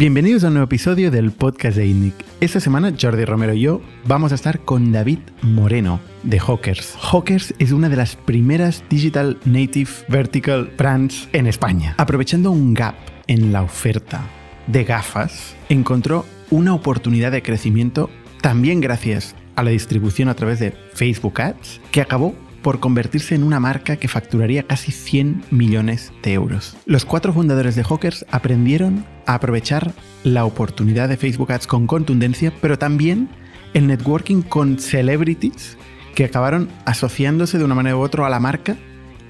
[0.00, 2.14] Bienvenidos a un nuevo episodio del podcast de INNIC.
[2.40, 6.96] Esta semana Jordi Romero y yo vamos a estar con David Moreno de Hawkers.
[7.00, 11.96] Hawkers es una de las primeras digital native vertical brands en España.
[11.98, 12.94] Aprovechando un gap
[13.26, 14.22] en la oferta
[14.68, 18.08] de gafas, encontró una oportunidad de crecimiento
[18.40, 22.36] también gracias a la distribución a través de Facebook Ads que acabó
[22.68, 26.76] por convertirse en una marca que facturaría casi 100 millones de euros.
[26.84, 32.52] Los cuatro fundadores de Hawkers aprendieron a aprovechar la oportunidad de Facebook Ads con contundencia,
[32.60, 33.30] pero también
[33.72, 35.78] el networking con celebrities
[36.14, 38.76] que acabaron asociándose de una manera u otra a la marca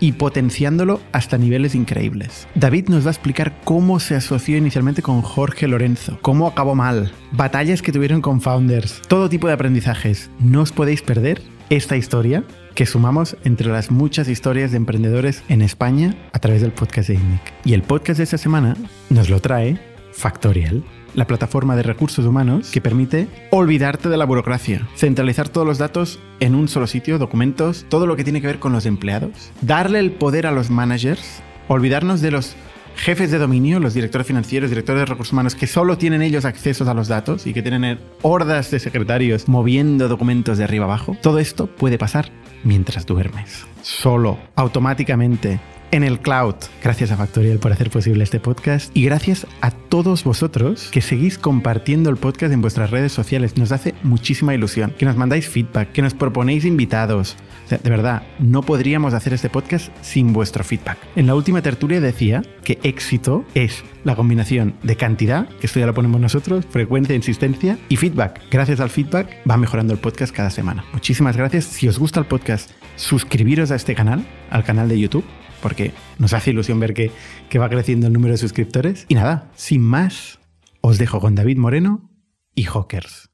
[0.01, 2.49] y potenciándolo hasta niveles increíbles.
[2.57, 7.13] David nos va a explicar cómo se asoció inicialmente con Jorge Lorenzo, cómo acabó mal,
[7.31, 10.29] batallas que tuvieron con founders, todo tipo de aprendizajes.
[10.41, 12.45] No os podéis perder esta historia
[12.79, 17.17] que sumamos entre las muchas historias de emprendedores en España a través del podcast de
[17.17, 17.41] INNIC.
[17.65, 18.77] Y el podcast de esta semana
[19.11, 19.81] nos lo trae
[20.13, 20.85] Factorial,
[21.17, 26.21] la plataforma de recursos humanos que permite olvidarte de la burocracia, centralizar todos los datos
[26.39, 29.99] en un solo sitio, documentos, todo lo que tiene que ver con los empleados, darle
[29.99, 32.55] el poder a los managers, olvidarnos de los
[32.95, 36.87] jefes de dominio, los directores financieros, directores de recursos humanos, que solo tienen ellos accesos
[36.87, 41.41] a los datos y que tienen hordas de secretarios moviendo documentos de arriba abajo, todo
[41.41, 42.31] esto puede pasar
[42.65, 43.67] mientras duermes.
[43.83, 46.55] Solo, automáticamente, en el cloud.
[46.83, 51.39] Gracias a Factorial por hacer posible este podcast y gracias a todos vosotros que seguís
[51.39, 53.57] compartiendo el podcast en vuestras redes sociales.
[53.57, 54.95] Nos hace muchísima ilusión.
[54.99, 57.37] Que nos mandáis feedback, que nos proponéis invitados.
[57.69, 60.99] de verdad, no podríamos hacer este podcast sin vuestro feedback.
[61.17, 65.87] En la última tertulia decía que éxito es la combinación de cantidad, que esto ya
[65.87, 68.41] lo ponemos nosotros, frecuencia, insistencia y feedback.
[68.51, 70.85] Gracias al feedback va mejorando el podcast cada semana.
[70.93, 71.65] Muchísimas gracias.
[71.65, 75.25] Si os gusta el podcast, suscribiros a este canal, al canal de YouTube
[75.63, 77.11] porque nos hace ilusión ver que,
[77.49, 79.07] que va creciendo el número de suscriptores.
[79.09, 80.39] Y nada, sin más,
[80.81, 82.11] os dejo con David Moreno
[82.55, 83.29] y Hawkers.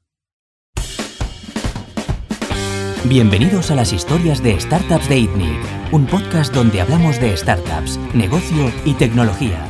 [3.07, 5.59] Bienvenidos a las historias de Startups de ITNIC,
[5.91, 9.69] un podcast donde hablamos de startups, negocio y tecnología.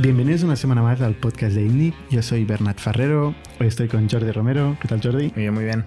[0.00, 1.94] Bienvenidos una semana más al podcast de ITNIC.
[2.10, 4.76] Yo soy Bernat Ferrero, hoy estoy con Jordi Romero.
[4.80, 5.28] ¿Qué tal, Jordi?
[5.28, 5.84] Muy bien, muy bien.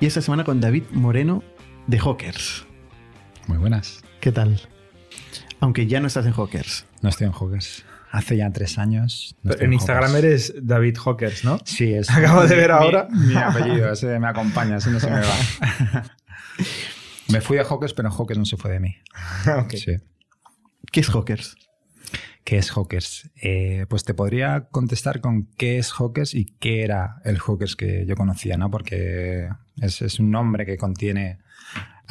[0.00, 1.44] Y esta semana con David Moreno
[1.86, 2.66] de Hawkers.
[3.46, 4.02] Muy buenas.
[4.20, 4.58] ¿Qué tal?
[5.62, 6.86] Aunque ya no estás en Hawkers.
[7.02, 7.84] No estoy en Hawkers.
[8.10, 9.36] Hace ya tres años.
[9.44, 11.60] No en, Instagram eres David Hawkers, ¿no?
[11.64, 12.10] Sí, es.
[12.16, 13.06] Acabo de ver ahora.
[13.08, 16.04] Mi, apellido, ese me acompaña, ese no se me va.
[17.28, 18.96] me fui a Hawkers, pero Hawkers no se fue de mí.
[19.64, 19.78] okay.
[19.78, 19.96] sí.
[20.90, 21.54] ¿Qué es Hawkers?
[22.42, 23.30] ¿Qué es Hawkers?
[23.40, 28.04] Eh, pues te podría contestar con qué es Hawkers y qué era el Hawkers que
[28.04, 28.68] yo conocía, ¿no?
[28.68, 29.48] Porque
[29.80, 31.38] es, es un nombre que contiene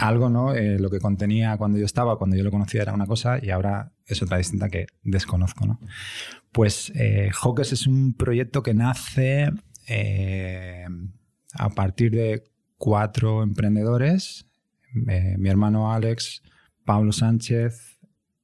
[0.01, 0.53] algo, ¿no?
[0.53, 3.51] Eh, lo que contenía cuando yo estaba, cuando yo lo conocía era una cosa y
[3.51, 5.79] ahora es otra distinta que desconozco, ¿no?
[6.51, 9.49] Pues eh, Hawkers es un proyecto que nace
[9.87, 10.85] eh,
[11.53, 12.43] a partir de
[12.77, 14.47] cuatro emprendedores,
[15.07, 16.41] eh, mi hermano Alex,
[16.83, 17.99] Pablo Sánchez,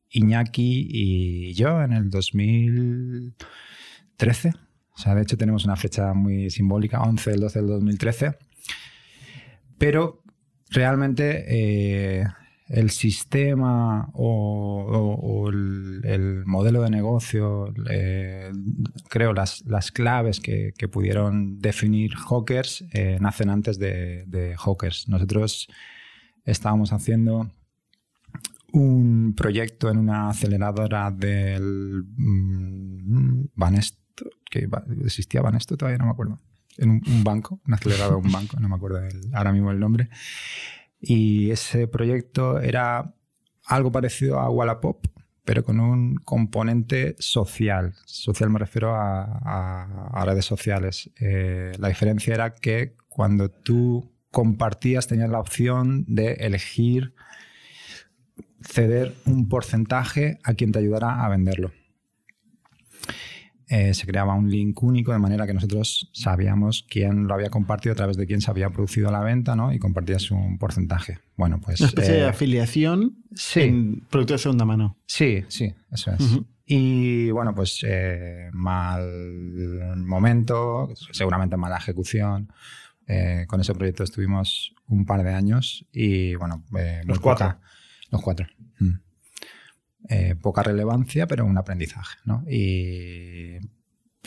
[0.09, 4.53] Iñaki y yo en el 2013.
[4.93, 8.37] O sea, de hecho tenemos una fecha muy simbólica, 11 del 12 del 2013.
[9.77, 10.23] Pero
[10.69, 12.27] realmente eh,
[12.67, 18.51] el sistema o, el, modelo de negocio, eh,
[19.09, 25.07] creo las, las claves que, pudieron definir Hawkers eh, nacen antes de, de, Hawkers.
[25.07, 25.67] Nosotros
[26.45, 27.51] estábamos haciendo
[28.73, 34.67] un proyecto en una aceleradora del mm, Banesto, que
[35.05, 36.39] existía Banesto, todavía no me acuerdo
[36.77, 38.99] en un, banco, un acelerador de un banco, no me acuerdo
[39.33, 40.09] ahora mismo el nombre.
[40.99, 43.13] Y ese proyecto era
[43.65, 45.05] algo parecido a Wallapop,
[45.45, 47.93] pero con un componente social.
[48.05, 51.09] Social me refiero a, redes sociales.
[51.19, 57.13] Eh, la diferencia era que cuando tú compartías tenías la opción de elegir
[58.61, 61.71] ceder un porcentaje a quien te ayudara a venderlo.
[63.69, 67.91] Eh, se creaba un link único de manera que nosotros sabíamos quién lo había compartido
[67.91, 69.73] a través de quién se había producido la venta ¿no?
[69.73, 71.19] y compartías un porcentaje.
[71.35, 71.81] Bueno, pues...
[71.81, 73.17] Una especie de eh, afiliación
[73.55, 74.95] en productos de segunda mano.
[75.05, 76.39] Sí, sí, eso es.
[76.65, 82.49] Y bueno, pues eh, mal momento, seguramente mala ejecución.
[83.47, 86.63] con ese proyecto estuvimos un par de años y bueno...
[87.03, 87.57] los cuatro.
[88.11, 88.47] los cuatro.
[90.09, 92.17] Eh, poca relevancia, pero un aprendizaje.
[92.25, 92.43] ¿no?
[92.49, 93.57] Y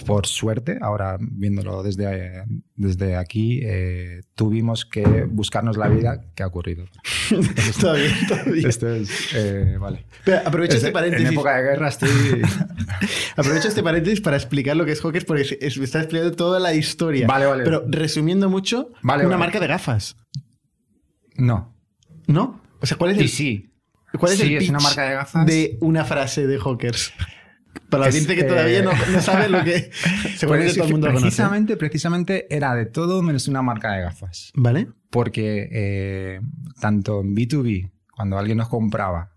[0.06, 2.44] por suerte, ahora viéndolo desde,
[2.74, 6.86] desde aquí, eh, tuvimos que buscarnos la vida que ha ocurrido.
[7.56, 8.66] está bien, está bien.
[8.66, 10.06] Esto es, eh, vale.
[10.24, 11.26] Pero aprovecho Es- este paréntesis.
[11.28, 12.08] En época de guerra estoy...
[13.36, 16.74] Aprovecho este paréntesis para explicar lo que es Hawkers porque es- está explicando toda la
[16.74, 17.26] historia.
[17.26, 17.64] Vale, vale.
[17.64, 19.46] Pero resumiendo mucho, Vale, una vale.
[19.46, 20.16] marca de gafas,
[21.36, 21.74] no.
[22.26, 22.60] ¿no?
[22.80, 23.69] O sea, ¿cuál es el, Y sí.
[24.18, 25.46] Cuál es sí, el es pitch una marca de gafas.
[25.46, 27.12] de una frase de Hawkers?
[27.88, 29.90] Para la Es, audiencia que eh, todavía no, no sabe lo que...
[30.36, 31.26] Seguramente Pues todo el mundo lo conoce.
[31.26, 34.50] precisamente, precisamente era de todo menos una marca de gafas.
[34.54, 34.88] ¿Vale?
[35.10, 36.40] Porque eh,
[36.80, 39.32] tanto en B2B, cuando alguien nos compraba,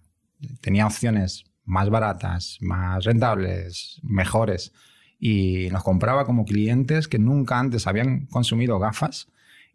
[0.61, 4.73] tenía opciones más baratas, más rentables, mejores,
[5.19, 9.27] y nos compraba como clientes que nunca antes habían consumido gafas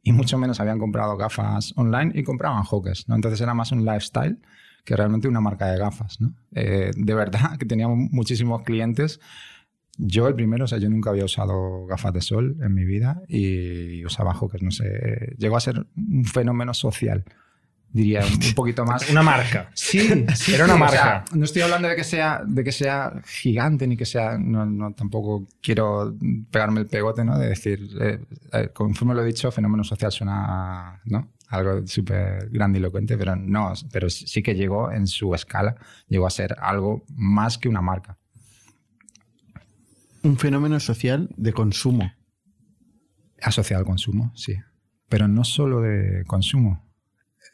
[0.02, 3.14] y mucho menos habían comprado gafas online y compraban Hawkers, ¿no?
[3.14, 4.38] Entonces era más un lifestyle
[4.88, 6.32] que realmente una marca de gafas, ¿no?
[6.54, 9.20] Eh, de verdad que teníamos muchísimos clientes.
[9.98, 13.20] Yo el primero, o sea, yo nunca había usado gafas de sol en mi vida
[13.28, 17.26] y usaba Hawkers, no sé, llegó a ser un fenómeno social,
[17.92, 19.08] diría, un poquito más.
[19.10, 19.70] Una marca.
[19.74, 20.96] Sí, sí, Era una sí, o marca.
[20.96, 24.38] sea, no estoy hablando de que sea, de que sea gigante ni que sea.
[24.38, 26.14] No, no, tampoco quiero
[26.50, 27.38] pegarme el pegote, ¿no?
[27.38, 28.20] De decir, eh,
[28.52, 31.28] eh, conforme lo he dicho, fenómeno social suena ¿no?
[31.48, 35.76] algo súper grandilocuente, pero no, pero sí que llegó en su escala,
[36.06, 38.18] llegó a ser algo más que una marca.
[40.22, 42.12] Un fenómeno social de consumo.
[43.40, 44.56] Asociado al consumo, sí.
[45.08, 46.87] Pero no solo de consumo.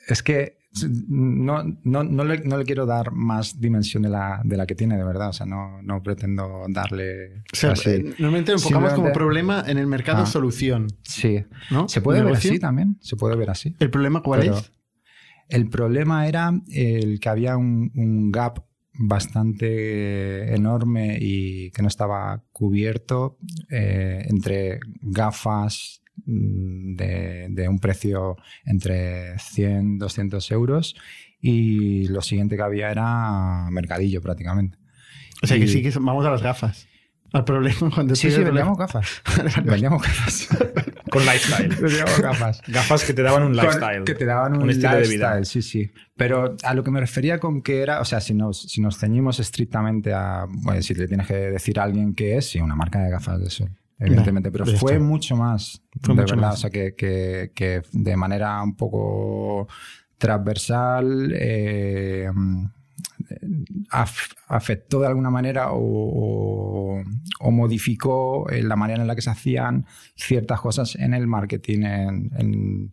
[0.08, 0.58] Es que
[1.08, 4.74] no, no, no, le, no le quiero dar más dimensión de la, de la que
[4.74, 5.28] tiene, de verdad.
[5.28, 7.42] O sea, no, no pretendo darle.
[7.52, 7.90] O sea, así.
[7.90, 10.26] eh, normalmente enfocamos como problema en el mercado Ah.
[10.26, 11.44] solución, Sí.
[11.70, 11.88] ¿no?
[11.88, 12.96] Se puede ver así también.
[13.00, 13.76] Se puede ver así.
[13.78, 14.72] ¿El problema cuál Pero es?
[15.48, 18.64] El problema era el que había un, un gap
[18.96, 23.38] bastante enorme y que no estaba cubierto
[23.70, 30.94] eh, entre gafas mm, de, de un precio entre 100, 200 euros
[31.40, 34.78] y lo siguiente que había era mercadillo prácticamente.
[35.42, 36.88] O sea, que sí que vamos a las gafas.
[37.32, 39.20] Al problema cuando Sí, sí, vendíamos gafas.
[39.64, 40.48] vendíamos gafas.
[41.10, 41.68] Con lifestyle.
[41.82, 42.62] vendíamos gafas.
[42.68, 44.04] Gafas que te daban un Con- lifestyle.
[44.04, 45.44] Que te daban un, Un estilo de vida.
[45.44, 45.90] Sí, sí.
[46.16, 48.98] Pero a lo que me refería con que era, o sea, si nos, si nos
[48.98, 52.76] ceñimos estrictamente a, bueno, si le tienes que decir a alguien qué es, sí, una
[52.76, 54.50] marca de gafas de sol, evidentemente.
[54.50, 55.04] Pero ya fue está.
[55.04, 56.48] mucho más, Fue de mucho verdad.
[56.48, 56.54] más.
[56.56, 59.68] O sea, que, que- que de manera un poco
[60.18, 62.30] transversal eh,
[63.90, 67.02] af- afectó de alguna manera o, o-
[67.40, 69.86] o modificó eh, la manera en la que se hacían
[70.16, 72.90] ciertas cosas en el marketing, en, en-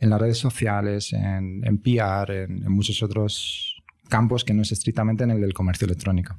[0.00, 4.70] en las redes sociales, en, en PR, en, en muchos otros campos que no es
[4.72, 6.36] estrictamente en el del comercio electrónico.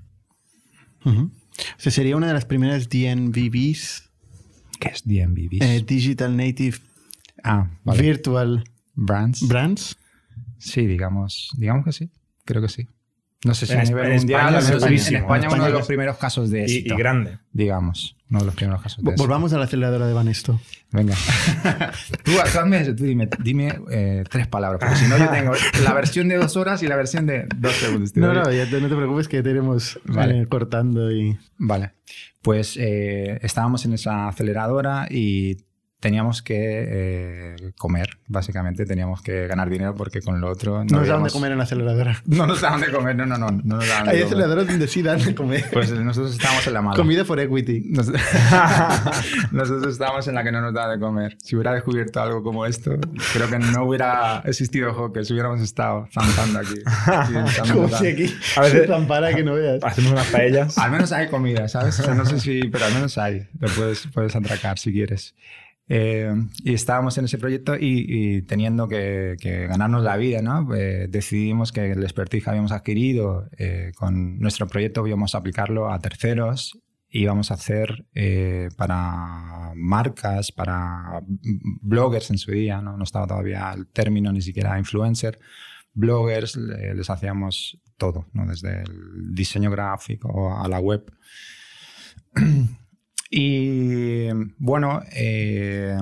[1.04, 1.32] Ujú.
[1.78, 4.10] O sea, sería una de las primeras DNVBs,
[4.80, 5.62] ¿Qué es DMVBs?
[5.62, 6.78] eh, Digital Native
[7.44, 8.02] ah, vale.
[8.02, 8.64] Virtual
[8.94, 9.48] Brands.
[9.48, 9.98] Brands.
[10.58, 12.12] sí, digamos, digamos que sí.
[12.44, 12.88] Creo que sí.
[13.46, 14.94] No sé si En a nivel mundial, España al menos en-.
[15.16, 16.94] España, En uno de España los primeros casos de éxito.
[16.94, 17.38] y grande.
[17.54, 19.24] digamos, uno de los primeros casos de éxito.
[19.24, 20.60] Volvamos a la aceleradora de Banesto.
[20.92, 21.16] Venga.
[22.24, 25.52] tú, hazme eso, tú dime, dime eh, tres palabras, porque si no yo tengo
[25.84, 28.16] la versión de dos horas y la versión de dos segundos.
[28.16, 30.42] No, no, ya te- no te preocupes que tenemos Vale.
[30.42, 31.38] eh, cortando y...
[31.58, 31.92] Vale.
[32.42, 35.58] Pues eh, estábamos en esa aceleradora y
[36.06, 36.56] teníamos que
[36.88, 38.86] eh, comer, básicamente.
[38.86, 41.58] Teníamos que ganar dinero porque con lo otro no, No nos daban de comer en
[41.58, 42.22] la aceleradora.
[42.28, 43.50] No nos daban de comer, no, no, no.
[43.50, 45.66] no nos daban Hay aceleradoras donde sí dan de comer.
[45.74, 46.96] Pues nosotros estábamos en la mala.
[46.96, 47.86] Comida for equity.
[47.90, 48.12] Nos-
[49.52, 51.38] Nosotros estábamos en la que no nos da de comer.
[51.42, 52.92] Si hubiera descubierto algo como esto,
[53.34, 56.76] creo que no hubiera existido Hawkers, hubiéramos estado zampando aquí.
[57.74, 59.84] Como si aquí A veces- se zampara que no veas.
[59.84, 60.78] Hacemos unas paellas.
[60.78, 62.00] Al menos hay comida, ¿sabes?
[62.00, 63.48] O sea, no sé si, pero al menos hay.
[63.60, 65.34] Lo puedes, puedes atracar si quieres.
[65.88, 70.74] Eh, y estábamos en ese proyecto y, teniendo que, que ganarnos la vida, ¿no?
[70.76, 75.92] Eh, decidimos que el expertise que habíamos adquirido eh, con nuestro proyecto íbamos a aplicarlo
[75.92, 81.22] a terceros y íbamos a hacer eh, para marcas, para
[81.82, 83.02] bloggers en su día, ¿no?
[83.04, 85.38] estaba todavía el término ni siquiera influencer,
[85.94, 88.46] bloggers, le- les hacíamos todo, ¿no?
[88.48, 91.04] desde el diseño gráfico a la web.
[93.32, 94.28] Y
[94.58, 95.98] bueno, eh,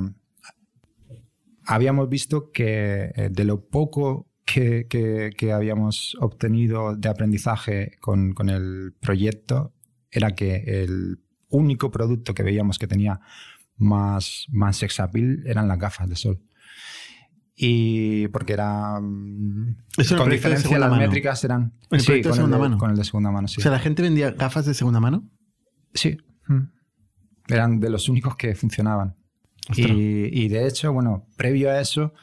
[1.66, 8.34] habíamos visto que eh, de lo poco que, que- que habíamos obtenido de aprendizaje con,
[8.34, 9.74] con el proyecto
[10.12, 13.20] era que el único producto que veíamos que tenía
[13.78, 16.40] más, más sex appeal eran las gafas de sol.
[17.56, 19.00] Y porque era.
[19.00, 21.02] mm, Eso con de diferencia, las mano.
[21.04, 21.74] métricas eran.
[21.92, 22.78] ¿El sí, proyecto de con, segunda el de, mano?
[22.80, 23.56] con el de segunda mano, sí.
[23.60, 25.30] O sea, la gente vendía gafas de segunda mano.
[25.94, 26.18] sí.
[26.48, 26.64] Mm.
[27.48, 29.16] Eran de los únicos que funcionaban.
[29.76, 32.14] Y, y de hecho, bueno, previo a eso,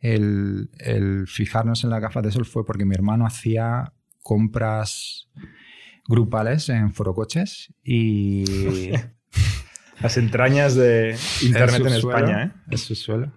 [0.00, 3.92] el, el fijarnos en las gafas de sol fue porque mi hermano hacía
[4.22, 5.28] compras
[6.08, 8.92] grupales en forocoches y
[10.00, 12.50] Las entrañas de Internet en España, ¿eh?
[12.70, 13.32] El subsuelo.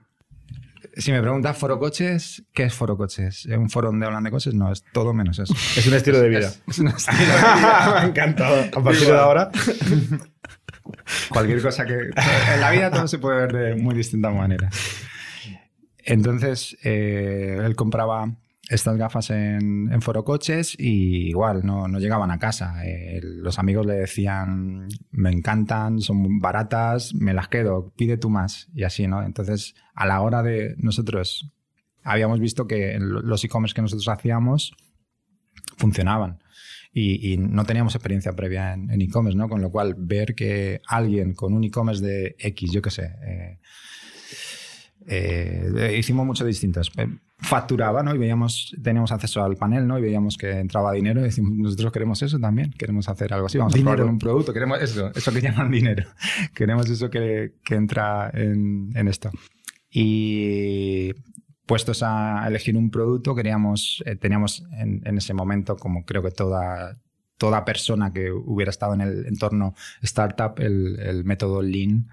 [0.98, 3.46] Si me preguntas forocoches, ¿qué es forocoches?
[3.46, 4.54] ¿Es un foro donde hablan de coches?
[4.54, 5.54] No, es todo menos eso.
[5.78, 6.48] Es un estilo de vida.
[6.48, 8.66] Es, es un estilo de Me ha encantado.
[8.78, 9.50] A partir de ahora.
[11.30, 11.94] Cualquier cosa que...
[12.54, 14.76] En la vida todo se puede ver de muy distintas maneras.
[15.98, 18.36] Entonces, eh, él compraba
[18.70, 22.86] estas gafas en, en forocoches y igual, no, no llegaban a casa.
[22.86, 28.70] Eh, los amigos le decían, me encantan, son baratas, me las quedo, pide tú más.
[28.76, 29.24] Y así, ¿no?
[29.24, 31.52] Entonces, a la hora de nosotros,
[32.04, 34.74] habíamos visto que los e-commerce que nosotros hacíamos
[35.78, 36.40] funcionaban.
[36.92, 39.48] Y, y no teníamos experiencia previa en e-commerce, ¿no?
[39.48, 43.60] Con lo cual, ver que alguien con un e-commerce de X, yo qué sé, eh,
[45.08, 46.92] eh, hicimos mucho distintos.
[46.98, 47.08] Eh,
[47.42, 48.14] Facturaba, ¿no?
[48.14, 49.98] Y veíamos, teníamos acceso al panel, ¿no?
[49.98, 53.58] Y veíamos que entraba dinero y decimos, nosotros queremos eso también, queremos hacer algo así,
[53.58, 53.96] vamos a Dinero.
[53.96, 56.06] probar con un producto, queremos eso, eso que llaman dinero,
[56.54, 59.32] queremos eso que, que entra en, en esto.
[59.90, 61.14] Y
[61.70, 66.32] puestos a elegir un producto, queríamos, eh, teníamos en, en ese momento, como creo que
[66.32, 66.98] toda,
[67.38, 72.08] toda persona que hubiera estado en el entorno startup, el, el método Lean,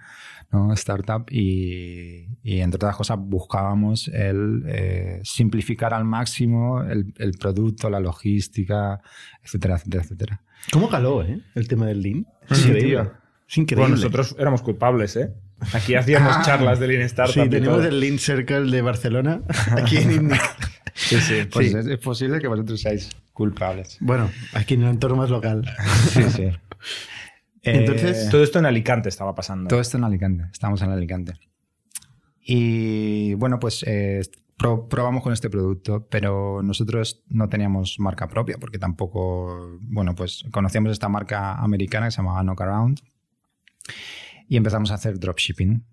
[0.53, 0.75] ¿no?
[0.75, 7.89] startup, y, y entre otras cosas buscábamos el eh, simplificar al máximo el, el producto,
[7.89, 9.01] la logística,
[9.43, 10.43] etcétera, etcétera, etcétera.
[10.71, 11.41] ¿Cómo caló, eh?
[11.55, 12.27] El tema del Lean.
[12.51, 12.91] Es Sí, increíble.
[12.91, 13.13] tío.
[13.49, 13.83] Es increíble.
[13.85, 15.33] Bueno, nosotros éramos culpables, ¿eh?
[15.73, 17.35] Aquí hacíamos charlas de Lean Startup.
[17.45, 17.89] Sí, tenemos todo.
[17.89, 19.41] el Lean Circle de Barcelona
[19.73, 20.41] aquí en INNIC.
[20.95, 21.35] Sí, sí.
[21.53, 21.77] Pues Sí.
[21.79, 23.97] es, es posible que vosotros seáis culpables.
[24.01, 25.65] Bueno, aquí en el entorno más local.
[26.11, 26.49] Sí, sí.
[27.63, 29.69] Entonces, Eh, Todo esto en Alicante estaba pasando.
[29.69, 31.35] Todo esto en Alicante, estamos en Alicante.
[32.41, 34.21] Y bueno, pues eh,
[34.57, 40.45] pro- probamos con este producto, pero nosotros no teníamos marca propia porque tampoco, bueno, pues
[40.53, 43.01] conocíamos esta marca americana que se llamaba Knockaround
[44.49, 45.85] y empezamos a hacer dropshipping.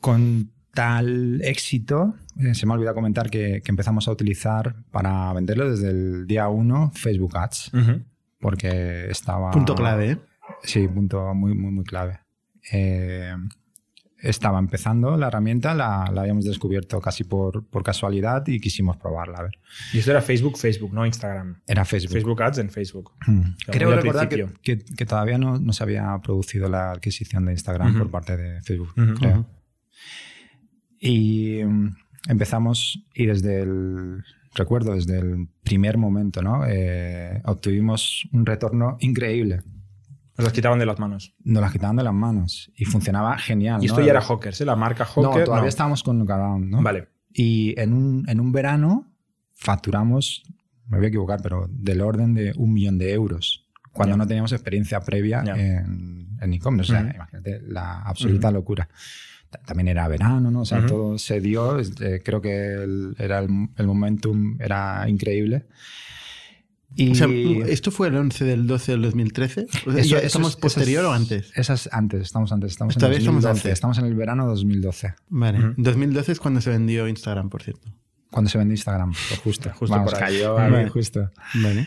[0.00, 5.32] Con tal éxito, eh, se me ha olvidado comentar que, que empezamos a utilizar para
[5.32, 7.72] venderlo desde el día 1 Facebook Ads,
[8.38, 9.50] porque estaba...
[9.50, 10.18] punto clave, ¿eh?
[10.62, 12.20] Sí, punto muy, muy, muy clave.
[12.72, 13.34] Eh,
[14.20, 19.38] estaba empezando la herramienta, la, la habíamos descubierto casi por, por casualidad y quisimos probarla.
[19.38, 19.58] A ver.
[19.92, 21.60] Y esto era Facebook, Facebook, no Instagram.
[21.66, 22.12] Era Facebook.
[22.12, 23.12] Facebook Ads en Facebook.
[23.26, 23.40] Mm.
[23.40, 27.52] Claro, Creo recordar que, que- que todavía no, no se había producido la adquisición de
[27.52, 28.92] Instagram por parte de Facebook.
[29.18, 29.46] Creo.
[31.00, 31.96] Y mm,
[32.28, 36.64] empezamos, y desde el, recuerdo, desde el primer momento, ¿no?
[36.66, 39.60] Eh, obtuvimos un retorno increíble.
[40.38, 41.34] Nos las quitaban de las manos.
[41.44, 43.82] Nos las quitaban de las manos y funcionaba genial.
[43.82, 44.06] Y esto ¿no?
[44.06, 44.64] ya era Hawkers, ¿eh?
[44.64, 45.24] La marca Hawker.
[45.40, 45.68] No, todavía no.
[45.68, 46.80] estábamos con Knockaround, ¿no?
[46.82, 47.08] Vale.
[47.32, 49.12] Y en un, en un verano
[49.52, 50.42] facturamos,
[50.86, 54.52] me voy a equivocar, pero del orden de un millón de euros, cuando no teníamos
[54.52, 56.92] experiencia previa en, en e-commerce.
[56.92, 58.88] O sea, imagínate la absoluta locura.
[59.50, 60.60] Ta- También era verano, ¿no?
[60.60, 61.78] O sea, todo se dio.
[61.80, 65.66] este, creo que el, era el, el momentum era increíble.
[66.94, 67.28] Y O sea,
[67.66, 69.66] ¿esto fue el 11 del 12 del 2013?
[69.86, 71.52] O sea, Eso- ¿ya eso ¿Estamos es- posterior es- o antes?
[71.54, 72.72] Esa es antes, estamos antes.
[72.72, 73.72] Estamos en estamos 2012, antes.
[73.72, 75.14] estamos en el verano 2012.
[75.28, 75.58] Vale.
[75.58, 75.74] Ujú.
[75.76, 77.88] 2012 es cuando se vendió Instagram, por cierto.
[78.30, 79.70] Cuando se vendió Instagram, pues justo.
[79.74, 80.88] Justo Vamos, por cayó Vale.
[80.88, 81.30] justo.
[81.62, 81.86] Vale.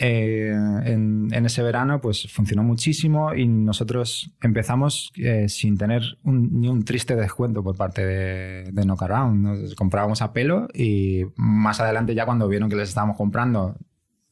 [0.00, 0.52] Eh,
[0.84, 6.68] en, en ese verano pues funcionó muchísimo y nosotros empezamos eh, sin tener un- ni
[6.68, 9.42] un triste descuento por parte de, de Knockaround.
[9.42, 13.76] Nos comprábamos a pelo y más adelante ya cuando vieron que les estábamos comprando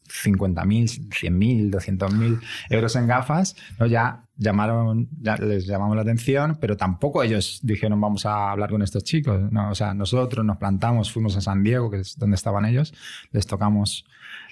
[0.08, 3.86] 50.000, 100.000, 200.000 euros en gafas, ¿no?
[3.86, 8.82] ya llamaron, ya les llamamos la atención, pero tampoco ellos dijeron vamos a hablar con
[8.82, 9.50] estos chicos.
[9.50, 9.70] ¿no?
[9.70, 12.92] O sea, nosotros nos plantamos, fuimos a San Diego, que es donde estaban ellos,
[13.32, 14.06] les tocamos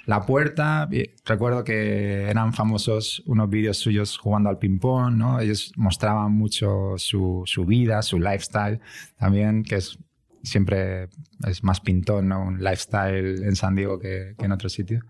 [0.06, 0.88] la puerta.
[1.24, 5.40] Recuerdo que eran famosos unos vídeos suyos jugando al ping-pong, ¿no?
[5.40, 8.80] Ellos mostraban mucho su, su vida, su lifestyle
[9.18, 9.98] también, que es
[10.44, 11.08] siempre
[11.46, 12.42] es más pintón, ¿no?
[12.42, 15.04] Un lifestyle en San Diego que, que en otro sitio.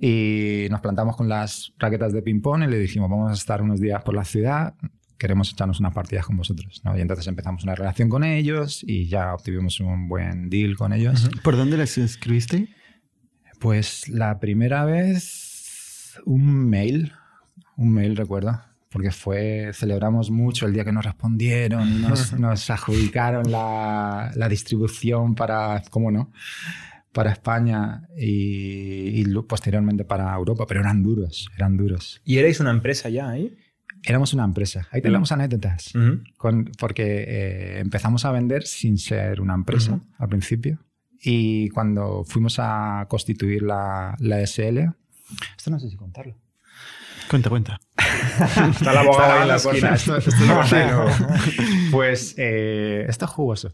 [0.00, 3.80] Y nos plantamos con las raquetas de ping-pong y le dijimos, vamos a estar unos
[3.80, 4.74] días por la ciudad,
[5.18, 6.82] queremos echarnos unas partidas con vosotros.
[6.84, 6.96] ¿no?
[6.96, 11.30] Y entonces empezamos una relación con ellos y ya obtuvimos un buen deal con ellos.
[11.42, 12.68] ¿Por dónde les escribiste?
[13.60, 17.12] Pues la primera vez, un mail,
[17.76, 18.60] un mail recuerdo,
[18.94, 25.34] porque fue, celebramos mucho el día que nos respondieron, nos, nos adjudicaron la, la distribución
[25.34, 26.30] para, ¿cómo no?
[27.12, 32.22] Para España y, y posteriormente para Europa, pero eran duros, eran duros.
[32.24, 33.56] ¿Y erais una empresa ya ahí?
[34.06, 34.86] éramos una empresa.
[34.90, 35.94] Ahí tenemos anécdotas.
[35.94, 36.22] Ujú.
[36.36, 40.02] Con- porque eh, empezamos a vender sin ser una empresa Ujú.
[40.18, 40.78] al principio.
[41.20, 44.78] Y cuando fuimos a constituir la, la SL,
[45.56, 46.36] esto no sé si contarlo.
[47.28, 47.80] Cuenta, cuenta.
[48.70, 49.94] Está el abogado ahí en la Está esquina.
[49.94, 50.86] esto- esto conté.
[51.90, 53.72] Pues eh, esto es jugoso.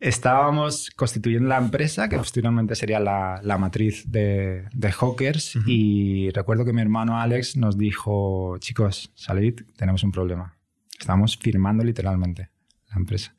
[0.00, 6.64] Estábamos constituyendo la empresa, que posteriormente sería la, la matriz de, de Hawkers, y recuerdo
[6.64, 10.56] que mi hermano Alex nos dijo, chicos, salid, tenemos un problema.
[10.98, 12.50] Estamos firmando literalmente
[12.90, 13.36] la empresa.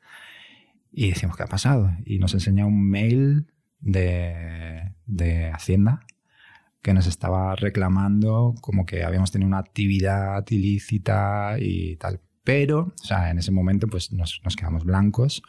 [0.90, 1.90] Y decimos, ¿qué ha pasado?
[2.06, 3.46] Y nos enseña un mail
[3.80, 6.00] de, de Hacienda
[6.84, 12.20] que nos estaba reclamando como que habíamos tenido una actividad ilícita y tal.
[12.44, 15.42] Pero, o sea, en ese momento pues nos, nos quedamos blancos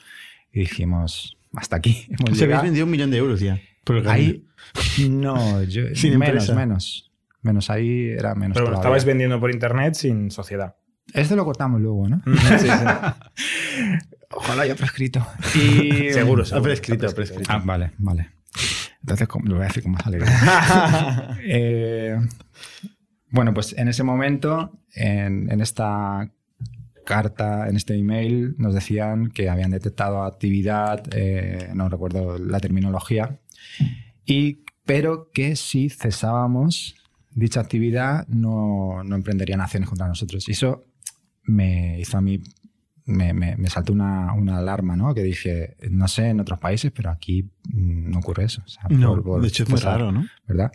[0.53, 2.07] y dijimos, hasta aquí.
[2.09, 3.59] Hemos Se habéis vendido un millón de euros ya.
[3.83, 4.45] Por el Ahí,
[5.09, 6.55] no, yo, Sin menos, empresa.
[6.55, 7.11] menos.
[7.41, 10.77] Menos, ahí era menos Pero bueno, estabais vendiendo por internet sin sociedad.
[11.13, 12.21] Esto lo cortamos luego, ¿no?
[12.25, 12.67] Sí, sí.
[14.31, 15.25] Ojalá haya prescrito.
[15.53, 16.63] Y, Seguro, Ha seguro.
[16.63, 17.51] prescrito, ha prescrito.
[17.51, 18.29] Ah, vale, vale.
[19.05, 21.38] Entonces, ¿cómo- lo voy a decir con más alegría.
[21.43, 22.17] Eh,
[23.29, 26.31] bueno, pues en ese momento, en, en esta
[27.05, 33.39] carta, en este email, nos decían que habían detectado actividad, eh, no recuerdo la terminología,
[34.25, 36.95] y, pero que si cesábamos
[37.31, 40.50] dicha actividad no, no emprenderían acciones contra nosotros.
[40.50, 40.85] Y eso
[41.43, 42.41] me hizo a mí,
[43.05, 45.13] me, me- me saltó una, una alarma, ¿no?
[45.13, 48.62] Que dije, no sé en otros países, pero aquí mm, no ocurre eso.
[48.65, 50.25] O sea, No, por- por de hecho es muy raro, ¿no?
[50.47, 50.71] ¿Verdad?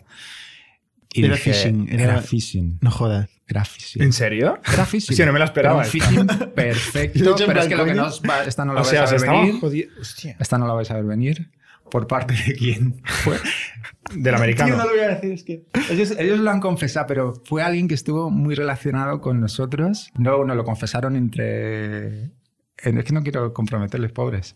[1.13, 2.77] Era phishing, era- Era, phishing.
[2.81, 3.29] No jodas.
[3.47, 4.01] Era phishing.
[4.01, 4.59] ¿En serio?
[4.73, 5.17] Era phishing.
[5.17, 7.35] Sí, no me lo esperaba Era un phishing perfecto.
[7.45, 8.07] pero es que lo que no
[8.47, 9.89] esta no la O sea, vais se a ver venir.
[9.99, 10.37] Hostia.
[10.39, 11.51] Esta no la vais a ver venir.
[11.91, 13.01] ¿Por parte de quién?
[13.03, 13.37] Fue,
[14.15, 14.77] Del americano.
[14.83, 15.65] lo voy a decir, es que...
[15.91, 20.09] ellos, ellos lo han confesado, pero fue alguien que estuvo muy relacionado con nosotros.
[20.17, 22.31] No, nos lo confesaron entre...
[22.77, 24.55] en- Es que no quiero comprometerles, pobres.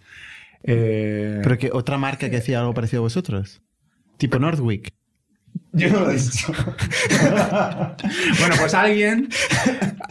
[0.64, 3.62] Eh, Pero que otra marca que hacía algo parecido a vosotros.
[4.18, 4.90] Tipo Northwick.
[5.74, 6.54] Yo no lo he dicho.
[8.40, 9.28] bueno, pues alguien,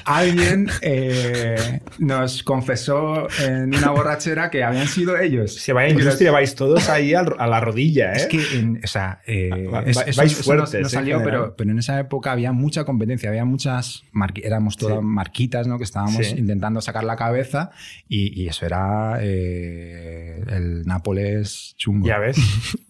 [0.05, 5.55] alguien eh, nos confesó en una borrachera que habían sido ellos.
[5.55, 8.17] Se vayan, Pues os lleváis todos ahí al- a la rodilla, ¿eh?
[8.17, 11.23] Es que, en- o sea, eh, Va- eso, vais eso fuertes, no, no eh, salió,
[11.25, 14.03] pero, pero en esa época había mucha competencia, había muchas,
[14.43, 15.05] éramos todas Sí.
[15.05, 15.79] marquitas, ¿no?
[15.79, 16.35] Que estábamos Sí.
[16.37, 17.71] intentando sacar la cabeza
[18.09, 22.07] y, y eso era eh, el Nápoles chungo.
[22.07, 22.37] Ya ves,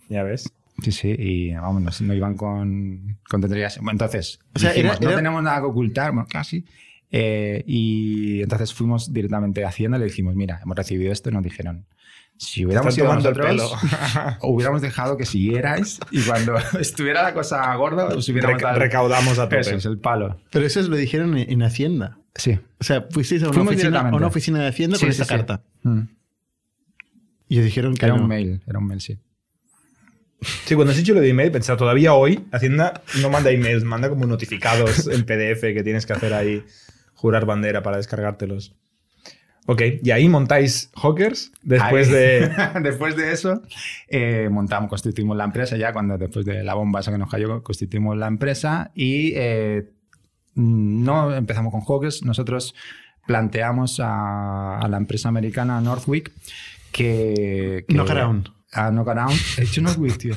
[0.09, 0.53] ya ves.
[0.83, 3.77] Sí, sí, y vamos, no, no iban con, con tonterías.
[3.79, 6.65] Bueno, Entonces, O sea, dijimos, era- no era- tenemos nada que ocultar, bueno, casi.
[7.11, 11.33] Eh, y entonces fuimos directamente a Hacienda y le dijimos, mira, hemos recibido esto y
[11.33, 11.87] nos dijeron,
[12.37, 13.73] si hubiéramos ido nosotros,
[14.43, 19.39] hubiéramos dejado que siguierais y cuando estuviera la cosa gorda, os hubiéramos Reca- dado recaudamos
[19.39, 19.61] a tope.
[19.61, 20.41] eso, es el palo.
[20.51, 22.19] Pero eso lo dijeron en, en Hacienda.
[22.35, 22.59] Sí.
[22.81, 25.33] O sea, fuisteis a una, oficina, a una oficina de Hacienda Sí, con sí, esta
[25.33, 25.39] sí.
[25.39, 25.63] carta.
[25.85, 26.01] Mm.
[27.49, 28.23] Y os dijeron que Era no.
[28.23, 29.19] un mail, era un mail, sí.
[30.65, 34.09] Sí, cuando has dicho lo de email, pensaba, todavía hoy Hacienda no manda emails, manda
[34.09, 36.63] como notificados en PDF que tienes que hacer ahí,
[37.15, 38.75] jurar bandera para descargártelos.
[39.67, 42.51] Ok, y ahí montáis Hawkers después Ahí- de...
[42.83, 43.63] después de eso,
[44.09, 47.63] eh, montamos, constituimos la empresa ya, cuando después de la bomba esa que nos cayó,
[47.63, 49.89] constituimos la empresa y eh,
[50.55, 52.75] no empezamos con Hawkers, nosotros
[53.27, 56.31] planteamos a, a la empresa americana Northwick
[56.93, 57.87] que...
[58.11, 58.49] around.
[58.75, 59.35] A Knock Around.
[59.57, 60.35] He dicho Northwick, tío.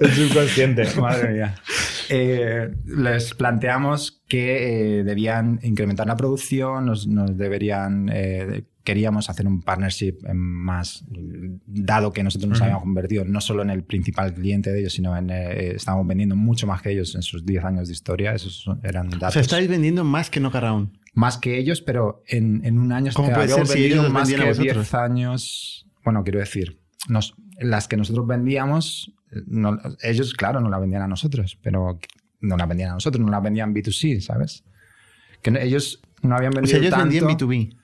[0.00, 0.84] El subconsciente.
[1.00, 1.54] Madre mía.
[2.08, 8.10] Eh, les planteamos que eh, debían incrementar la producción, nos, nos deberían.
[8.12, 11.04] eh, queríamos hacer un partnership más,
[11.66, 15.16] dado que nosotros nos habíamos convertido no solo en el principal cliente de ellos, sino
[15.16, 15.30] en.
[15.30, 18.34] eh, estábamos vendiendo mucho más que ellos en sus 10 años de historia.
[18.34, 19.34] Esos eran O datos.
[19.34, 20.90] sea, estáis vendiendo más que Knock Around.
[21.14, 24.28] Más que ellos, pero en, en un año ¿Cómo puede ser si ellos os más
[24.28, 24.58] que vosotros?
[24.74, 25.86] 10 años.
[26.04, 29.12] Bueno, quiero decir, nos- las que nosotros vendíamos,
[29.46, 31.98] no- ellos, claro, no la vendían a nosotros, pero
[32.40, 34.64] no la vendían a nosotros, no la vendían B2C, ¿sabes?
[35.42, 37.76] Que no- ellos no habían O vendido sea, ellos tanto vendían B2B.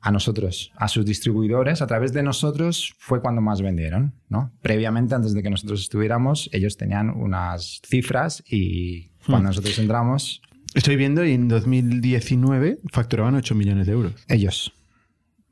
[0.00, 4.52] a nosotros, a sus distribuidores, a través de nosotros fue cuando más vendieron, ¿no?
[4.62, 9.50] Previamente, antes de que nosotros estuviéramos, ellos tenían unas cifras y cuando Hmm.
[9.50, 10.42] nosotros entramos,
[10.74, 14.12] Estoy viendo y en 2019 facturaban 8 millones de euros.
[14.28, 14.72] ellos,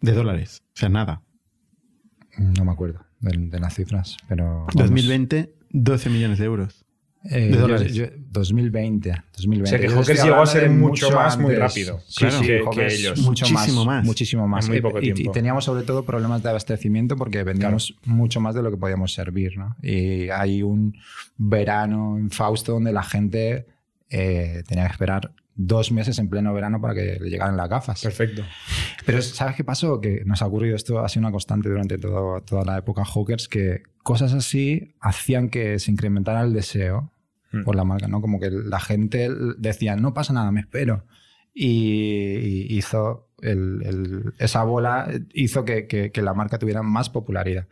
[0.01, 0.63] De dólares.
[0.75, 1.23] O sea, nada.
[2.39, 4.45] no me acuerdo de, de las cifras, pero...
[4.45, 4.75] vamos.
[4.75, 6.83] 2020, 12 millones de euros.
[7.25, 7.95] Eh, de yo- dólares.
[7.95, 9.63] yo- 2020, 2020.
[9.63, 11.99] O sea, que Yo Hawkers llegó a ser mucho más, muy rápido.
[12.07, 12.39] Sí, Claro.
[12.39, 13.19] sí, que- ellos.
[13.23, 14.05] Mucho Muchísimo más.
[14.05, 14.65] Muchísimo más.
[14.67, 18.41] En muy Y- poco y, y teníamos sobre todo problemas de abastecimiento porque vendíamos mucho
[18.41, 19.57] más de lo que podíamos servir.
[19.59, 19.75] ¿no?
[19.83, 20.95] Y hay un
[21.37, 23.67] verano infausto donde la gente
[24.11, 28.03] eh, tenía que esperar dos meses en pleno verano para que le llegaran las gafas.
[28.03, 28.43] Perfecto.
[29.07, 30.01] Pero ¿sabes qué pasó?
[30.01, 33.49] Que nos ha ocurrido esto, ha sido una constante durante todo- toda la época Hawkers,
[33.49, 37.11] que cosas así hacían que se incrementara el deseo
[37.53, 37.63] Mm.
[37.65, 38.21] por la marca, ¿no?
[38.21, 41.05] Como que la gente decía, no pasa nada, me espero.
[41.55, 47.09] Y, y hizo el- el- esa bola hizo que, que- que la marca tuviera más
[47.09, 47.67] popularidad.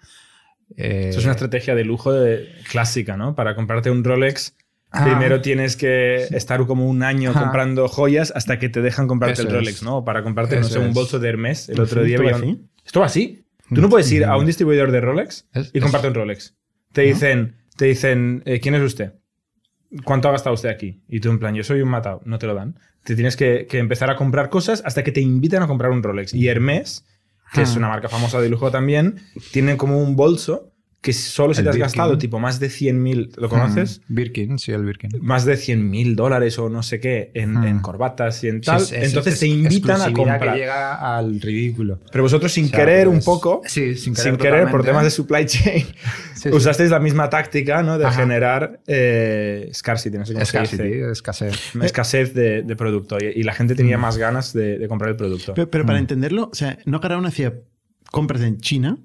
[0.76, 3.34] Eh, Eso es una estrategia de lujo de- clásica, ¿no?
[3.34, 4.56] Para comprarte un Rolex,
[4.94, 7.40] ah, primero tienes que estar como un año Ajá.
[7.42, 9.82] comprando joyas hasta que te dejan comprarte Eso el Rolex, es.
[9.82, 9.98] ¿no?
[9.98, 11.68] O para comprarte, no sé, un bolso de Hermes.
[11.68, 12.68] El otro día ¿Esto va veía un- así?
[12.86, 13.44] ¿Esto va así?
[13.74, 16.56] Tú no puedes ir a un distribuidor de Rolex y comprarte un Rolex.
[16.92, 19.14] Te dicen, te dicen eh, ¿quién es usted?
[20.04, 21.02] ¿Cuánto ha gastado usted aquí?
[21.08, 22.78] Y tú en plan, yo soy un matado, no te lo dan.
[23.04, 26.02] Te tienes que, que empezar a comprar cosas hasta que te invitan a comprar un
[26.02, 26.34] Rolex.
[26.34, 27.04] Y Hermes,
[27.52, 27.78] que es Ah.
[27.78, 29.16] una marca famosa de lujo también,
[29.52, 30.72] tiene como un bolso
[31.04, 31.82] que solo si El te has Birkin.
[31.86, 34.00] gastado tipo más de 100.000, ¿lo conoces?
[34.08, 35.10] Mm, Birkin, sí, el Birkin.
[35.20, 38.80] Más de 100.000 dólares o no sé qué en, en corbatas y en tal.
[38.80, 40.40] Sí, es- Entonces es- te invitan a comprar.
[40.54, 42.00] que llega al ridículo.
[42.10, 44.82] Pero vosotros sin O sea, querer un pues, poco, sí, sin querer sin querer por
[44.82, 45.84] temas de supply chain,
[46.34, 46.48] Sí, sí.
[46.48, 47.98] usasteis la misma táctica ¿no?
[47.98, 48.20] de Ajá.
[48.22, 51.10] generar eh, scarcity, no sé cómo Scarcity, se dice.
[51.12, 51.54] escasez.
[51.82, 54.00] Escasez de, de producto y, y la gente tenía Mm.
[54.00, 55.52] más ganas de, de comprar el producto.
[55.54, 56.00] Pero, pero para Mm.
[56.00, 57.52] entenderlo, o sea, no Nocarown hacía
[58.10, 58.96] compras en China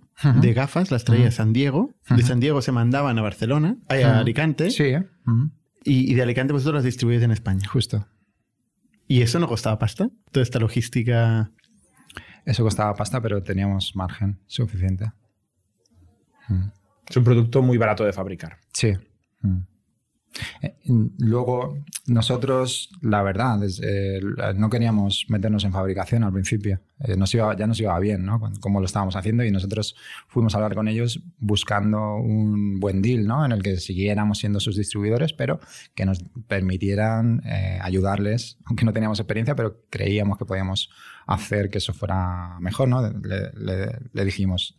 [0.41, 1.31] De gafas, las traía.
[1.31, 1.93] San Diego.
[2.09, 2.23] De.
[2.23, 4.19] San Diego se mandaban a Barcelona, a.
[4.19, 4.69] Alicante.
[4.71, 5.05] Sí, ¿eh?
[5.83, 7.67] Y, y de Alicante vosotros las distribuís en España.
[7.67, 8.05] justo.
[9.07, 10.09] ¿Y eso no costaba pasta?
[10.31, 11.51] Toda esta logística.
[12.45, 15.11] Eso costaba pasta, pero teníamos margen suficiente.
[17.09, 18.57] Es un producto muy barato de fabricar.
[18.73, 18.93] Sí.
[19.41, 19.59] Mm.
[20.61, 20.75] Eh,
[21.19, 24.19] Luego, nosotros, la verdad, eh,
[24.55, 26.81] no queríamos meternos en fabricación al principio.
[26.99, 28.39] Eh, ya nos iba bien, ¿no?
[28.59, 29.95] Como lo estábamos haciendo y nosotros
[30.27, 33.45] fuimos a hablar con ellos buscando un buen deal, ¿no?
[33.45, 35.59] En el que siguiéramos siendo sus distribuidores, pero
[35.93, 37.43] que nos permitieran
[37.81, 40.89] ayudarles, aunque no teníamos experiencia, pero creíamos que podíamos
[41.27, 43.07] hacer que eso fuera mejor, ¿no?
[43.11, 44.75] Le, dijimos,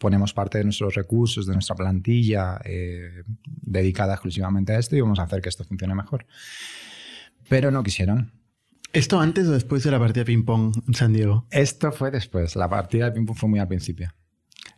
[0.00, 5.18] ponemos parte de nuestros recursos, de nuestra plantilla eh, dedicada exclusivamente a esto y vamos
[5.18, 6.26] a hacer que esto funcione mejor.
[7.48, 8.32] Pero no quisieron.
[8.94, 11.46] ¿Esto antes o después de la partida de ping-pong en San Diego?
[11.50, 12.56] Esto fue después.
[12.56, 14.12] La partida de ping-pong fue muy al principio.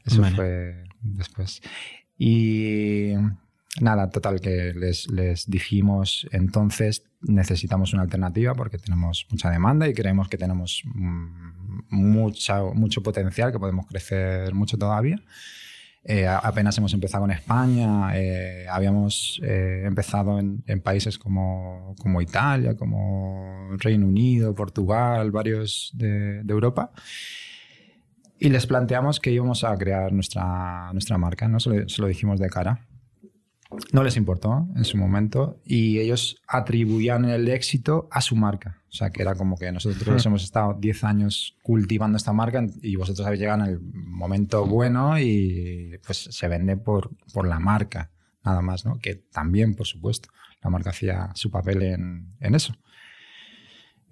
[0.04, 0.36] Eso Vale.
[0.36, 1.62] fue después.
[2.18, 3.12] Y
[3.80, 9.94] nada, total, que les, les dijimos entonces necesitamos una alternativa porque tenemos mucha demanda y
[9.94, 11.52] creemos que tenemos mm,
[11.90, 15.20] mucha, mucho potencial, que podemos crecer mucho todavía.
[16.04, 22.20] Eh, apenas hemos empezado con España, eh, habíamos eh, empezado en, en países como, como
[22.20, 26.90] Italia, como Reino Unido, Portugal, varios de, Europa.
[28.36, 31.60] Y les planteamos que íbamos a crear nuestra, nuestra marca, ¿no?
[31.60, 32.80] Se lo dijimos de cara.
[33.92, 38.82] No les importó en su momento y ellos atribuían el éxito a su marca.
[38.88, 42.96] O sea, que era como que nosotros hemos estado 10 años cultivando esta marca y
[42.96, 48.10] vosotros habéis llegado en el momento bueno y pues se vende por, por la marca,
[48.44, 48.98] nada más, ¿no?
[48.98, 50.28] Que también, por supuesto,
[50.62, 52.74] la marca hacía su papel en, en eso.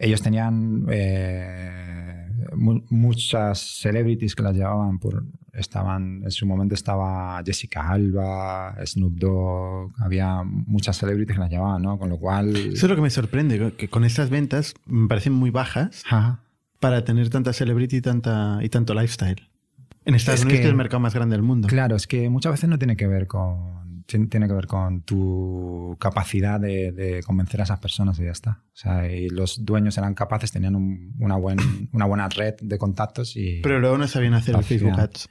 [0.03, 7.43] Ellos tenían eh, mu- muchas celebrities que las llevaban por estaban en su momento estaba
[7.45, 11.99] Jessica Alba, Snoop Dogg, había muchas celebrities que las llevaban, ¿no?
[11.99, 15.33] Con lo cual Eso es lo que me sorprende, que con estas ventas me parecen
[15.35, 16.41] muy bajas Ajá.
[16.79, 19.49] para tener tanta celebrity y, tanta, y tanto lifestyle.
[20.07, 21.69] En Estados Es Unidos, que que- es el mercado más grande del mundo.
[21.69, 23.90] Claro, es que muchas veces no tiene que ver con
[24.29, 28.63] tiene que ver con tu capacidad de, de convencer a esas personas y ya está.
[28.73, 32.79] O sea, y los dueños eran capaces, tenían un- una, buen- una buena red de
[32.79, 34.99] contactos y Pero luego no sabían hacer el Facebook.
[34.99, 35.29] Ads.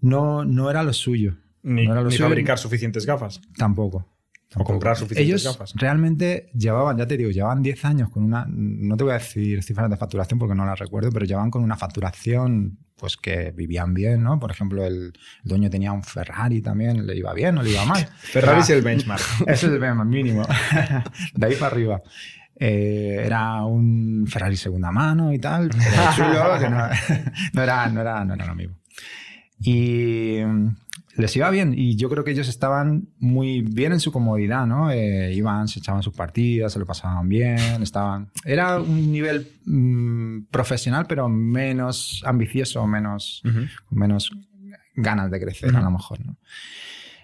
[0.00, 1.36] no, no era lo suyo.
[1.62, 2.28] Ni, No era lo ni suyo.
[2.28, 3.40] fabricar suficientes gafas.
[3.56, 4.06] Tampoco.
[4.48, 4.72] O tampoco.
[4.72, 5.74] comprar suficientes Ellos gafas.
[5.76, 9.62] realmente llevaban, ya te digo, llevaban 10 años con una, no te voy a decir
[9.62, 13.94] cifras de facturación porque no las recuerdo, pero llevaban con una facturación pues que vivían
[13.94, 14.40] bien, ¿no?
[14.40, 15.12] Por ejemplo, el,
[15.44, 18.08] dueño tenía un Ferrari también, le iba bien o le iba mal.
[18.18, 19.22] Ferrari Era- es el benchmark.
[19.46, 20.42] Es el tema mínimo.
[21.34, 22.02] De ahí para arriba.
[22.60, 25.82] Eh, era un Ferrari segunda mano y tal, pero
[26.16, 26.78] chulo, que no,
[27.52, 28.74] no era, no, era, no era lo mismo.
[29.60, 30.38] Y
[31.18, 34.92] les iba bien y yo creo que ellos estaban muy bien en su comodidad, ¿no?
[34.92, 38.30] Eh, iban, se echaban sus partidas, se lo pasaban bien, estaban...
[38.44, 43.42] Era un nivel mm, profesional, pero menos ambicioso, menos
[43.90, 44.30] menos
[44.94, 46.24] ganas de crecer, a lo mejor.
[46.24, 46.36] ¿no?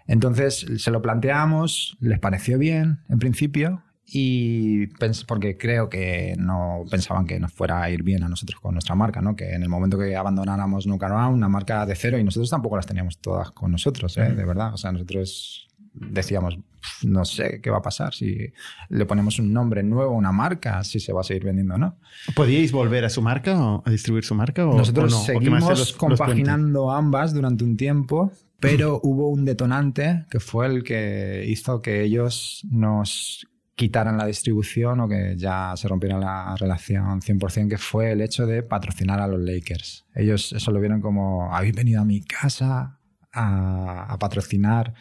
[0.08, 4.86] Entonces se lo planteamos, les pareció bien en principio, y
[5.26, 8.94] porque creo que no pensaban que nos fuera a ir bien a nosotros con nuestra
[8.94, 9.34] marca, ¿no?
[9.34, 12.86] que en el momento que abandonáramos Nuka una marca de cero, y nosotros tampoco las
[12.86, 14.32] teníamos todas con nosotros, ¿eh?
[14.32, 14.74] de verdad.
[14.74, 16.58] O sea, nosotros decíamos,
[17.02, 18.52] no sé qué va a pasar, si
[18.88, 21.96] le ponemos un nombre nuevo, una marca, si se va a seguir vendiendo o no.
[22.34, 24.66] ¿Podíais volver a su marca o a distribuir su marca?
[24.66, 30.66] O, Nosotros seguimos los compaginando ambas durante un tiempo, pero hubo un detonante que fue
[30.66, 36.54] el que hizo que ellos nos quitaran la distribución o que ya se rompiera la
[36.56, 40.06] relación 100%, que fue el hecho de patrocinar a los Lakers.
[40.14, 43.00] Ellos eso lo vieron como, habéis venido a mi casa
[43.32, 44.94] a, a patrocinar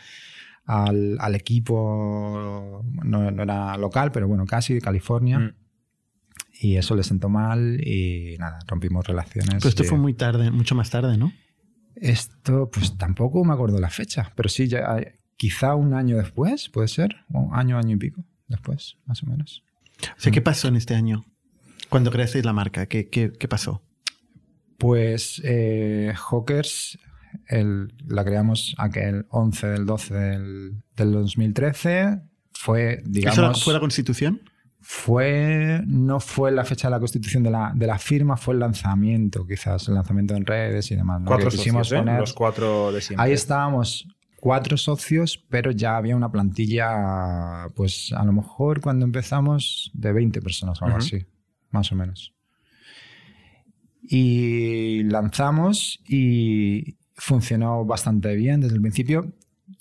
[0.66, 5.40] al, al equipo, no, no era local, pero bueno, casi de California.
[5.40, 5.56] Mm.
[6.62, 9.56] Y eso les sentó mal y nada, rompimos relaciones.
[9.56, 11.32] Pero esto de- fue muy tarde, mucho más tarde, ¿no?
[11.96, 14.98] esto, pues tampoco me acuerdo la fecha, pero sí, ya,
[15.38, 18.24] quizá un año después, puede ser, un año, año y pico
[18.54, 19.64] después, más o menos.
[20.18, 21.26] O sea, ¿qué pasó en este año?
[21.90, 23.84] Cuando creasteis la marca, ¿qué, qué, qué pasó?
[24.78, 26.98] Pues eh, Hawkers
[27.48, 32.22] el- la creamos aquel 11 del 12 del, del 2013.
[32.54, 34.42] Fue, digamos, ¿Eso fue la constitución?
[34.86, 38.60] fue, no fue la fecha de la constitución de la, de la firma, fue el
[38.60, 41.22] lanzamiento, quizás, el lanzamiento en redes y demás.
[41.22, 41.28] ¿no?
[41.28, 42.20] Cuatro ¿eh?
[42.20, 43.26] Los cuatro de siempre.
[43.26, 44.06] Ahí estábamos
[44.44, 50.42] cuatro socios, pero ya había una plantilla, pues a lo mejor cuando empezamos, de 20
[50.42, 51.26] personas o algo así,
[51.72, 52.34] más o menos.
[54.02, 59.32] Y lanzamos y funcionó bastante bien desde el principio.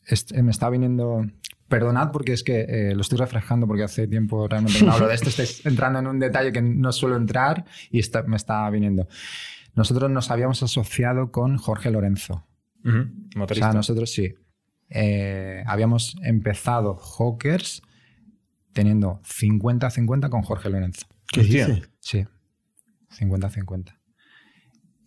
[0.07, 1.27] Est- me está viniendo...
[1.67, 5.15] Perdonad porque es que eh, lo estoy refrescando porque hace tiempo realmente no hablo de
[5.15, 5.31] esto.
[5.31, 9.09] Estáis entrando en un detalle que no suelo entrar y está- me está viniendo.
[9.75, 12.47] Nosotros nos habíamos asociado con Jorge Lorenzo.
[12.85, 13.69] O Motorista.
[13.71, 14.35] sea, nosotros sí.
[14.95, 17.83] Eh, habíamos empezado Hawkers
[18.73, 21.07] teniendo 50-50 con Jorge Lorenzo.
[21.33, 21.89] ¿Qué dices?
[22.01, 22.27] Sí.
[23.19, 23.99] 50-50.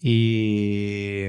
[0.01, 1.27] Y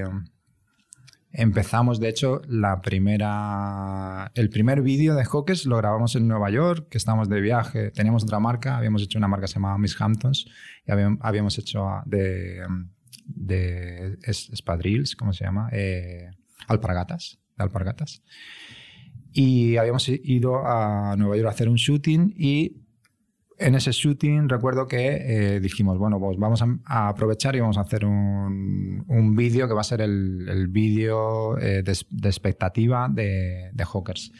[1.32, 4.30] empezamos, de hecho, la primera.
[4.34, 7.90] El primer vídeo de Hawkers lo grabamos en Nueva York, que estábamos de viaje.
[7.90, 10.46] Teníamos otra marca, habíamos hecho una marca que se llamaba Miss Hamptons
[10.86, 12.66] y habíamos, hecho ah, de.
[13.26, 15.68] de es- espadrilles, ¿cómo se llama?
[15.72, 16.30] Eh,
[16.68, 17.38] alpargatas.
[17.56, 18.22] De alpargatas.
[19.32, 22.86] Y habíamos ido a Nueva York a hacer un shooting y
[23.58, 27.82] en ese shooting recuerdo que eh, dijimos, bueno, pues vamos a, aprovechar y vamos a
[27.82, 33.08] hacer un, un vídeo que va a ser el, el vídeo eh, de, de expectativa
[33.10, 34.32] de, de Hawkers.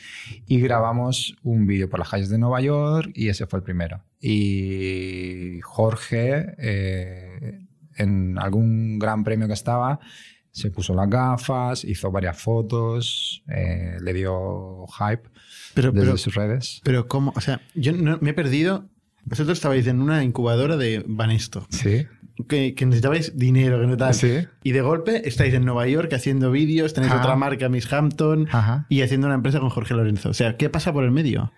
[0.46, 4.02] Y grabamos un vídeo por las calles de Nueva York y ese fue el primero.
[4.20, 7.61] Y Jorge, eh,
[7.96, 9.98] en algún gran premio que estaba,
[10.57, 15.29] se puso las gafas, hizo varias fotos, eh, le dio hype
[15.75, 16.81] Pero, desde pero, sus redes.
[16.83, 17.33] pero ¿cómo?
[17.37, 18.88] O sea, yo no- me he perdido.
[19.25, 22.07] Vosotros estabais en una incubadora de Banesto, Sí,
[22.49, 24.14] que, que necesitabais dinero, que no tal.
[24.14, 24.47] sí.
[24.62, 27.21] Y de golpe estáis en Nueva York haciendo vídeos, tenéis Ajá.
[27.23, 28.87] otra marca, Miss Hampton, Ajá.
[28.88, 30.31] y haciendo una empresa con Jorge Lorenzo.
[30.31, 31.53] O sea, ¿qué pasa por el medio?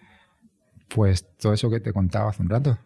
[0.89, 2.79] Pues todo eso que te contaba hace un rato.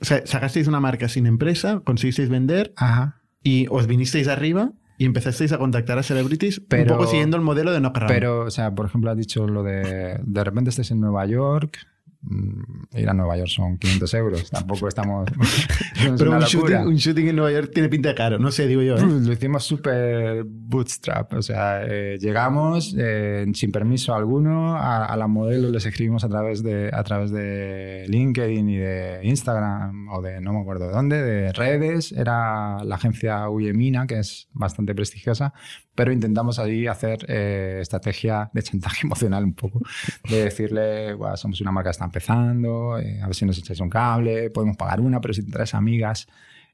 [0.00, 3.20] O sea, sacasteis una marca sin empresa, conseguisteis vender Ajá.
[3.42, 7.42] y os vinisteis arriba y empezasteis a contactar a celebrities Pero- un poco siguiendo el
[7.42, 7.90] modelo de No.
[8.06, 11.78] Pero, o sea, por ejemplo, has dicho lo de de repente estés en Nueva York.
[12.22, 14.50] Mm, Ir a Nueva York son 500 euros.
[14.50, 15.28] Tampoco estamos.
[15.36, 15.44] no
[16.14, 18.66] es Pero un shooting, un shooting en Nueva York tiene pinta de caro, no sé,
[18.66, 18.96] digo yo.
[18.96, 19.02] ¿eh?
[19.02, 21.32] Lo hicimos súper bootstrap.
[21.34, 24.76] O sea, eh, llegamos eh, sin permiso alguno.
[24.76, 29.20] A, a la modelo les escribimos a través, de, a través de LinkedIn y de
[29.22, 32.12] Instagram o de no me acuerdo de dónde, de redes.
[32.12, 35.52] Era la agencia Uyemina, que es bastante prestigiosa.
[36.00, 39.82] Pero intentamos ahí hacer eh, estrategia de chantaje emocional un poco.
[40.30, 43.80] De decirle, "Buah, somos una marca que está empezando, eh, a ver si nos echáis
[43.80, 46.26] un cable, podemos pagar una, pero si te traes amigas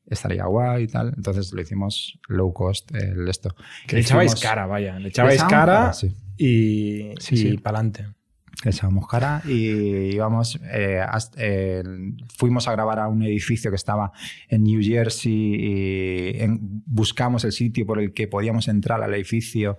[0.08, 1.12] estaría guay y tal.
[1.16, 3.52] Entonces lo hicimos low cost, el esto.
[3.88, 4.96] Que le echabais cara, vaya.
[5.00, 6.14] Le echabais cara sí.
[6.36, 7.58] y, Sí, y sí.
[7.58, 8.06] para adelante.
[8.64, 11.82] Le echábamos cara y íbamos, eh, hasta- eh,
[12.36, 14.12] fuimos a grabar a un edificio que estaba
[14.48, 19.76] en New Jersey y en- buscamos el sitio por el que podíamos entrar al edificio.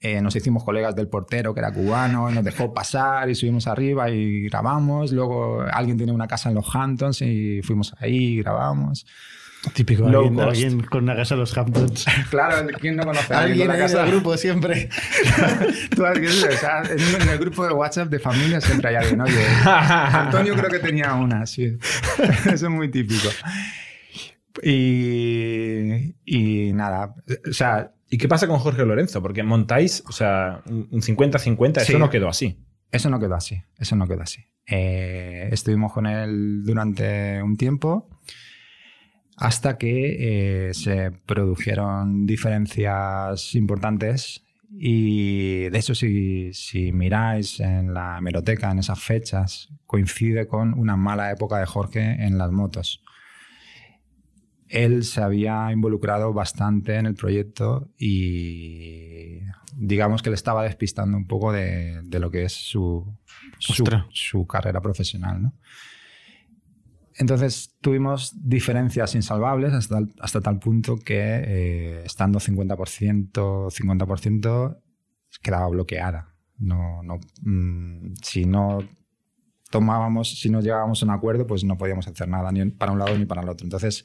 [0.00, 4.10] Eh, nos hicimos colegas del portero que era cubano, nos dejó pasar y subimos arriba
[4.10, 5.12] y grabamos.
[5.12, 9.06] Luego alguien tiene una casa en los Hamptons y fuimos ahí y grabamos.
[9.74, 12.06] Típico, alguien, alguien con una casa en los Hamptons.
[12.30, 14.04] Claro, ¿quién no conoce a alguien la en casa?
[14.04, 14.88] el grupo siempre.
[15.94, 19.20] Tú, alguien, o sea, en, en el grupo de WhatsApp de familia siempre hay alguien,
[19.20, 19.44] oye.
[19.64, 21.76] Antonio creo que tenía una, sí.
[22.46, 23.28] Eso es muy típico.
[24.62, 27.14] Y, y nada,
[27.48, 29.20] o sea, ¿Y qué pasa con Jorge Lorenzo?
[29.20, 31.92] Porque montáis, o sea, un un 50-50, Sí.
[31.92, 32.58] eso no quedó así.
[32.90, 34.46] eso no quedó así, eso no quedó así.
[34.66, 38.08] Eh, estuvimos con él durante un tiempo
[39.38, 48.18] hasta que eh, se produjeron diferencias importantes Y de hecho, si, si miráis en la
[48.18, 53.02] hemeroteca en esas fechas, coincide con una mala época de Jorge en las motos.
[54.68, 59.38] Él se había involucrado bastante en el proyecto y
[59.74, 63.16] digamos que le estaba despistando un poco de, de lo que es su,
[63.58, 65.42] su, su carrera profesional.
[65.42, 65.54] ¿no?
[67.18, 74.80] Entonces tuvimos diferencias insalvables hasta, hasta tal punto que eh, estando 50%, 50%
[75.42, 76.34] quedaba bloqueada.
[76.58, 78.78] No, no, mm, si no
[79.70, 83.00] tomábamos, si no llegábamos a un acuerdo, pues no podíamos hacer nada, ni para un
[83.00, 83.64] lado ni para el otro.
[83.66, 84.04] Entonces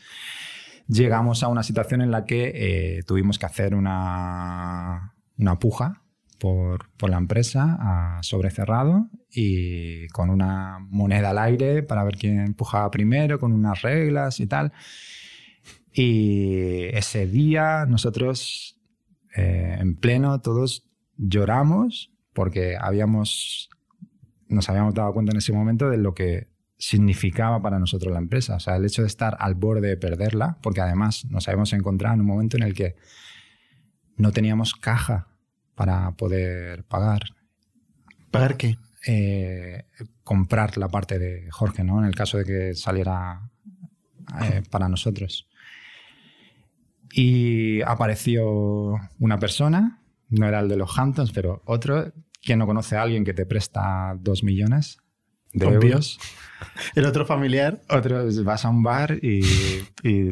[0.87, 6.02] llegamos a una situación en la que eh, tuvimos que hacer una, una puja
[6.43, 12.37] por, la empresa a sobre cerrado y con una moneda al aire para ver quién
[12.39, 14.73] empujaba primero, con unas reglas y tal.
[15.93, 18.77] Y ese día nosotros,
[19.37, 23.69] eh, en pleno, todos lloramos porque habíamos,
[24.49, 28.57] nos habíamos dado cuenta en ese momento de lo que significaba para nosotros la empresa.
[28.57, 32.15] O sea, el hecho de estar al borde de perderla, porque además nos habíamos encontrado
[32.15, 32.95] en un momento en el que
[34.17, 35.32] no teníamos caja
[35.75, 37.23] para poder pagar.
[38.31, 38.77] ¿Pagar qué?
[39.05, 39.85] eh,
[40.23, 41.99] comprar la parte de Jorge, ¿no?
[41.99, 43.49] En el caso de que saliera
[44.41, 45.47] eh, para nosotros.
[47.11, 52.95] Y apareció una persona, no era el de los Hamptons, pero otro, quien no conoce
[52.95, 54.97] a alguien que te presta dos millones
[55.53, 55.81] de Obvio.
[55.81, 56.19] euros.
[56.95, 57.81] El otro familiar.
[57.89, 59.43] Otro vas a un bar y,
[60.03, 60.29] y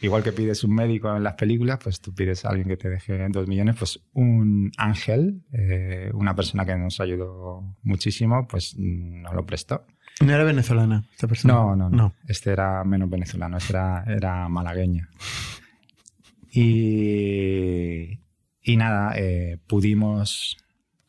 [0.00, 2.88] igual que pides un médico en las películas, pues tú pides a alguien que te
[2.88, 9.34] deje dos millones, pues un ángel, eh, una persona que nos ayudó muchísimo, pues nos
[9.34, 9.84] lo prestó.
[10.20, 11.54] No era venezolana esta persona.
[11.54, 12.14] No, no, no.
[12.28, 15.08] Este era menos venezolano, este era, era malagueño.
[16.52, 18.20] Y,
[18.62, 20.58] y nada, eh, pudimos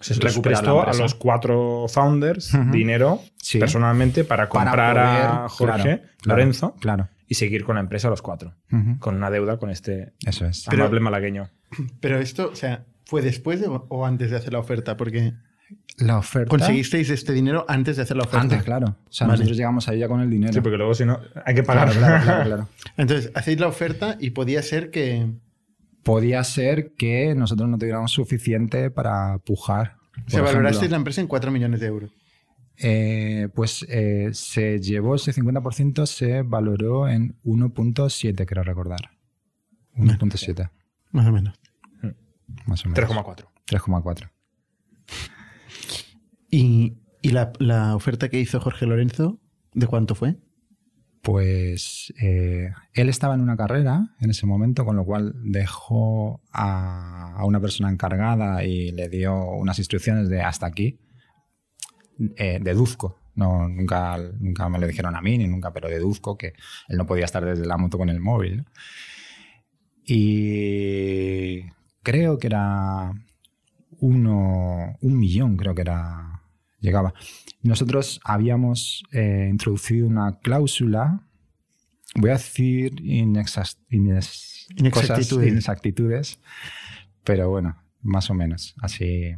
[0.04, 3.60] Se recuperar prestó a los cuatro founders dinero Sí.
[3.60, 7.10] personalmente para Para comprar a Jorge claro, Lorenzo Claro.
[7.28, 8.54] y seguir con la empresa los cuatro,
[9.00, 10.66] con una deuda con este Eso es.
[10.70, 11.50] Pero- amable malagueño.
[12.00, 14.96] Pero esto, o sea, ¿fue después de- o antes de hacer la oferta?
[14.98, 15.34] Porque
[15.98, 16.50] La oferta.
[16.50, 18.42] conseguisteis este dinero antes de hacer la oferta.
[18.42, 18.98] Antes, claro.
[19.08, 19.38] O sea, Vale.
[19.40, 20.54] nosotros llegamos ahí ya con el dinero.
[20.54, 21.90] Sí, porque luego si no hay que pagar.
[21.92, 22.70] Claro, claro, claro, claro.
[22.98, 25.28] Entonces, hacéis la oferta y podía ser que.
[26.04, 29.96] Podía ser que nosotros no tuviéramos suficiente para pujar.
[30.32, 30.90] Valorasteis ejemplo.
[30.90, 32.12] la empresa en 4 millones de euros.
[32.78, 39.12] Eh, pues eh, se llevó ese 50%, se valoró en 1.7, creo recordar.
[39.96, 40.72] 1.7,
[41.12, 41.60] Más o menos.
[42.66, 43.10] más o menos.
[43.10, 43.46] 3,4.
[43.68, 44.30] 3,4.
[46.50, 49.40] ¿Y, y la, la oferta que hizo Jorge Lorenzo,
[49.74, 50.38] de cuánto fue?
[51.24, 57.42] Pues eh, él estaba en una carrera en ese momento, con lo cual dejó a,
[57.46, 61.00] una persona encargada y le dio unas instrucciones de hasta aquí.
[62.36, 66.56] Eh, deduzco, nunca, nunca me lo dijeron a mí, ni nunca, pero deduzco que
[66.90, 68.66] él no podía estar desde la moto con el móvil.
[70.06, 71.62] Y
[72.04, 73.14] creo que era
[74.02, 76.33] uno, un millón, creo que era,
[76.84, 77.14] llegaba.
[77.64, 81.26] Nosotros habíamos eh, introducido una cláusula,
[82.16, 85.30] voy a decir inexas- ines- Inexactitudes.
[85.30, 86.40] cosas, inexactitudes,
[87.24, 89.34] pero bueno, más o menos, así.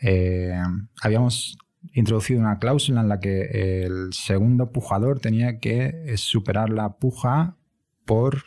[0.00, 0.60] Eh,
[1.02, 1.56] habíamos
[1.92, 7.56] introducido una cláusula en la que el segundo pujador tenía que eh, superar la puja
[8.04, 8.42] por,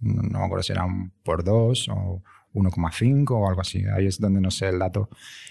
[0.00, 2.22] no me acuerdo si era un por dos o
[2.56, 3.84] 1,5 o algo así.
[3.94, 5.08] Ahí es donde no sé el dato.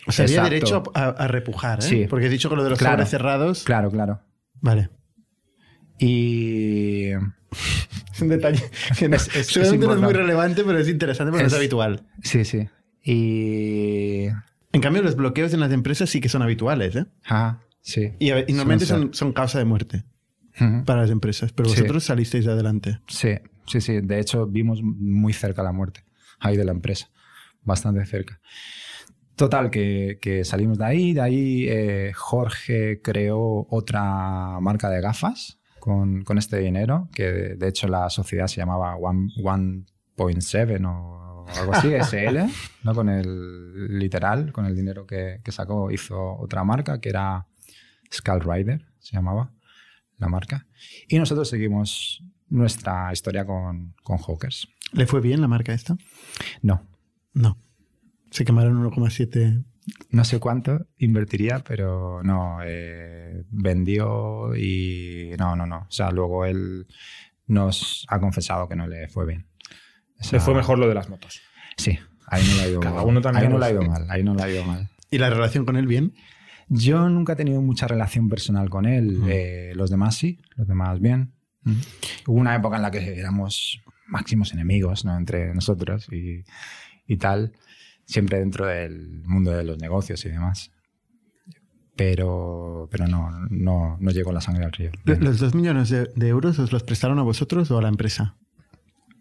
[0.07, 0.49] O sea, había Exacto.
[0.53, 1.81] derecho a, a repujar, ¿eh?
[1.81, 2.05] Sí.
[2.09, 3.05] Porque he dicho que lo de los Claro.
[3.05, 3.63] cerrados.
[3.63, 4.21] Claro, claro.
[4.61, 4.89] Vale.
[5.99, 7.09] Y
[8.13, 8.61] Es un detalle
[8.97, 11.53] que no, Es- es- es no es muy relevante, pero es interesante porque no es
[11.53, 12.03] habitual.
[12.23, 12.67] sí, sí.
[13.03, 14.27] Y
[14.73, 17.05] En cambio, los bloqueos en las empresas sí que son habituales, ¿eh?
[17.29, 18.13] ah, sí.
[18.19, 20.03] Y, normalmente son, son causa de muerte
[20.85, 21.75] para las empresas, pero Sí.
[21.75, 22.99] vosotros salisteis de adelante.
[23.07, 23.31] Sí,
[23.67, 23.99] sí, sí.
[24.01, 26.03] De hecho, vimos muy cerca la muerte
[26.45, 27.09] ahí de la empresa.
[27.63, 28.39] Bastante cerca.
[29.35, 31.13] Total, que, que salimos de ahí.
[31.13, 37.55] De ahí eh, Jorge creó otra marca de gafas con, con este dinero, que de,
[37.55, 39.31] de hecho la sociedad se llamaba One-
[40.17, 42.37] 1.7 o algo así, SL,
[42.83, 42.95] ¿no?
[42.95, 47.45] con el literal, con el dinero que, que sacó, hizo otra marca que era
[48.11, 49.51] Skull Rider, se llamaba
[50.17, 50.65] la marca.
[51.09, 54.67] Y nosotros seguimos nuestra historia con, con Hawkers.
[54.93, 55.97] ¿Le fue bien la marca esta?
[56.61, 56.87] No,
[57.33, 57.57] No.
[58.31, 59.63] Se quemaron 1,7.
[60.09, 65.77] no sé cuánto invertiría, pero no, eh, vendió y no, no, no.
[65.87, 66.85] O sea, luego él
[67.47, 69.45] nos ha confesado que no le fue bien.
[70.19, 71.39] O sea, Le fue mejor lo de las motos.
[71.77, 74.05] Sí, Ahí no la ha ido, Cada uno también ahí no la ha ido mal.
[74.09, 74.89] Ahí no la ha ido mal.
[75.11, 76.13] ¿Y la relación con él bien?
[76.67, 79.21] Yo nunca he tenido mucha relación personal con él.
[79.27, 81.33] eh, los demás sí, los demás bien.
[82.27, 85.17] Hubo una época en la que éramos máximos enemigos ¿no?
[85.17, 86.43] entre nosotros y,
[87.07, 87.53] y tal,
[88.05, 90.71] siempre dentro del mundo de los negocios y demás.
[91.95, 94.91] Pero, pero no, no, no llegó la sangre al río.
[95.05, 97.87] ¿Lo- ¿Los dos millones de, de euros os los prestaron a vosotros o a la
[97.87, 98.35] empresa?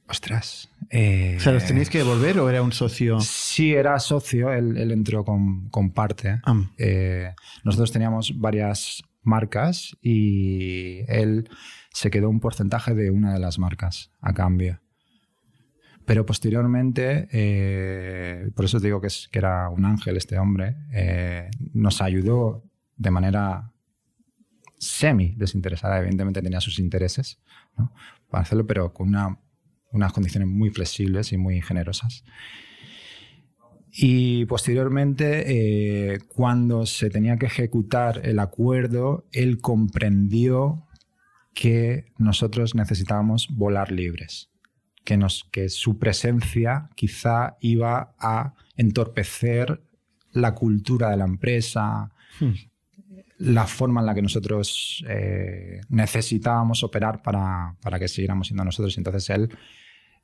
[0.09, 0.69] Ostras.
[0.91, 3.21] eh, O sea, ¿los tenéis que devolver o era un socio?
[3.21, 6.41] Sí, era socio, él, él entró con, con parte.
[6.45, 7.33] Ah, Eh,
[7.63, 11.49] nosotros teníamos varias marcas y él
[11.95, 14.81] se quedó un porcentaje de una de las marcas a cambio.
[16.05, 20.77] Pero posteriormente, eh, por eso te digo que, es, que era un ángel este hombre,
[20.93, 22.65] eh, nos ayudó
[22.97, 23.73] de manera
[24.77, 27.41] semi desinteresada, evidentemente tenía sus intereses
[27.79, 27.93] ¿no?
[28.29, 29.39] para hacerlo, pero con una-
[29.93, 32.25] unas condiciones muy flexibles y muy generosas.
[33.93, 35.45] Y posteriormente,
[36.15, 40.84] eh, cuando se tenía que ejecutar el acuerdo, él comprendió
[41.55, 44.51] que nosotros necesitábamos volar libres,
[45.05, 49.83] que, nos, que su presencia quizá iba a entorpecer
[50.33, 52.11] la cultura de la empresa,
[53.39, 58.99] la forma en la que nosotros eh, necesitábamos operar para, para que siguiéramos siendo nosotros.
[58.99, 59.49] Entonces él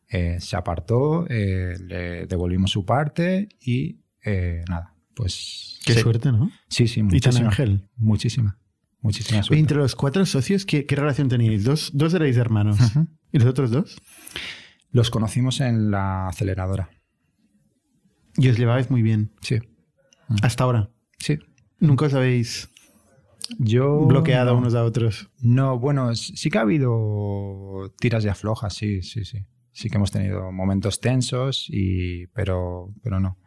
[0.08, 4.00] eh, se apartó, eh, le devolvimos su parte y
[4.68, 5.78] nada, pues...
[5.84, 6.00] qué sí.
[6.00, 6.50] suerte, ¿no?
[6.68, 7.48] Sí, sí, Y tan muchísima.
[7.48, 7.88] ángel.
[7.96, 8.58] Muchísima,
[9.02, 9.60] muchísima suerte.
[9.60, 11.64] entre los cuatro socios, ¿qué, qué relación teníais?
[11.64, 12.78] Dos, dos erais hermanos.
[12.80, 13.06] Ujú.
[13.32, 13.96] ¿Y los otros dos?
[14.92, 16.90] Los conocimos en la aceleradora.
[18.36, 19.32] Y os llevabais muy bien.
[19.42, 19.58] Sí,
[20.42, 20.90] Hasta ahora.
[21.18, 21.38] sí.
[21.78, 22.68] Nunca os habéis
[23.58, 24.04] Yo...
[24.06, 24.58] bloqueado no.
[24.58, 25.30] unos a otros.
[25.40, 29.38] No, bueno, sí que ha habido tiras y aflojas, sí, sí, sí.
[29.72, 33.38] Sí que hemos tenido momentos tensos, y, pero, pero no.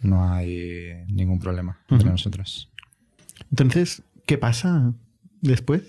[0.00, 2.72] No hay ningún problema entre nosotros.
[3.50, 4.94] Entonces, ¿qué pasa
[5.40, 5.82] después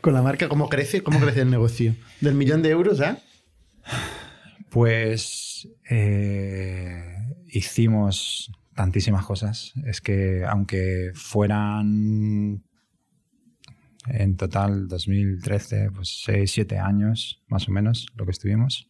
[0.00, 0.48] con la marca?
[0.48, 1.02] ¿Cómo crece?
[1.02, 1.94] ¿Cómo crece el negocio?
[2.20, 3.18] ¿Del millón de euros a?
[4.70, 7.04] Pues eh,
[7.48, 9.72] hicimos tantísimas cosas.
[9.86, 12.64] Es que aunque fueran
[14.06, 18.88] en total 2013, pues 6, 7 años más o menos lo que estuvimos,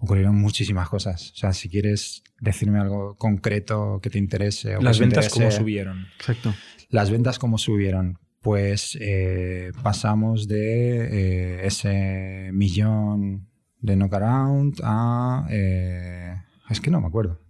[0.00, 1.30] ocurrieron muchísimas cosas.
[1.32, 4.76] O sea, si quieres decirme algo concreto que te interese.
[4.76, 6.06] O que Las ventas, ¿cómo interese- subieron?
[6.16, 6.54] Exacto.
[6.92, 8.18] Las ventas, ¿cómo subieron?
[8.42, 13.48] Pues eh, pasamos de eh, ese millón
[13.80, 15.46] de knockaround a.
[15.48, 16.36] eh,
[16.68, 17.40] es que no me acuerdo.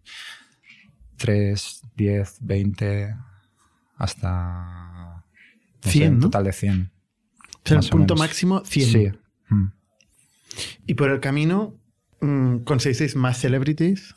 [1.16, 3.16] 3, 10, 20,
[3.96, 5.24] hasta.
[5.82, 6.26] 100, un ¿no?
[6.26, 6.92] total de 100.
[7.64, 8.88] O sea, el punto máximo, 100.
[8.88, 9.10] Sí.
[9.48, 9.72] Mm.
[10.86, 11.74] Y por el camino,
[12.20, 14.14] mm, ¿conseguisteis más celebrities?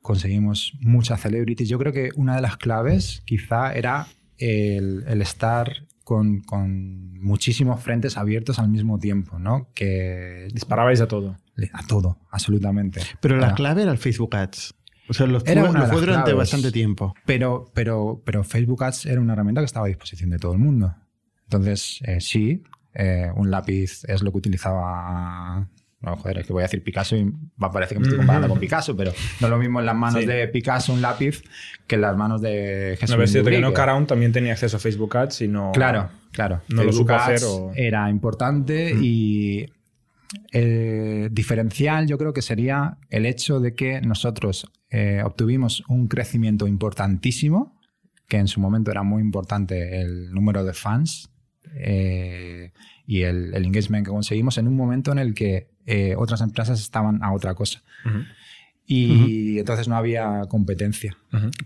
[0.00, 1.68] conseguimos muchas celebrities.
[1.68, 4.08] Yo creo que una de las claves quizá era
[4.42, 9.68] el, el estar con, con muchísimos frentes abiertos al mismo tiempo, ¿no?
[9.74, 11.36] Que Disparabais a todo.
[11.72, 13.00] a todo, absolutamente.
[13.20, 14.74] Pero la Era- clave era el Facebook Ads.
[15.08, 16.34] O sea, lo fue, Era lo fue durante claves.
[16.36, 17.14] bastante tiempo.
[17.26, 20.58] Pero, pero, pero Facebook Ads era una herramienta que estaba a disposición de todo el
[20.58, 20.94] mundo.
[21.44, 22.62] Entonces, eh, sí,
[22.94, 25.68] eh, un lápiz es lo que utilizaba.
[26.02, 27.24] No, joder, es que voy a decir Picasso y
[27.62, 29.86] va a parecer que me estoy comparando con Picasso, pero no es lo mismo en
[29.86, 30.26] las manos Sí.
[30.26, 31.42] de Picasso un lápiz
[31.86, 33.10] que en las manos de Jesús.
[33.10, 35.70] No, pero es cierto que no Caraun también tenía acceso a Facebook Ads y no.
[35.72, 36.62] Claro, claro.
[36.68, 39.66] No lo supo hacer o- Era importante y
[40.50, 46.66] el diferencial yo creo que sería el hecho de que nosotros eh, obtuvimos un crecimiento
[46.66, 47.78] importantísimo,
[48.28, 51.30] que en su momento era muy importante el número de fans
[51.74, 52.72] eh,
[53.06, 56.80] y el, el engagement que conseguimos en un momento en el que eh, otras empresas
[56.80, 57.82] estaban a otra cosa.
[58.86, 61.16] Y entonces no había competencia.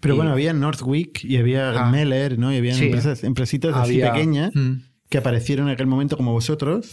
[0.00, 1.90] Pero Y- bueno, había Northwick y había Ah.
[1.90, 2.52] Meller, ¿no?
[2.52, 2.84] Y había Sí.
[2.86, 4.82] empresas, empresitas así Había- pequeñas Mm.
[5.08, 6.92] que aparecieron en aquel momento como vosotros,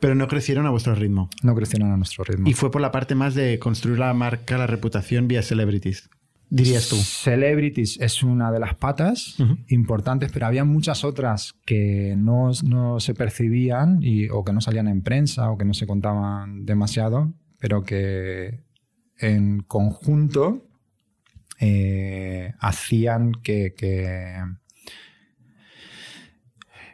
[0.00, 1.28] pero no crecieron a vuestro ritmo.
[1.42, 2.48] No crecieron a nuestro ritmo.
[2.48, 6.08] Y fue por la parte más de construir la marca, la reputación vía celebrities.
[6.48, 6.96] Dirías tú.
[6.96, 9.36] Celebrities es una de las patas
[9.68, 14.86] importantes, pero había muchas otras que no, no se percibían y, o que no salían
[14.88, 18.60] en prensa o que no se contaban demasiado, pero que
[19.18, 20.68] en conjunto
[21.58, 24.36] eh, hacían que, que-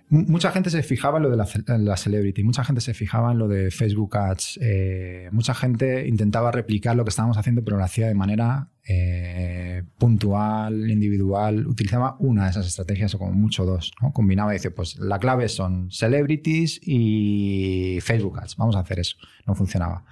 [0.08, 1.46] Mu- Mucha gente se fijaba en lo de la,
[1.78, 6.50] la celebrity, mucha gente se fijaba en lo de Facebook Ads, eh, mucha gente intentaba
[6.52, 12.44] replicar lo que estábamos haciendo, pero lo hacía de manera eh, puntual, individual, utilizaba una
[12.44, 14.12] de esas estrategias o como mucho dos, ¿no?
[14.12, 19.16] Combinaba y dice, pues la clave son celebrities y Facebook Ads, vamos a hacer eso,
[19.46, 20.04] no funcionaba.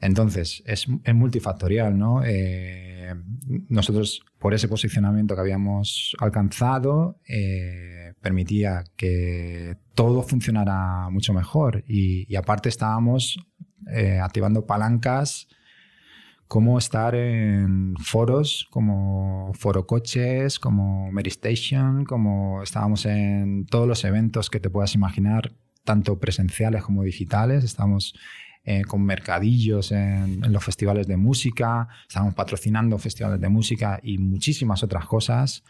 [0.00, 2.22] Entonces, es, multifactorial, ¿no?
[2.24, 3.14] Eh,
[3.68, 11.84] nosotros, por ese posicionamiento que habíamos alcanzado, eh, permitía que todo funcionara mucho mejor.
[11.86, 13.38] Y, aparte estábamos
[14.20, 15.48] activando palancas
[16.50, 24.02] como estar en foros como Foro Coches, como Mary Station, como estábamos en todos los
[24.02, 25.52] eventos que te puedas imaginar,
[25.84, 27.62] tanto presenciales como digitales.
[27.62, 28.18] Estamos
[28.64, 34.18] eh, con mercadillos en, en, los festivales de música, estábamos patrocinando festivales de música y
[34.18, 35.62] muchísimas otras cosas.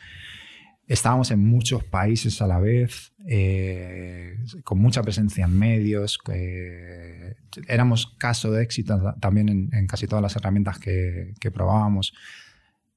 [0.90, 6.18] Estábamos en muchos países a la vez, eh, con mucha presencia en medios.
[6.32, 7.36] Eh,
[7.68, 12.12] éramos caso de éxito también en, en casi todas las herramientas que, que, probábamos,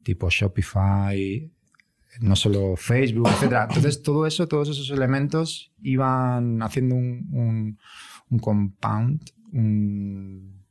[0.01, 1.51] tipo Shopify,
[2.21, 3.67] no solo Facebook, etc.
[3.67, 7.79] Entonces, todo eso, todos esos elementos iban haciendo un, un,
[8.31, 9.21] un compound
[9.51, 10.65] un,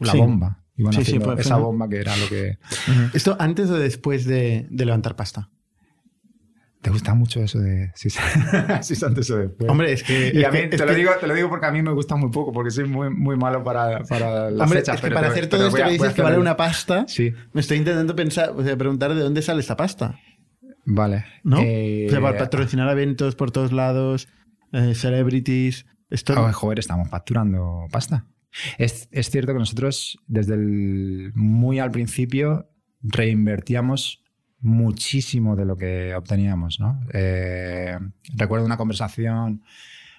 [0.00, 0.18] la sí.
[0.18, 0.64] bomba.
[0.76, 2.58] Iban sí, haciendo sí, esa bomba que era lo que...
[2.88, 3.10] Uh -huh.
[3.14, 5.48] ¿Esto antes o después de, de, levantar pasta?
[6.82, 8.08] ¿Te gusta mucho eso de si,
[8.82, 9.70] si antes o después?
[9.70, 10.32] Hombre, es que...
[10.34, 11.92] Y a mí, es te, que, lo digo, te lo digo porque a mí me
[11.92, 14.94] gusta muy poco, porque soy muy, muy malo para, para las Hombre, fechas.
[14.94, 17.32] es que pero para te- hacer todo esto que dices que vale una pasta, Sí,
[17.52, 20.18] me estoy intentando pensar, o sea, preguntar de dónde sale esta pasta,
[20.86, 21.26] vale.
[21.44, 21.58] ¿no?
[21.60, 24.28] Eh, o sea, para patrocinar eventos por todos lados,
[24.72, 25.84] eh, celebrities...
[26.08, 28.26] Esto, Ah, joder, estamos facturando pasta.
[28.78, 32.68] Es, es cierto que nosotros desde el muy al principio
[33.02, 34.19] reinvertíamos
[34.60, 36.78] muchísimo de lo que obteníamos.
[37.12, 37.98] Eh,
[38.34, 39.62] recuerdo una conversación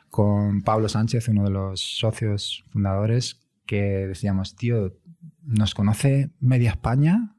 [0.10, 4.98] con Pablo Sánchez, uno de los socios fundadores, que decíamos, tío,
[5.44, 7.36] ¿nos conoce media España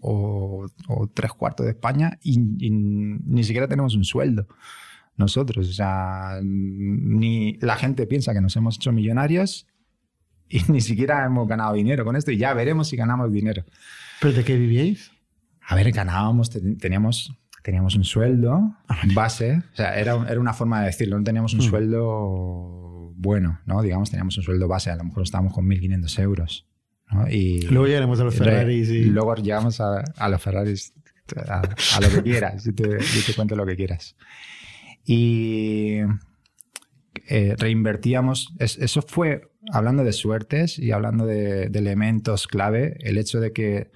[0.00, 4.48] o, o tres cuartos de España y, y ni siquiera tenemos un sueldo?
[5.18, 5.68] nosotros.
[5.68, 9.66] O sea, ni la gente piensa que nos hemos hecho millonarios
[10.48, 13.64] y ni siquiera hemos ganado dinero con esto y ya veremos si ganamos dinero.
[14.20, 15.12] ¿Pero de qué vivíais?
[15.70, 18.74] A ver, ganábamos, te- teníamos, teníamos un sueldo
[19.14, 21.70] base, o sea, era, era una forma de decirlo, no teníamos un Mm.
[21.70, 23.82] sueldo bueno, ¿no?
[23.82, 26.66] Digamos, teníamos un sueldo base, a lo mejor estábamos con 1.500 euros.
[27.10, 27.28] ¿no?
[27.28, 29.04] Y Luego llegaremos a los Ferraris y...
[29.06, 30.92] Luego llegamos a, a los Ferraris,
[31.48, 34.14] a, a lo que quieras, yo te, yo te cuento lo que quieras.
[35.04, 35.98] Y
[37.28, 43.18] eh, reinvertíamos, es- eso fue, hablando de suertes y hablando de, de elementos clave, el
[43.18, 43.90] hecho de que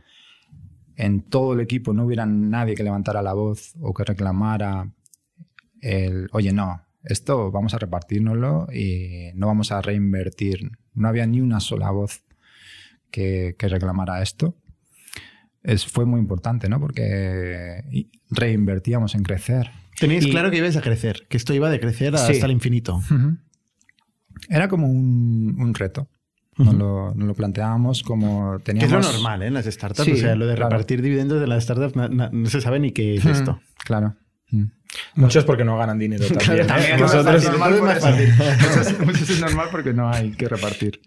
[1.05, 4.90] en todo el equipo no hubiera nadie que levantara la voz o que reclamara
[5.80, 10.70] el, oye, no, esto vamos a repartirnoslo y no vamos a reinvertir.
[10.94, 12.22] No había ni una sola voz
[13.11, 14.55] que, que reclamara esto.
[15.64, 16.78] Es, fue muy importante, ¿no?
[16.80, 17.82] Porque
[18.30, 19.70] reinvertíamos en crecer.
[19.98, 22.40] Teníais Y- claro que ibais a crecer, que esto iba de crecer hasta Sí.
[22.40, 23.00] el infinito.
[24.48, 26.09] Era como un, un reto.
[26.59, 26.76] Nos, Ujú.
[26.76, 28.92] lo, nos lo planteáamos como Que teníamos...
[29.07, 29.46] es lo normal ¿eh?
[29.46, 30.05] en las startups.
[30.05, 30.68] Sí, o sea, lo de claro.
[30.70, 33.59] repartir dividendos de las startups no se sabe ni qué es esto.
[33.84, 34.14] Claro.
[34.50, 34.64] Mm.
[35.14, 36.66] Muchos porque no ganan dinero también.
[36.66, 36.94] También ¿eh?
[36.96, 41.00] es Nosotros- normal es muchos es normal porque no hay que repartir.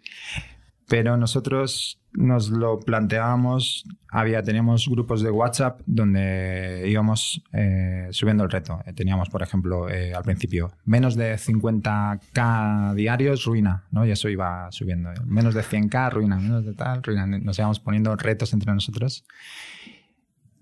[0.87, 8.51] Pero nosotros nos lo planteábamos, había, teníamos grupos de WhatsApp donde íbamos eh, subiendo el
[8.51, 8.79] reto.
[8.85, 14.05] Eh, Teníamos, por ejemplo, eh, al principio, menos de 50k diarios, ruina, ¿no?
[14.05, 15.09] Y eso iba subiendo.
[15.25, 17.25] Menos de 100k, ruina, menos de tal, ruina.
[17.25, 19.25] Nos íbamos poniendo retos entre nosotros.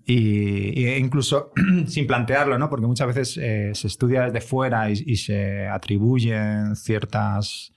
[0.06, 1.52] Y, incluso
[1.86, 2.70] sin plantearlo, ¿no?
[2.70, 3.32] Porque muchas veces
[3.78, 7.73] se estudia desde fuera y se atribuyen ciertas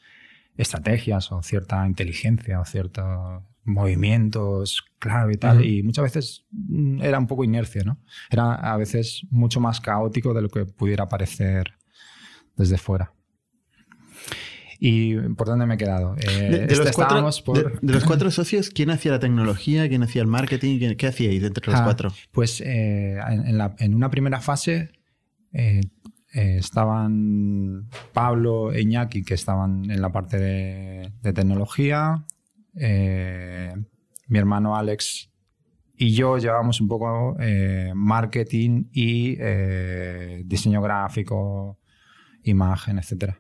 [0.58, 5.64] estrategias o cierta inteligencia o ciertos movimientos clave y tal.
[5.66, 8.00] Y muchas veces mm, era un poco inercia, ¿no?
[8.30, 11.74] Era a veces mucho más caótico de lo que pudiera parecer
[12.56, 13.14] desde fuera.
[14.80, 16.16] ¿Y por dónde me he quedado?
[16.20, 19.12] Eh, De, de este- los cuatro, estábamos por- de- de los cuatro socios, ¿quién hacía
[19.12, 19.88] la tecnología?
[19.90, 20.78] ¿Quién hacía el marketing?
[20.78, 22.14] ¿Quién- ¿Qué hacíais entre los Ah, cuatro?
[22.32, 24.92] Pues eh, en, en la- en una primera fase
[25.54, 25.82] eh,
[26.34, 32.26] eh, estaban Pablo e Iñaki, que estaban en la parte de, tecnología.
[32.76, 33.74] eh,
[34.28, 35.32] mi hermano Alex
[35.98, 39.36] y yo llevamos un poco eh, marketing y
[40.44, 41.80] diseño gráfico,
[42.44, 43.34] imagen, etc.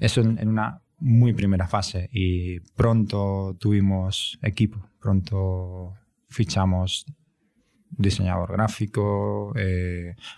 [0.00, 5.94] Eso en, una muy primera fase y pronto tuvimos equipo, pronto
[6.28, 7.06] fichamos
[7.90, 9.54] diseñador gráfico.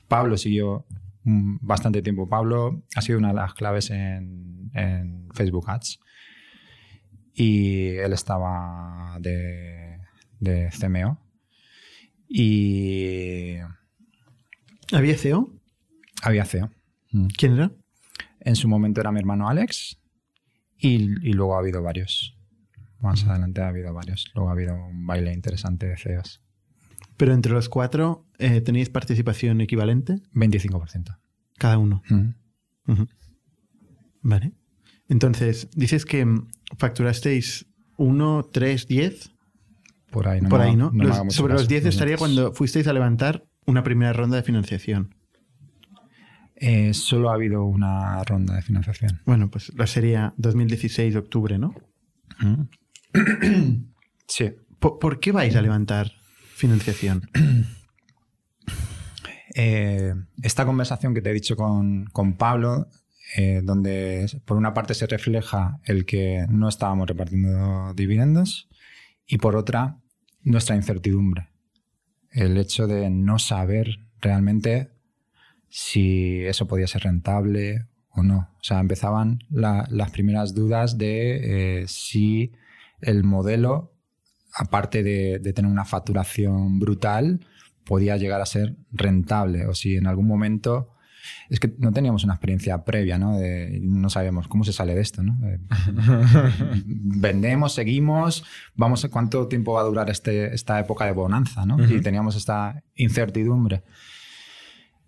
[0.07, 0.87] Pablo siguió
[1.25, 2.29] bastante tiempo.
[2.29, 5.99] Pablo ha sido una de las claves en, en Facebook Ads.
[7.33, 9.99] Y él estaba de,
[10.39, 11.21] de CMO.
[12.29, 13.57] Y
[14.93, 15.51] ¿Había CEO?
[16.23, 16.71] había CEO.
[17.37, 17.71] ¿Quién era?
[18.41, 19.99] En su momento era mi hermano Alex.
[20.79, 22.37] Y, y luego ha habido varios.
[23.01, 24.31] Más adelante ha habido varios.
[24.35, 26.44] Luego ha habido un baile interesante de CEOs.
[27.17, 30.21] Pero entre los cuatro, eh, ¿tenéis participación equivalente?
[30.35, 31.17] 25%.
[31.59, 32.03] Cada uno.
[34.23, 34.53] Vale.
[35.09, 36.49] Entonces, dices que mm,
[36.79, 39.31] facturasteis 1, 3, 10.
[40.11, 40.49] Por ahí no.
[40.49, 40.91] por ahí, ¿no?
[40.95, 41.69] Los- sobre los caso.
[41.69, 45.15] 10 estaría cuando fuisteis a levantar una primera ronda de financiación.
[46.57, 49.21] Eh, solo ha habido una ronda de financiación.
[49.27, 51.75] Bueno, pues la sería 2016, octubre, ¿no?
[54.27, 54.53] Sí.
[54.79, 56.11] ¿Por, por qué vais a levantar
[56.55, 57.29] financiación?
[59.57, 62.89] Eh, esta conversación que te he dicho con, con Pablo,
[63.37, 68.69] eh, donde por una parte se refleja el que no estábamos repartiendo dividendos
[69.27, 70.01] y por otra
[70.43, 71.51] nuestra incertidumbre.
[72.33, 74.91] El hecho de no saber realmente
[75.69, 78.51] si eso podía ser rentable o no.
[78.59, 82.51] O sea, empezaban la- las primeras dudas de eh, si
[83.01, 83.94] el modelo,
[84.55, 87.41] aparte de, de tener una facturación brutal,
[87.85, 90.91] podía llegar a ser rentable o si en algún momento
[91.49, 93.39] es que no teníamos una experiencia previa, ¿no?
[93.39, 95.39] De- no sabíamos cómo se sale de esto, ¿no?
[96.87, 98.45] Vendemos, seguimos,
[98.75, 101.83] vamos a cuánto tiempo va a durar este, esta época de bonanza, ¿no?
[101.85, 103.85] Y teníamos esta incertidumbre.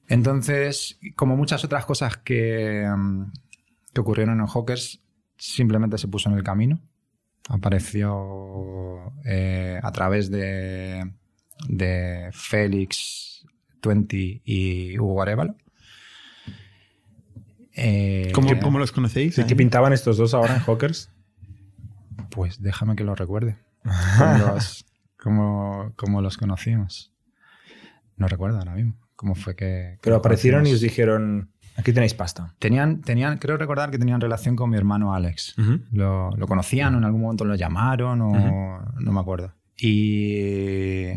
[0.08, 3.24] Entonces, como muchas otras cosas que, mm,
[3.92, 5.02] que ocurrieron en Hawkers,
[5.36, 6.80] simplemente se puso en el camino.
[7.48, 11.10] Apareció eh, a través de,
[11.68, 13.46] de Félix,
[13.80, 15.54] Twenty y Hugo Arevalo.
[17.74, 19.36] Eh, ¿Cómo, cómo los conocéis?
[19.46, 21.10] ¿Qué pintaban estos dos ahora en Hawkers?
[22.30, 23.58] Pues déjame que lo recuerde.
[24.18, 24.84] ¿Cómo los,
[25.18, 27.12] cómo- cómo los conocimos?
[28.16, 28.96] No recuerdo ahora mismo.
[29.14, 29.92] ¿Cómo fue que...
[29.94, 32.54] que Pero aparecieron y os dijeron, aquí tenéis pasta.
[32.58, 35.54] Tenían, tenían, creo recordar que tenían relación con mi hermano Alex.
[35.92, 39.52] Lo, lo conocían o en algún momento lo llamaron o no me acuerdo.
[39.78, 41.08] Y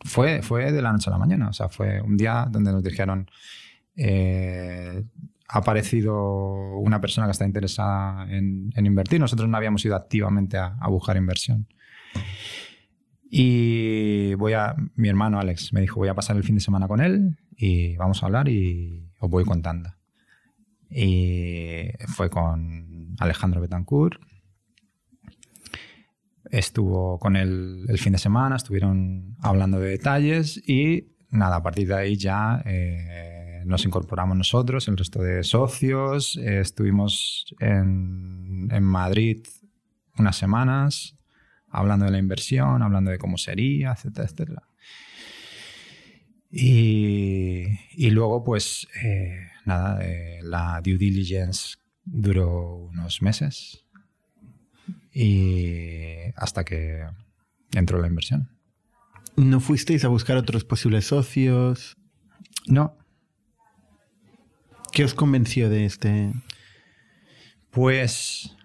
[0.00, 1.48] fue, fue de la noche a la mañana.
[1.48, 3.30] O sea, fue un día donde nos dijeron,
[3.96, 5.04] eh,
[5.48, 9.20] ha aparecido una persona que está interesada en, en invertir.
[9.20, 11.66] Nosotros no habíamos ido activamente a, a buscar inversión.
[13.30, 16.88] Y voy a, mi hermano Alex me dijo, voy a pasar el fin de semana
[16.88, 19.90] con él y vamos a hablar y os voy contando.
[20.90, 24.20] Y fue con Alejandro Betancourt.
[26.50, 31.86] Estuvo con él el fin de semana, estuvieron hablando de detalles y nada, a partir
[31.86, 36.36] de ahí ya eh, nos incorporamos nosotros, el resto de socios.
[36.38, 39.46] eh, estuvimos en, en Madrid
[40.18, 41.16] unas semanas
[41.68, 44.62] hablando de la inversión, hablando de cómo sería, etcétera, etcétera.
[46.50, 53.84] Y, y luego, pues, eh, nada, eh, la due diligence duró unos meses
[55.12, 57.04] y hasta que
[57.72, 58.50] entró la inversión.
[59.36, 61.96] ¿No fuisteis a buscar otros posibles socios?
[62.66, 62.96] No,
[64.92, 66.32] ¿Qué os convenció de este?
[67.70, 68.56] Pues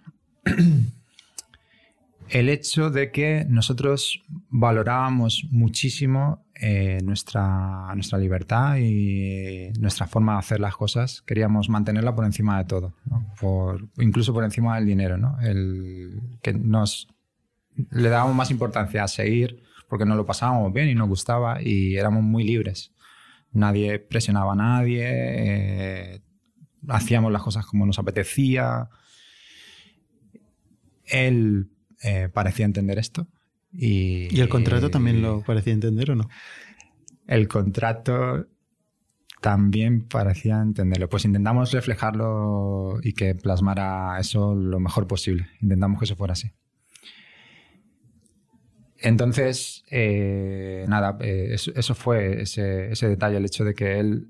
[2.30, 10.40] el hecho de que nosotros valorábamos muchísimo eh, nuestra, nuestra libertad y nuestra forma de
[10.40, 12.94] hacer las cosas, queríamos mantenerla por encima de todo,
[13.98, 15.38] incluso por encima del dinero, ¿no?
[15.42, 17.10] El, que nos
[17.92, 21.98] le dábamos más importancia a seguir porque nos lo pasábamos bien y nos gustaba y
[21.98, 22.94] éramos muy libres.
[23.52, 26.22] Nadie presionaba a nadie, eh,
[26.88, 28.90] hacíamos las cosas como nos apetecía.
[31.04, 31.70] Él
[32.02, 33.28] eh, parecía entender esto.
[33.78, 36.30] Y, ¿Y el contrato también lo parecía entender o no?
[37.28, 38.48] El contrato
[39.42, 41.08] también parecía entenderlo.
[41.08, 45.48] Pues intentamos reflejarlo y que plasmara eso lo mejor posible.
[45.62, 46.52] Intentamos que eso fuera así.
[48.98, 54.30] Entonces, eh, nada, eh, eso, eso fue ese, ese detalle, el hecho de que él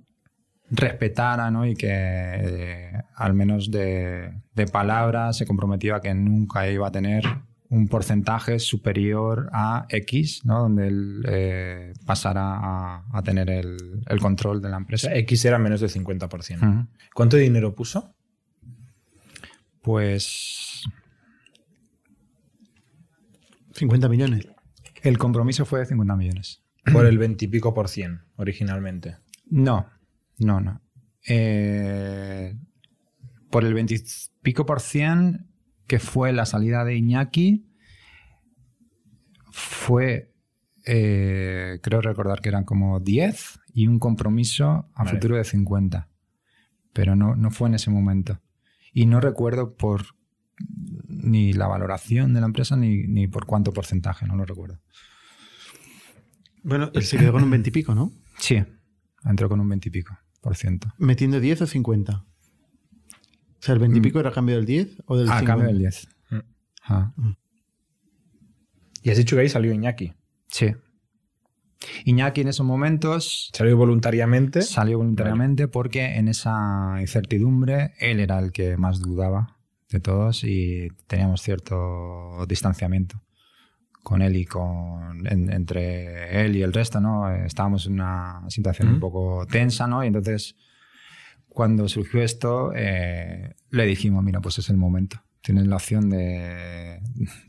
[0.70, 1.66] respetara ¿no?
[1.66, 6.91] y que eh, al menos de, de palabra se comprometió a que nunca iba a
[6.91, 7.24] tener
[7.70, 10.59] un porcentaje superior a X, ¿no?
[10.61, 15.07] donde él eh, pasara a, a tener el, el control de la O empresa.
[15.07, 16.57] sea, X era menos del 50%.
[16.57, 16.88] Ujú.
[17.13, 18.13] ¿Cuánto dinero puso?
[19.82, 20.84] Pues
[23.74, 24.47] 50 millones.
[25.03, 26.61] el compromiso fue de 50 millones.
[26.91, 29.18] Por el 20 y pico por cien, originalmente.
[29.49, 29.88] No,
[30.38, 30.82] no, no.
[31.28, 32.55] Eh,
[33.49, 33.99] por el 20 y
[34.43, 35.47] pico por cien,
[35.88, 37.66] que fue la salida de Iñaki,
[39.52, 40.34] fue,
[40.86, 45.12] eh, creo recordar que eran como 10 y un compromiso a Vale.
[45.12, 46.10] futuro de 50.
[46.94, 48.42] Pero no, no fue en ese momento.
[48.94, 50.06] Y no recuerdo por...
[51.08, 54.80] ni la valoración de la empresa ni, ni por cuánto porcentaje, no lo recuerdo.
[56.64, 58.12] Bueno, él se quedó con un 20 y pico, ¿no?
[58.40, 58.64] Sí,
[59.24, 60.94] entró con un 20 y pico por ciento.
[60.98, 62.26] ¿Metiendo 10 o 50?
[63.66, 65.45] Sea, ¿el 20 y pico era a cambio del 10 o del Ah, 50?
[65.47, 66.07] cambio del 10.
[66.30, 66.38] Mm.
[66.88, 67.13] Ah,
[69.01, 70.13] Y has dicho que ahí salió Iñaki.
[70.47, 70.74] sí.
[72.05, 74.61] Iñaki en esos momentos Salió voluntariamente.
[74.63, 79.57] salió voluntariamente porque en esa incertidumbre él era el que más dudaba
[79.89, 83.22] de todos y teníamos cierto distanciamiento
[84.01, 87.30] con él y con en- entre él y el resto, ¿no?
[87.32, 89.01] Estábamos en una situación un Ujú.
[89.01, 90.03] poco tensa, ¿no?
[90.03, 90.55] Y entonces
[91.56, 95.24] cuando surgió esto eh, le dijimos, mira, pues es el momento.
[95.41, 96.99] Tienes la opción de,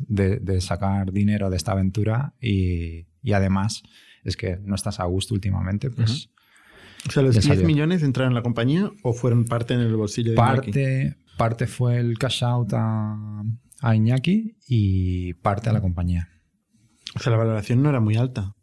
[0.08, 3.82] de- de sacar dinero de esta aventura y, y además
[4.24, 6.30] es que no estás a gusto últimamente, pues
[7.06, 7.66] O sea, ¿los Ya 10 salió.
[7.66, 10.56] millones entraron en la compañía o fueron parte en el bolsillo de Iñaki?
[10.72, 13.42] Parte, parte fue el cash out a,
[13.80, 16.28] a Iñaki y parte a la compañía.
[17.14, 18.54] O sea, la valoración no era muy alta.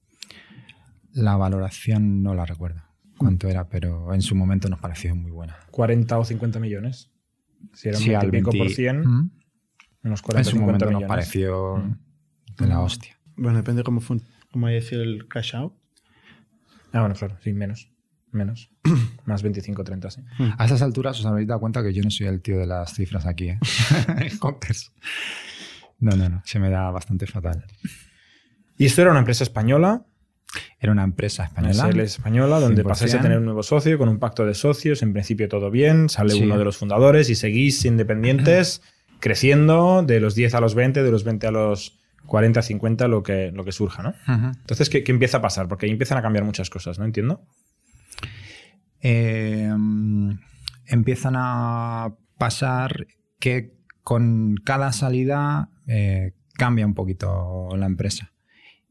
[1.12, 2.82] La valoración no la recuerdo
[3.24, 5.58] cuánto era, pero en su momento nos pareció muy buena.
[5.72, 7.10] 40 o 50 millones.
[7.74, 9.32] Si era un Sí, al 20 y pico 20 por cien, Mm.
[10.04, 11.08] unos En 40 su 50 momento nos millones.
[11.08, 11.98] pareció Mm.
[12.58, 13.18] de la hostia.
[13.36, 14.22] Bueno, depende cómo, fun-
[14.52, 15.74] cómo haya sido el cash out.
[16.92, 17.90] Ah, bueno, claro, sí, menos.
[18.32, 18.72] Menos.
[19.26, 20.22] Más 25 30, sí.
[20.58, 22.94] A esas alturas os habréis dado cuenta que yo no soy el tío de las
[22.94, 23.60] cifras aquí, ¿eh?
[26.00, 26.42] No, no, no.
[26.44, 27.64] Se me da bastante fatal.
[28.78, 30.06] Y esto era una empresa española,
[30.80, 31.92] Era una empresa una española.
[31.92, 32.88] SL española, donde 100%.
[32.88, 35.02] pasáis a tener un nuevo socio con un pacto de socios.
[35.02, 36.44] En principio todo bien, sale Sí.
[36.44, 38.82] uno de los fundadores y seguís independientes,
[39.20, 43.24] creciendo de los 10 a los 20, de los 20 a los 40, 50, lo
[43.24, 44.14] que, lo que surja, ¿no?
[44.28, 45.68] Entonces, ¿qué, qué empieza a pasar?
[45.68, 47.06] Porque ahí empiezan a cambiar muchas cosas, ¿no?
[47.06, 47.42] Entiendo.
[49.02, 49.70] eh,
[50.88, 53.08] empiezan a pasar
[53.40, 53.74] que
[54.04, 58.33] con cada salida eh, cambia un poquito la empresa.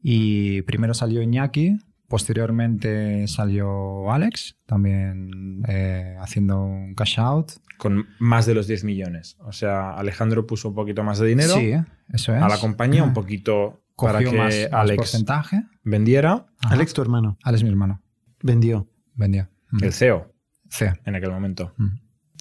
[0.05, 1.77] Y primero salió Iñaki,
[2.09, 7.51] posteriormente salió Alex, también eh, haciendo un cash out.
[7.77, 9.37] Con más de los 10 millones.
[9.39, 11.71] O sea, Alejandro puso un poquito más de dinero Sí,
[12.13, 12.41] eso es.
[12.43, 15.63] a la compañía, un poquito para que más, más Alex porcentaje.
[15.83, 16.45] vendiera.
[16.59, 16.75] Ajá.
[16.75, 18.01] Alex, tu hermano, Alex, mi hermano,
[18.41, 18.87] vendió.
[19.15, 19.49] vendió.
[19.71, 19.83] Mm.
[19.85, 20.33] el CEO
[20.69, 20.85] Sí.
[21.05, 21.73] en aquel momento.
[21.77, 21.87] Mm.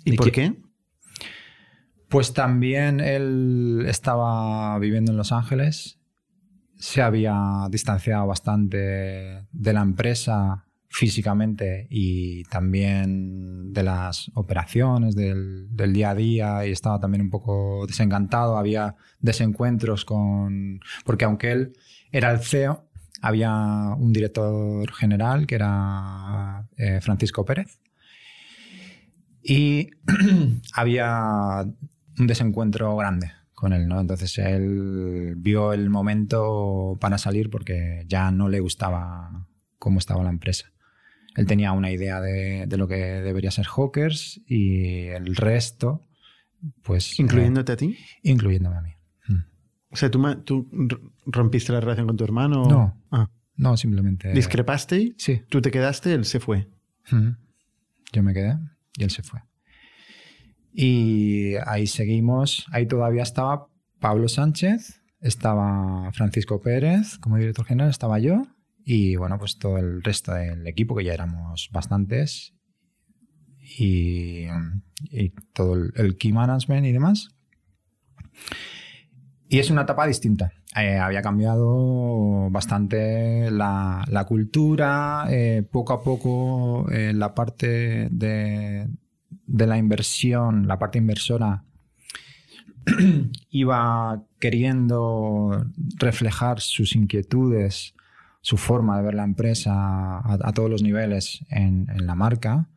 [0.05, 0.63] ¿Y, ¿Y por qué- qué?
[2.09, 5.99] Pues también él estaba viviendo en Los Ángeles,
[6.83, 16.11] se había distanciado bastante de la empresa físicamente y también de las operaciones del, día
[16.11, 20.81] a día y estaba también un poco desencantado, había desencuentros con...
[21.05, 21.73] porque aunque él
[22.11, 22.89] era el CEO,
[23.21, 23.53] había
[23.97, 27.79] un director general que era eh, Francisco Pérez
[29.41, 29.89] y
[30.75, 31.65] había
[32.19, 33.31] un desencuentro grande
[33.63, 34.01] con él, ¿no?
[34.01, 39.47] Entonces él vio el momento para salir porque ya no le gustaba
[39.79, 40.73] cómo estaba la empresa.
[41.37, 46.03] Él tenía una idea de, de lo que debería ser Hawkers y el resto,
[46.83, 47.21] pues...
[47.21, 47.97] ¿Incluyéndote a ti?
[48.25, 48.91] eh, incluyéndome a mí.
[49.29, 49.45] Mm.
[49.91, 50.69] O sea, ¿tú,
[51.27, 52.65] rompiste la relación con tu hermano?
[52.65, 53.01] No.
[53.13, 54.33] Ah, No, simplemente...
[54.33, 55.15] ¿Discrepaste?
[55.19, 55.43] Sí.
[55.49, 56.69] Tú te quedaste, él se fue.
[57.13, 57.37] Ujú.
[58.13, 58.59] Yo me quedé
[58.97, 59.39] y él se fue.
[60.73, 62.67] Y ahí seguimos.
[62.73, 63.69] Ahí todavía estaba
[64.01, 68.47] Pablo Sánchez, estaba Francisco Pérez como director general, estaba yo
[68.85, 72.55] y bueno, pues todo el resto del equipo, que ya éramos bastantes,
[73.79, 74.47] y,
[75.53, 77.29] todo el, el key management y demás.
[79.49, 80.53] Y es una etapa distinta.
[80.75, 88.89] Eh, había cambiado bastante la, la cultura, eh, poco a poco eh, la parte de,
[89.53, 91.65] de la inversión, la parte inversora,
[93.51, 95.67] iba queriendo
[95.99, 97.95] reflejar sus inquietudes,
[98.41, 99.73] su forma de ver la empresa
[100.25, 102.71] a, todos los niveles en, la marca.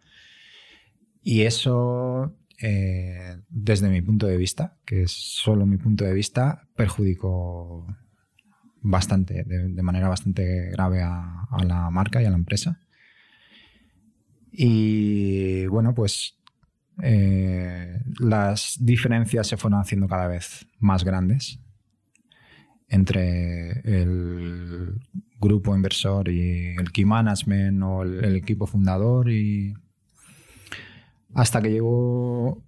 [1.24, 6.68] Y eso eh, desde mi punto de vista, que es solo mi punto de vista,
[6.76, 7.88] perjudicó
[8.82, 12.82] bastante, de, manera bastante grave a, la marca y a la empresa.
[14.52, 16.38] Y bueno, pues
[17.02, 21.60] eh, las diferencias se fueron haciendo cada vez más grandes
[22.88, 25.00] entre el
[25.40, 29.74] grupo inversor y el key management o el, el equipo fundador y
[31.34, 32.64] hasta que llegó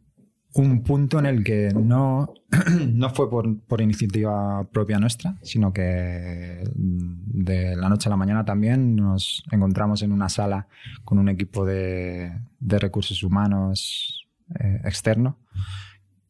[0.53, 2.33] un punto en el que no,
[2.93, 8.45] no fue por, por, iniciativa propia nuestra, sino que de la noche a la mañana
[8.45, 10.67] también nos encontramos en una sala
[11.03, 14.16] con un equipo de, de recursos humanos
[14.59, 15.39] eh, externo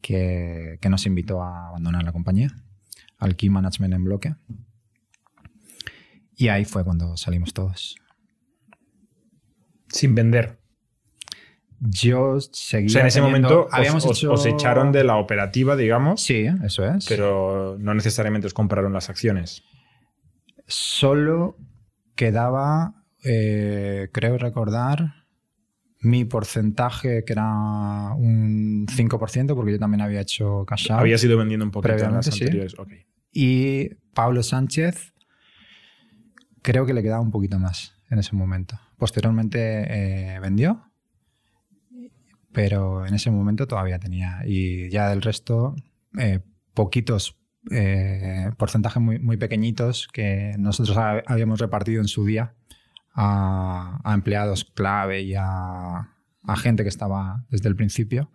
[0.02, 2.50] que, que nos invitó a abandonar la compañía,
[3.18, 4.36] al Key Management en bloque.
[6.36, 7.96] Y ahí fue cuando salimos todos.
[9.90, 10.60] Sin vender.
[11.80, 12.88] Yo seguía.
[12.88, 15.76] O sea, en ese teniendo- momento os, habíamos os- hecho- os echaron de la operativa,
[15.76, 17.06] digamos, Sí, eso es.
[17.08, 19.64] pero no necesariamente os compraron las acciones.
[20.68, 21.58] Solo
[22.16, 25.14] quedaba, eh, creo recordar,
[26.08, 31.02] mi porcentaje, que era un 5%, porque yo también había hecho cash out.
[31.02, 32.44] Habías ido vendiendo un poquito en las Previamente, sí.
[32.44, 32.80] anteriores.
[32.80, 32.92] Ok.
[33.32, 35.14] Y Pablo Sánchez,
[36.62, 38.80] creo que le quedaba un poquito más en ese momento.
[38.98, 39.60] Posteriormente
[40.36, 40.82] eh, vendió,
[42.52, 44.42] pero en ese momento todavía tenía.
[44.46, 45.76] Y ya del resto,
[46.18, 46.40] eh,
[46.74, 47.38] poquitos
[47.72, 52.56] eh, porcentajes muy, muy pequeñitos que nosotros ha- habíamos repartido en su día
[53.18, 55.98] a, a empleados clave y a,
[56.44, 58.32] a gente que estaba desde el principio.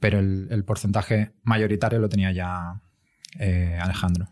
[0.00, 2.82] Pero el, el porcentaje mayoritario lo tenía ya
[3.38, 4.28] eh, Alejandro.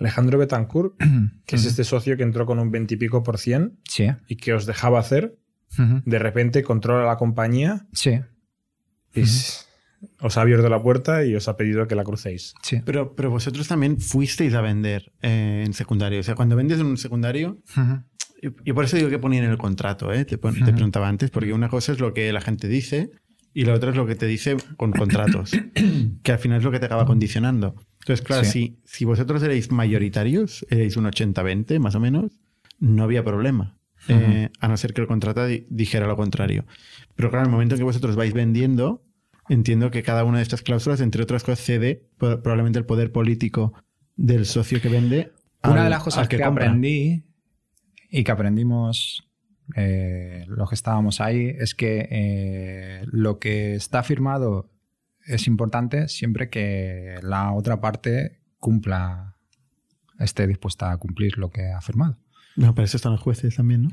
[0.00, 0.94] Alejandro Betancourt,
[1.46, 4.08] que es este socio que entró con un 20 y pico por cien Sí.
[4.26, 5.38] y que os dejaba hacer,
[5.78, 6.02] Ujú.
[6.04, 8.20] de repente controla la compañía Sí,
[9.14, 9.64] y s-
[10.20, 12.54] os ha abierto la puerta y os ha pedido que la crucéis.
[12.62, 12.82] sí.
[12.84, 16.18] Pero, pero vosotros también fuisteis a vender eh, en secundario.
[16.18, 18.02] O sea, cuando vendes en un secundario, Ujú.
[18.48, 20.24] Y, y por eso digo que ponía en el contrato, ¿eh?
[20.24, 23.10] te, pon- te preguntaba antes, porque una cosa es lo que la gente dice
[23.52, 25.52] y la otra es lo que te dice con contratos,
[26.22, 27.74] que al final es lo que te acaba condicionando.
[28.00, 28.50] Entonces, claro, Sí.
[28.50, 32.32] si, si vosotros erais mayoritarios, erais un 80-20 más o menos,
[32.78, 33.76] no había problema.
[34.08, 36.66] Eh, a no ser que el contrato di- dijera lo contrario.
[37.16, 39.02] Pero claro, en el momento en que vosotros vais vendiendo,
[39.48, 43.72] entiendo que cada una de estas cláusulas, entre otras cosas, cede probablemente el poder político
[44.16, 45.32] del socio que vende.
[45.62, 46.66] Una al- de las cosas que, compra.
[46.66, 47.24] aprendí
[48.16, 49.28] y que aprendimos
[49.76, 54.70] eh, los que estábamos ahí es que eh, lo que está firmado
[55.26, 59.36] es importante siempre que la otra parte cumpla,
[60.18, 62.18] esté dispuesta a cumplir lo que ha firmado.
[62.56, 63.90] No, para eso están los jueces también, ¿no?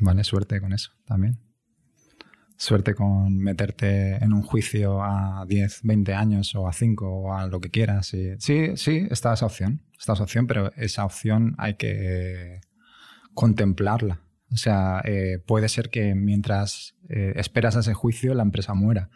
[0.00, 1.38] Vale, suerte con eso también.
[2.56, 7.46] Suerte con meterte en un juicio a 10, 20 años o a 5 o a
[7.48, 8.14] lo que quieras.
[8.14, 9.82] y- Sí, sí, está esa opción.
[9.98, 12.60] Está esa opción, pero esa opción hay que
[13.34, 14.20] contemplarla.
[14.52, 19.08] O sea, eh, puede ser que mientras eh, esperas a ese juicio la empresa muera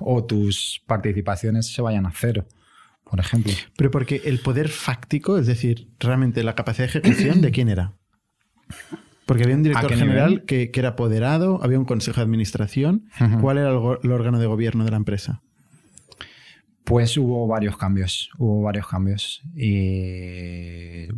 [0.00, 2.46] o tus participaciones se vayan a cero,
[3.04, 3.52] por ejemplo.
[3.76, 7.92] Pero porque el poder fáctico, es decir, realmente la capacidad de ejecución, ¿de quién era?
[9.26, 13.08] Porque había un director general que, que era apoderado, había un consejo de administración.
[13.40, 15.42] ¿Cuál era el, el órgano de gobierno de la empresa?
[16.84, 21.08] Pues hubo varios cambios, hubo varios cambios y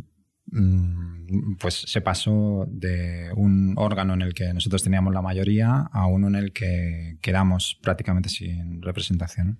[1.59, 6.27] pues se pasó de un órgano en el que nosotros teníamos la mayoría a uno
[6.27, 9.59] en el que quedamos prácticamente sin representación.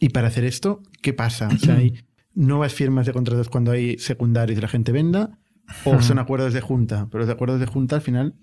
[0.00, 1.48] Y para hacer esto, ¿qué pasa?
[1.48, 5.38] O sea, ¿hay nuevas firmas de contratos cuando hay secundarios y la gente venda?
[5.84, 7.08] ¿O son acuerdos de junta?
[7.10, 8.34] Pero los acuerdos de junta al final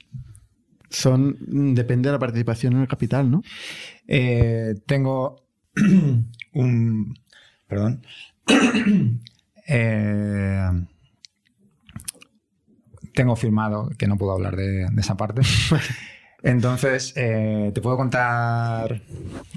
[0.89, 3.41] son mm, depende de la participación en el capital, ¿no?
[4.07, 5.47] Eh, tengo
[6.53, 7.17] un...
[7.67, 8.01] Perdón.
[9.67, 10.69] Eh,
[13.15, 15.41] tengo firmado que no puedo hablar de, de esa parte.
[16.45, 19.01] Entonces, eh, te puedo contar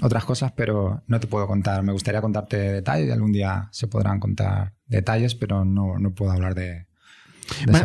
[0.01, 1.83] otras cosas, pero no te puedo contar.
[1.83, 6.31] Me gustaría contarte detalles y algún día se podrán contar detalles, pero no, no puedo
[6.31, 6.87] hablar de...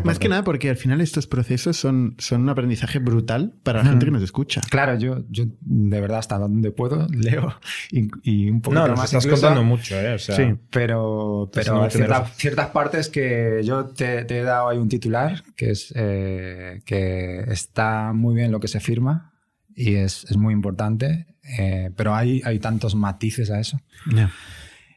[0.04, 3.90] Más, que nada porque al final estos procesos son, son un aprendizaje brutal para la
[3.90, 4.60] gente que nos escucha.
[4.70, 7.54] Claro, yo, yo de verdad hasta donde puedo leo
[7.90, 9.42] y, y un poquito No, más estás incluso.
[9.46, 10.14] contando mucho, ¿eh?
[10.14, 10.54] O sea, Sí.
[10.70, 15.92] Pero, pero ciertas, partes que yo te, te he dado ahí un titular, que es
[15.96, 19.32] eh, que está muy bien lo que se firma
[19.76, 21.26] y es, es muy importante,
[21.58, 23.80] eh, pero hay, hay tantos matices a eso.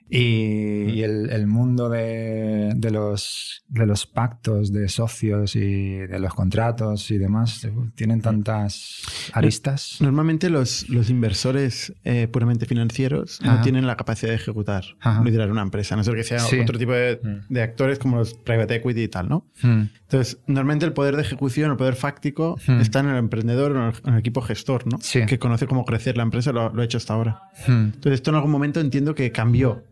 [0.09, 6.19] Y, y el, el mundo de, de los, de los pactos de socios y de
[6.19, 9.01] los contratos y demás tienen tantas
[9.33, 9.97] aristas.
[9.99, 13.61] Normalmente los, los inversores eh, puramente financieros no Ajá.
[13.63, 15.23] tienen la capacidad de ejecutar, Ajá.
[15.23, 16.59] liderar una empresa, a no ser que sea Sí.
[16.59, 17.53] otro tipo de, Mm.
[17.53, 19.45] de actores como los private equity y tal, ¿no?
[19.61, 19.83] Hmm.
[20.03, 22.79] Entonces, normalmente el poder de ejecución, el poder fáctico, Hmm.
[22.79, 24.97] está en el emprendedor, en el, en el equipo gestor, ¿no?
[25.01, 25.25] Sí.
[25.25, 27.41] Que conoce cómo crecer la empresa, lo, lo ha hecho hasta ahora.
[27.67, 27.91] Hmm.
[27.95, 29.83] Entonces, esto en algún momento entiendo que cambió.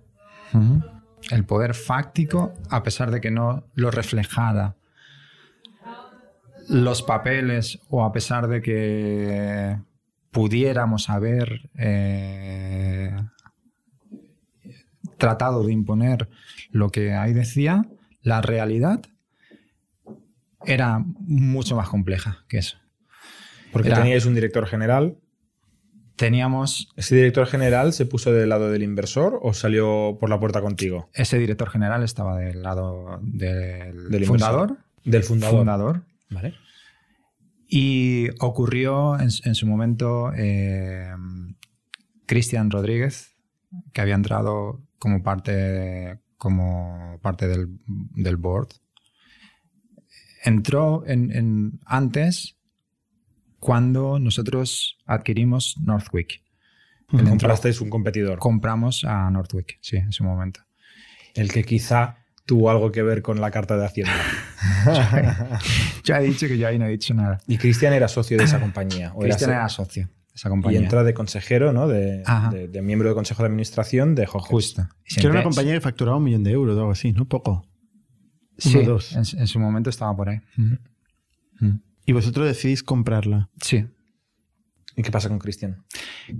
[1.31, 4.75] El poder fáctico, a pesar de que no lo reflejara
[6.69, 9.77] los papeles o a pesar de que
[10.31, 13.15] pudiéramos haber eh,
[15.17, 16.29] tratado de imponer
[16.71, 17.85] lo que ahí decía,
[18.21, 19.01] la realidad
[20.65, 22.77] era mucho más compleja que eso.
[23.71, 25.17] porque Era- teníais un director general
[26.15, 30.61] teníamos ¿Ese director general se puso del lado del inversor o salió por la puerta
[30.61, 31.09] contigo?
[31.13, 35.57] ese director general estaba del lado del, Del fundador, Del fundador.
[35.59, 36.53] fundador, Vale.
[37.67, 41.11] y ocurrió en, en su momento eh,
[42.25, 43.35] Cristian Rodríguez,
[43.93, 47.67] que había entrado como parte, como parte del,
[48.15, 48.69] del board.
[50.43, 52.54] Entró en, en- antes
[53.65, 56.41] cuando nosotros adquirimos Northwick.
[57.09, 58.39] Comprasteis un competidor.
[58.39, 60.61] compramos a Northwick, sí, en su momento.
[61.35, 64.13] El que quizá tuvo algo que ver con la carta de Hacienda.
[66.03, 67.39] Ya he dicho que yo ahí no he dicho nada.
[67.47, 69.11] y Cristian era socio de esa compañía.
[69.15, 70.79] o Cristian era- era socio de esa y compañía.
[70.79, 71.87] entra de consejero, ¿no?
[71.87, 74.49] De, de- de miembro de consejo de administración de Hawkers.
[74.49, 74.87] Justo.
[75.09, 77.25] Y Que era una compañía que facturaba un millón de euros o algo así, ¿no?
[77.25, 77.65] Poco.
[78.57, 79.13] Sí, Uno, dos.
[79.15, 80.39] En, en su momento estaba por ahí.
[80.57, 81.79] Ujú.
[82.05, 83.49] Y vosotros decidís comprarla.
[83.61, 83.85] Sí.
[84.97, 85.83] ¿Y qué pasa con Cristian?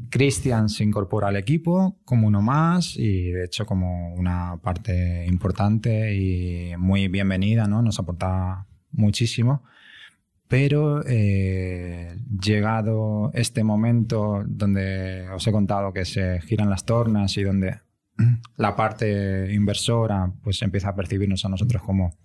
[0.10, 6.16] Cristian se incorpora al equipo como uno más y de hecho como una parte importante
[6.16, 7.82] y muy bienvenida, ¿no?
[7.82, 9.64] Nos aporta muchísimo.
[10.48, 17.44] Pero eh, llegado este momento donde os he contado que se giran las tornas y
[17.44, 17.80] donde
[18.56, 22.16] la parte inversora pues empieza a percibirnos a nosotros como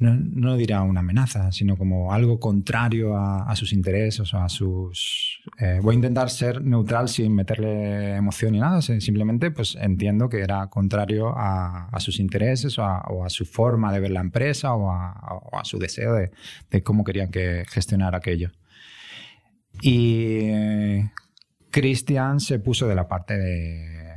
[0.00, 5.40] no, no dirá una amenaza, sino como algo contrario a, sus intereses o a sus...
[5.58, 10.28] eh, voy a intentar ser neutral sin meterle emoción ni nada, si- simplemente pues entiendo
[10.30, 14.90] que era contrario a, sus intereses o a, su forma de ver la empresa o
[14.90, 16.30] a, su deseo de,
[16.70, 18.50] de cómo querían que gestionar aquello.
[19.82, 21.10] Y eh,
[21.70, 24.16] Christian se puso de la parte de,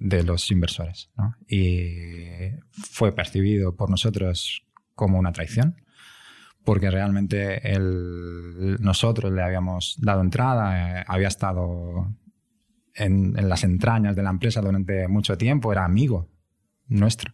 [0.00, 1.34] de los inversores ¿no?
[1.48, 4.64] y fue percibido por nosotros
[4.98, 5.76] como una traición
[6.64, 12.14] porque realmente él- nosotros le habíamos dado entrada, eh, había estado
[12.94, 16.28] en, las entrañas de la empresa durante mucho tiempo, era amigo
[16.88, 17.32] nuestro.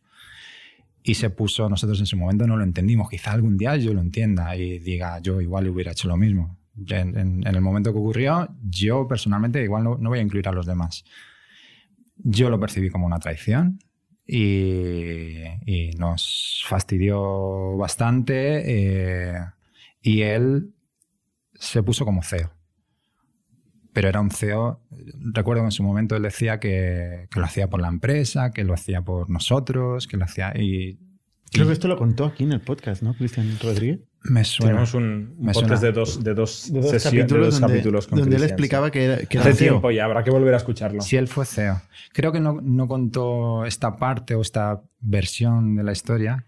[1.02, 4.00] Y se puso, nosotros en su momento no lo entendimos, quizá algún día yo lo
[4.00, 6.56] entienda y diga, yo igual hubiera hecho lo mismo.
[6.88, 10.48] En, en- en el momento que ocurrió, yo personalmente igual no, no voy a incluir
[10.48, 11.04] a los demás.
[12.18, 13.80] Yo lo percibí como una traición
[14.26, 19.38] y, nos fastidió bastante eh,
[20.02, 20.74] y él
[21.54, 22.50] se puso como CEO.
[23.92, 24.80] Pero era un CEO,
[25.32, 28.74] recuerdo que en su momento él decía que, lo hacía por la empresa, que lo
[28.74, 30.98] hacía por nosotros, que lo hacía y...
[31.52, 33.14] Creo que esto lo contó aquí en el podcast, ¿no?
[33.14, 34.00] Cristian Rodríguez.
[34.24, 34.70] Me suena.
[34.72, 35.04] Tenemos un,
[35.38, 35.80] un Me podcast suena.
[35.80, 38.42] de dos, de dos, De dos sesio- de capítulos, dos donde, capítulos con donde él
[38.44, 39.68] explicaba que era, que era Hace CEO.
[39.74, 41.00] tiempo ya, habrá que volver a escucharlo.
[41.02, 41.80] Si él fue CEO.
[42.12, 46.46] Creo que no, no contó esta parte o esta versión de la historia,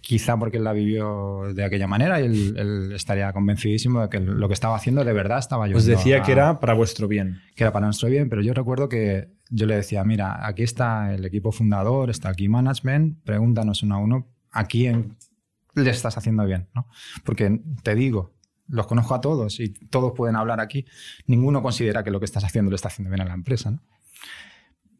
[0.00, 4.20] quizá porque él la vivió de aquella manera y él, él estaría convencidísimo de que
[4.20, 7.08] lo que estaba haciendo de verdad estaba Os ayudando decía a- que era para vuestro
[7.08, 7.40] bien.
[7.54, 11.12] que era para nuestro bien, pero yo recuerdo que yo le decía, mira, aquí está
[11.14, 15.16] el equipo fundador, está aquí management, pregúntanos uno a uno a quién
[15.84, 16.88] le estás haciendo bien, ¿no?
[17.24, 18.34] Porque te digo,
[18.68, 20.84] los conozco a todos y todos pueden hablar aquí,
[21.26, 23.82] ninguno considera que lo que estás haciendo le está haciendo bien a la empresa, ¿no?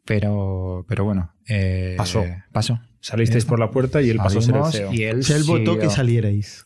[0.05, 2.25] Pero, pero bueno, eh, Pasó.
[2.51, 2.81] Pasó.
[3.01, 4.93] Salisteis por la puerta y él pasó a ser el CEO.
[4.93, 6.65] Y él, O sea, él votó que salierais.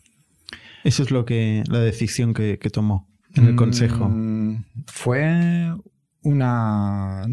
[0.84, 4.10] Eso es lo que la decisión que, que tomó en el Mm, consejo.
[4.86, 5.74] Fue
[6.22, 7.26] una.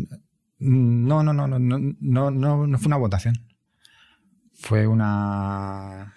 [0.58, 3.36] No, no, no, no, no, no, no fue una votación.
[4.56, 6.14] Fue una.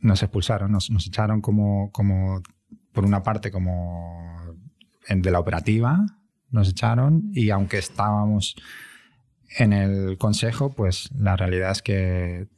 [0.00, 1.90] Nos expulsaron, nos, echaron como.
[2.92, 4.56] Por una parte, como.
[5.08, 6.04] en- de la operativa,
[6.50, 8.54] nos echaron y aunque estábamos
[9.58, 12.48] en el consejo, pues la realidad es que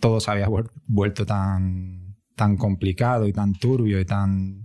[0.00, 4.64] todo se había vuel- vuelto tan, tan complicado y tan turbio y tan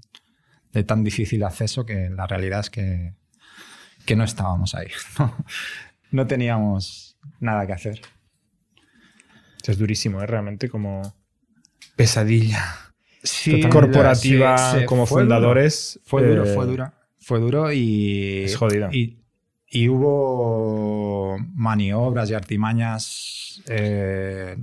[0.71, 3.13] de tan difícil acceso que la realidad es que,
[4.05, 4.87] que no estábamos ahí.
[6.11, 7.99] No teníamos nada que hacer.
[9.67, 10.25] Es durísimo, ¿eh?
[10.27, 11.15] Realmente como
[11.95, 12.63] pesadilla.
[13.23, 15.35] Sí, corporativa sí, sí, como fue duro.
[15.35, 15.99] fundadores.
[16.05, 16.93] Fue duro, eh, fue duro.
[17.19, 18.43] Fue duro y.
[18.43, 18.89] Es jodido.
[18.91, 19.17] Y,
[19.67, 23.63] y hubo maniobras y artimañas.
[23.67, 24.57] eh,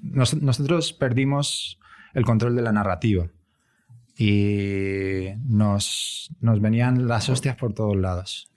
[0.00, 1.78] nos- nosotros perdimos
[2.14, 3.26] el control de la narrativa.
[4.16, 8.48] Y nos, nos venían las hostias por todos lados.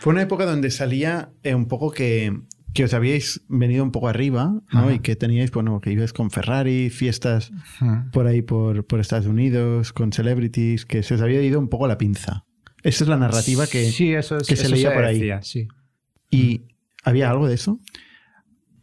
[0.00, 2.40] Fue una época donde salía eh, un poco que,
[2.74, 4.80] que os habíais venido un poco arriba, ¿no?
[4.80, 4.92] Ajá.
[4.94, 7.52] Y que teníais, bueno, que ibais con Ferrari, fiestas
[8.12, 11.86] por ahí por, por Estados Unidos, con celebrities, que se os había ido un poco
[11.86, 12.44] la pinza.
[12.82, 13.90] Esa es la narrativa que...
[13.90, 15.30] sí, eso, es- que se leía por ahí.
[15.42, 15.68] sí.
[16.30, 16.62] ¿Y
[17.04, 17.78] había algo de eso?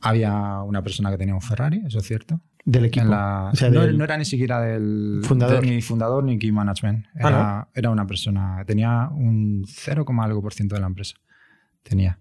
[0.02, 2.40] Había una persona que tenía un Ferrari, eso es cierto.
[2.64, 3.04] Del equipo.
[3.06, 5.62] En la- O sea, no, del- no era ni siquiera del Fundador.
[5.66, 7.06] de- ni fundador ni key management.
[7.16, 8.64] Ah, Era, era una persona.
[8.66, 11.16] Tenía un 0, algo por ciento de la empresa.
[11.84, 12.20] Tenía.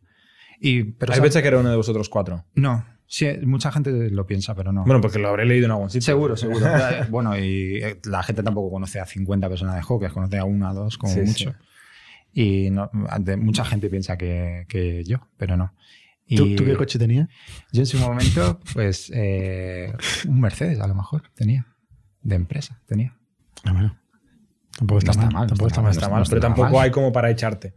[0.61, 2.45] Y, pero sa- pensé que era uno de vosotros cuatro.
[2.55, 2.85] No.
[3.07, 4.85] Sí, mucha gente lo piensa, pero no.
[4.85, 6.03] Bueno, porque lo habré leído en algún sitio.
[6.07, 6.67] seguro, seguro.
[7.11, 10.73] bueno, y eh, la gente tampoco conoce a 50 personas de Hawkers, conoce a una,
[10.75, 11.55] dos, como Sí, mucho.
[12.35, 12.91] Y no-
[13.21, 15.73] de- mucha gente piensa que, que yo, pero no.
[16.27, 17.29] Y ¿Tú, tú qué coche tenías?
[17.73, 19.91] yo en su momento, pues, eh,
[20.27, 21.67] un Mercedes a lo mejor tenía.
[22.21, 23.17] De empresa tenía.
[23.65, 23.97] Ah, bueno.
[24.77, 25.33] Tampoco está, No está mal.
[25.33, 25.93] mal, Tampoco está está mal, mal.
[25.97, 26.85] Está mal, está pero tampoco mal.
[26.85, 27.73] hay como para echarte.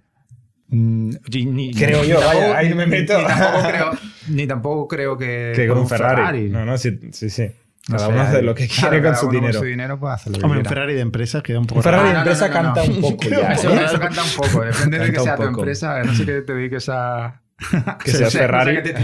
[0.71, 3.17] Mm, y ni- Creo ni- yo, ni vaya, tampoco- ahí me ni- meto.
[3.19, 3.91] Ni, tampoco creo,
[4.29, 5.53] ni tampoco creo que.
[5.55, 6.49] Que con un Ferrari.
[6.49, 7.29] No, no, sí, sí.
[7.29, 7.47] sí.
[7.87, 9.53] Cada uno hace lo que claro, quiere con cada su dinero.
[9.53, 10.65] Con su dinero puede hacer lo que Hombre, un.
[10.65, 13.23] Ferrari de empresa queda un poco Un Ferrari de empresa canta un poco.
[13.25, 16.53] Eso, canta un poco, depende de que Canta sea tu empresa, no sé que te
[16.53, 17.41] dediques a.
[18.03, 18.75] Que seas Ferrari.
[18.75, 18.95] que te-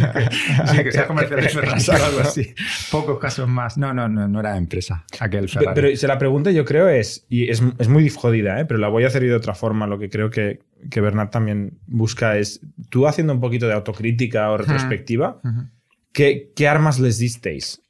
[0.67, 2.53] sí, que seas comercial de Ferrari o algo así.
[2.91, 3.77] Pocos casos más.
[3.77, 5.05] No, no, no, no era empresa.
[5.19, 5.75] Aquel Ferrari.
[5.75, 8.65] Pero si la pregunta yo creo es, y es, es muy jodida, ¿eh?
[8.65, 9.85] pero la voy a hacer de otra forma.
[9.87, 14.49] Lo que creo que, que Bernat también busca es, tú haciendo un poquito de autocrítica
[14.51, 15.39] o retrospectiva.
[16.11, 17.81] ¿qué, qué armas les disteis?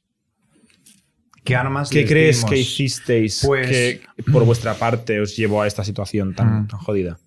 [1.44, 2.52] ¿Qué armas ¿Qué crees dimos?
[2.52, 4.02] que hicisteis Pues- que
[4.34, 6.68] por vuestra parte os llevó a esta situación tan, Mm.
[6.68, 7.18] tan jodida?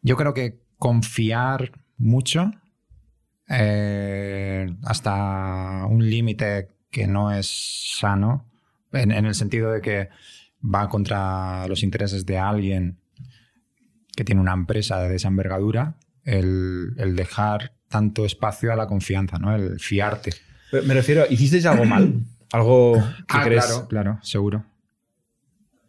[0.00, 2.50] Yo creo que confiar mucho
[3.48, 7.46] eh, hasta un límite que no es
[7.98, 8.46] sano,
[8.92, 10.08] en, en el sentido de que
[10.64, 12.98] va contra los intereses de alguien
[14.16, 15.94] que tiene una empresa de esa envergadura,
[16.24, 19.54] el, el dejar tanto espacio a la confianza, ¿no?
[19.54, 20.32] el fiarte.
[20.72, 22.14] Me me refiero, ¿hicisteis algo mal?
[22.52, 23.64] ¿Algo que Ah, crees?
[23.66, 24.64] claro, claro, seguro.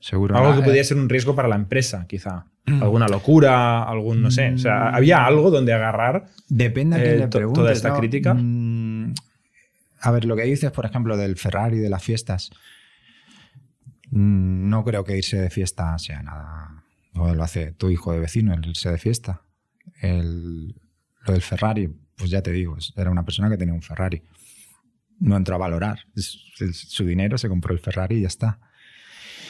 [0.01, 0.37] Seguro.
[0.37, 2.45] Algo que podía eh, ser un riesgo para la empresa, quizá.
[2.81, 4.53] Alguna locura, algún, no sé.
[4.53, 6.27] O sea, ¿había algo donde agarrar?
[6.47, 7.59] Depende a quién eh, le preguntes.
[7.61, 7.97] toda esta ¿no?
[7.97, 8.33] crítica?
[8.35, 9.13] Mm,
[10.01, 12.51] a ver, lo que dices, por ejemplo, del Ferrari, de las fiestas.
[14.11, 16.83] mm, No creo que irse de fiesta sea nada.
[17.15, 19.41] O lo hace tu hijo de vecino, el irse de fiesta.
[20.01, 20.75] El-
[21.25, 24.21] lo del Ferrari, pues ya te digo, era una persona que tenía un Ferrari.
[25.19, 25.99] No entró a valorar.
[26.15, 28.59] Su dinero se compró el Ferrari y ya está.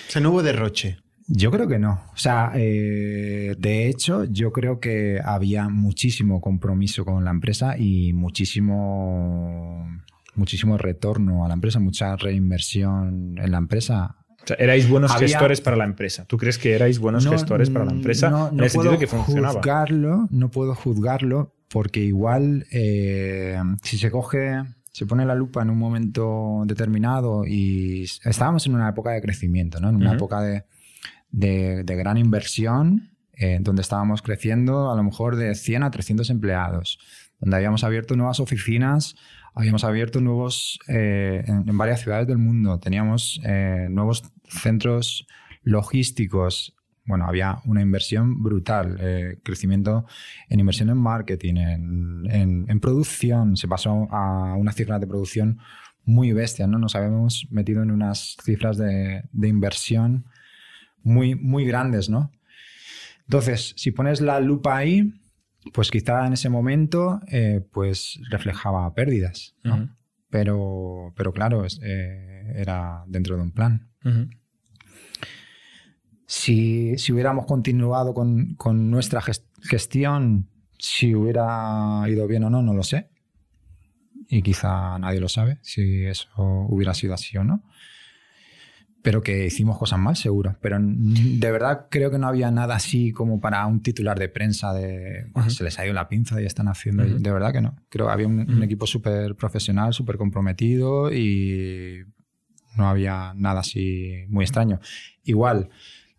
[0.07, 0.97] O sea, no hubo derroche.
[1.31, 2.01] Yo creo que no.
[2.13, 8.13] O sea, eh, de hecho, yo creo que había muchísimo compromiso con la empresa y
[8.13, 9.87] muchísimo,
[10.35, 14.15] muchísimo retorno a la empresa, mucha reinversión en la empresa.
[14.43, 16.25] O sea, erais buenos Había- gestores para la empresa.
[16.25, 18.29] ¿Tú crees que erais buenos No, gestores para la empresa?
[18.29, 19.53] no- en no el sentido puedo que funcionaba.
[19.53, 25.69] Juzgarlo, no puedo juzgarlo porque igual eh, si se coge, se pone la lupa en
[25.69, 29.89] un momento determinado y estábamos en una época de crecimiento, ¿no?
[29.89, 30.63] en una época de,
[31.31, 36.99] de- gran inversión, eh, donde estábamos creciendo a lo mejor de 100 a 300 empleados,
[37.39, 39.15] donde habíamos abierto nuevas oficinas,
[39.55, 45.25] habíamos abierto nuevos eh, en, varias ciudades del mundo, teníamos eh, nuevos centros
[45.63, 46.75] logísticos.
[47.05, 50.05] Bueno, había una inversión brutal, eh, crecimiento
[50.49, 55.57] en inversión en marketing, en, en- en producción, se pasó a unas cifras de producción
[56.05, 56.77] muy bestias, ¿no?
[56.77, 60.25] Nos habíamos metido en unas cifras de, de inversión
[61.03, 62.31] muy, muy grandes, ¿no?
[63.21, 65.13] Entonces, si pones la lupa ahí,
[65.73, 69.75] pues quizá en ese momento, eh, pues reflejaba pérdidas, ¿no?
[70.31, 73.89] Pero, pero claro, es- eh, era dentro de un plan.
[76.25, 82.61] Si, si hubiéramos continuado con, con nuestra ges- gestión, si hubiera ido bien o no,
[82.61, 83.09] no lo sé.
[84.27, 86.29] Y quizá nadie lo sabe si eso
[86.69, 87.63] hubiera sido así o no.
[89.01, 90.57] Pero que hicimos cosas mal, seguro.
[90.61, 94.73] Pero de verdad creo que no había nada así como para un titular de prensa
[94.73, 95.51] de "Buah, Ujú.
[95.51, 97.03] se les ha ido la pinza y están haciendo.
[97.05, 97.75] De verdad que no.
[97.89, 102.03] Creo que había un, un equipo súper profesional, súper comprometido y
[102.77, 104.79] no había nada así muy extraño.
[105.23, 105.69] Igual,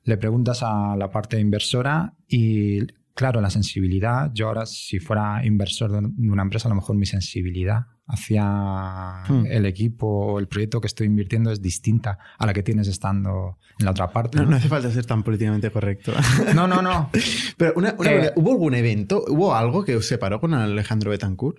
[0.04, 5.92] le preguntas a la parte inversora y, claro, la sensibilidad, yo ahora si fuera inversor
[5.92, 9.46] de una empresa, a lo mejor mi sensibilidad hacia Hmm.
[9.46, 13.58] el equipo o el proyecto que estoy invirtiendo es distinta a la que tienes estando
[13.78, 14.36] en la otra parte.
[14.38, 14.50] No, ¿no?
[14.50, 16.12] no hace falta ser tan políticamente correcto.
[16.54, 17.10] No, no, no.
[17.56, 19.24] Pero una, una Eh, ¿hubo algún evento?
[19.28, 21.58] ¿Hubo algo que os separó con Alejandro Betancourt?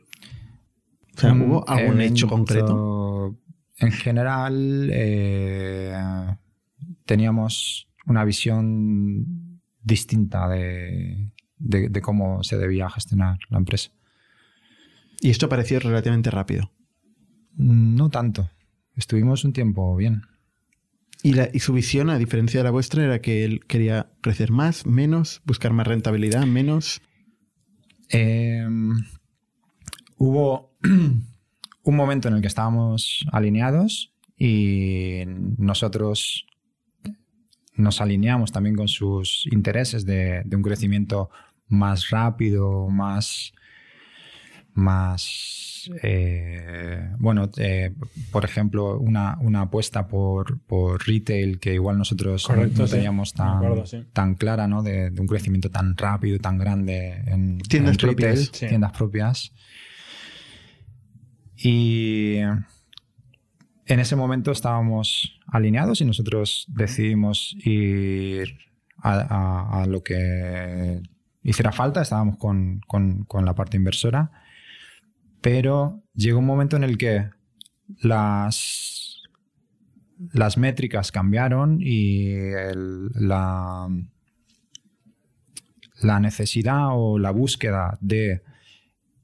[1.15, 3.35] O sea, ¿hubo algún hecho concreto?
[3.77, 5.93] En general, eh,
[7.05, 13.91] teníamos una visión distinta de, de- de cómo se debía gestionar la empresa.
[15.21, 16.71] Y esto pareció relativamente rápido.
[17.55, 18.49] No tanto.
[18.95, 20.23] Estuvimos un tiempo bien.
[21.23, 24.51] Y, la- y su visión, a diferencia de la vuestra, era que él quería crecer
[24.51, 27.01] más, menos, buscar más rentabilidad, menos.
[28.09, 28.67] Eh,
[30.17, 30.75] hubo
[31.83, 35.21] un momento en el que estábamos alineados y
[35.57, 36.47] nosotros
[37.75, 41.29] nos alineamos también con sus intereses de, de un crecimiento
[41.67, 43.53] más rápido, más,
[44.73, 47.93] más eh, bueno, eh,
[48.31, 52.93] por ejemplo, una, una apuesta por, por, retail que igual nosotros Correcto, no sí.
[52.95, 54.05] teníamos tan, Me acuerdo, sí.
[54.13, 54.83] tan clara, ¿no?
[54.83, 58.67] De, de un crecimiento tan rápido, tan grande en Tiendas en retail, propias, sí.
[58.67, 59.51] tiendas propias.
[61.57, 68.57] Y en ese momento estábamos alineados y nosotros decidimos ir
[68.97, 71.01] a, a- a lo que
[71.43, 72.01] hiciera falta.
[72.01, 74.31] Estábamos con, con- con la parte inversora.
[75.41, 77.29] Pero llegó un momento en el que
[77.99, 79.23] las,
[80.33, 83.87] las métricas cambiaron y el- la,
[86.01, 88.43] la necesidad o la búsqueda de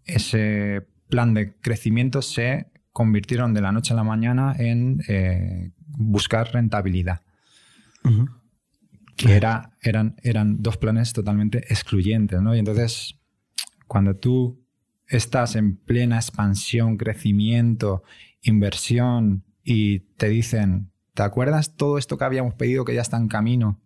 [0.06, 6.52] ese plan de crecimiento se convirtieron de la noche a la mañana en eh, buscar
[6.52, 7.22] rentabilidad,
[9.16, 12.42] que era, eran, eran dos planes totalmente excluyentes.
[12.42, 12.56] ¿no?
[12.56, 13.20] Y entonces,
[13.88, 14.66] cuando tú
[15.08, 18.04] estás en plena expansión, crecimiento,
[18.42, 23.28] inversión y te dicen, ¿te acuerdas todo esto que habíamos pedido que ya está en
[23.28, 23.82] camino?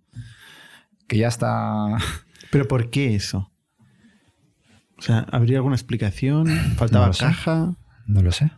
[1.08, 1.98] Que ya está...
[2.52, 3.52] Pero ¿por qué eso?
[4.98, 6.48] O sea, ¿habría alguna explicación?
[6.76, 7.26] ¿Faltaba No sé.
[7.26, 7.76] caja?
[8.06, 8.52] No lo sé.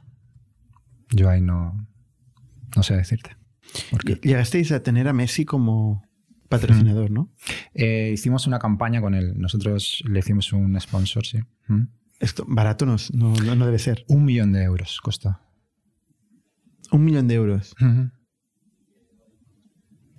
[1.10, 1.88] Yo ahí no,
[2.76, 3.38] no sé decirte.
[4.22, 6.04] Llegasteis a tener a Messi como
[6.50, 7.32] patrocinador, ¿no?
[7.74, 9.34] Eh, hicimos una campaña con él.
[9.38, 11.40] Nosotros le hicimos un sponsor, sí.
[11.68, 11.84] ¿Mm?
[12.24, 14.06] Esto barato no, no, no- debe ser.
[14.08, 15.38] Un millón de euros costó.
[16.92, 17.76] Un millón de euros.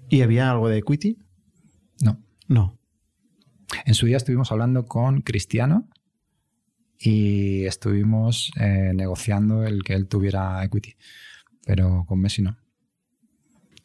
[0.08, 1.18] ¿Y había algo de equity?
[2.02, 2.22] No.
[2.48, 2.78] No.
[3.86, 5.88] En su día estuvimos hablando con Cristiano
[6.98, 10.94] y estuvimos eh, negociando el que él tuviera equity.
[11.66, 12.58] Pero con Messi no.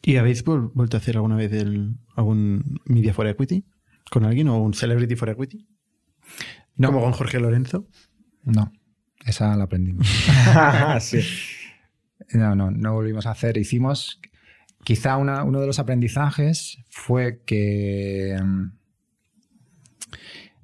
[0.02, 3.64] ¿Y habéis vuelto a hacer alguna vez el- algún media for equity
[4.10, 5.66] con alguien o un celebrity for equity?
[6.76, 6.88] No.
[6.88, 7.88] Como con Jorge Lorenzo.
[8.44, 8.72] No.
[9.24, 10.06] Esa la aprendimos.
[11.00, 11.20] sí.
[12.32, 13.56] No, no, no volvimos a hacer.
[13.56, 14.20] Hicimos,
[14.84, 18.70] quizá una- uno de los aprendizajes fue que mm,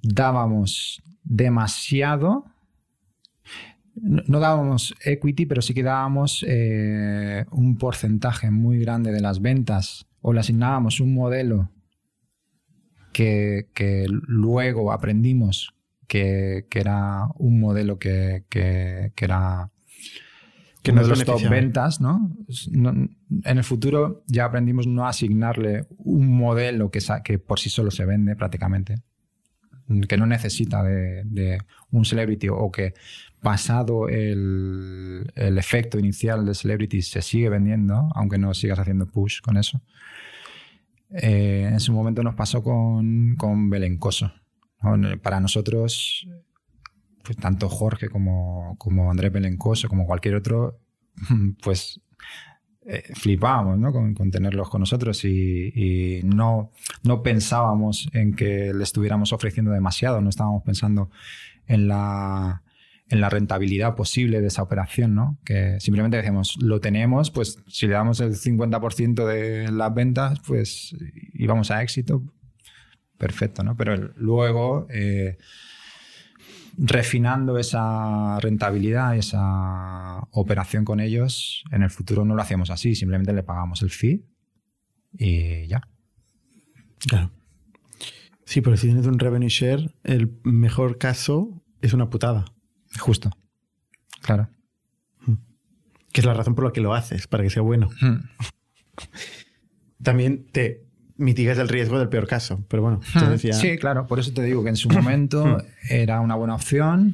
[0.02, 2.44] dábamos demasiado,
[3.94, 9.40] no, no dábamos equity, pero sí que dábamos eh, un porcentaje muy grande de las
[9.40, 11.70] ventas o le asignábamos un modelo
[13.12, 15.74] que, que luego aprendimos
[16.06, 19.70] que, que era un modelo que, que- que era
[20.82, 22.36] Que uno de los top ventas, ¿no?
[22.70, 22.90] No-
[23.44, 28.04] En el futuro ya aprendimos no asignarle un modelo que, que por sí solo se
[28.04, 28.96] vende prácticamente,
[30.08, 31.58] que no necesita de, de
[31.90, 32.94] un celebrity o que
[33.40, 39.40] pasado el, el efecto inicial del celebrity se sigue vendiendo, aunque no sigas haciendo push
[39.40, 39.80] con eso.
[41.10, 44.32] Eh, en su momento nos pasó con, con Belencoso.
[45.22, 46.28] Para nosotros,
[47.22, 50.80] pues tanto Jorge como, como Andrés Belencoso, como cualquier otro,
[51.62, 52.00] pues
[52.88, 53.92] eh, flipábamos ¿no?
[53.92, 56.70] con, con tenerlos con nosotros y, y no,
[57.02, 61.10] no pensábamos en que le estuviéramos ofreciendo demasiado, no estábamos pensando
[61.66, 62.62] en la,
[63.08, 65.38] en la rentabilidad posible de esa operación, ¿no?
[65.44, 70.94] Que simplemente decíamos, lo tenemos, pues si le damos el 50% de las ventas, pues
[71.34, 72.22] íbamos a éxito,
[73.18, 73.76] perfecto, ¿no?
[73.76, 75.38] Pero luego, eh,
[76.78, 82.94] refinando esa rentabilidad y esa operación con ellos, en el futuro no lo hacíamos así,
[82.94, 84.24] simplemente le pagamos el fee
[85.12, 85.82] y ya.
[86.98, 87.30] Claro.
[88.44, 92.44] Sí, pero si tienes un revenue share, el mejor caso es una putada.
[92.98, 93.30] Justo.
[94.20, 94.48] Claro.
[96.12, 97.90] Que es la razón por la que lo haces, para que sea bueno.
[100.02, 100.85] También te
[101.18, 102.64] mitigas el riesgo del peor caso.
[102.68, 106.20] Pero bueno, entonces ya- Sí, claro, por eso te digo que en su momento era
[106.20, 107.12] una buena opción.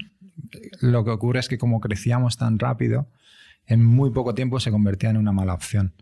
[0.81, 3.09] Lo que ocurre es que como crecíamos tan rápido,
[3.67, 5.93] en muy poco tiempo se convertía en una mala opción.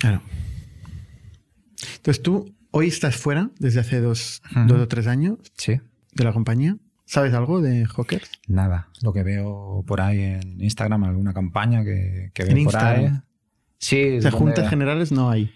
[0.00, 0.22] Claro.
[1.96, 5.80] Entonces tú hoy estás fuera desde hace dos, dos o tres años Sí.
[6.14, 6.76] de la compañía.
[7.04, 8.28] ¿Sabes algo de Hawkers?
[8.48, 13.10] Nada, lo que veo por ahí en Instagram, alguna campaña que, que veo por ahí.
[13.78, 15.52] Sí, O es sea, donde- juntas generales no hay.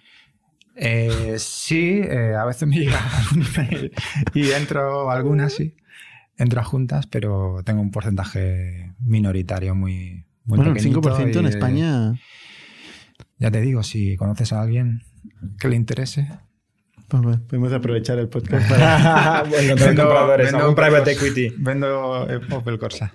[0.76, 3.92] Eh, sí, eh, a veces me llega algún email
[4.34, 5.74] y entro algunas, sí.
[6.38, 11.44] Entro a juntas, pero tengo un porcentaje minoritario muy, muy bueno, el pequeñito 5% en
[11.44, 12.14] y, España.
[13.38, 15.02] Ya te digo, si conoces a alguien
[15.58, 16.28] que le interese.
[17.08, 19.42] pues, bueno, podemos aprovechar el podcast para.
[19.50, 21.54] bueno, Vendo- compradores, vendo algún private equity.
[21.58, 23.12] Vendo eh, Opel Corsa.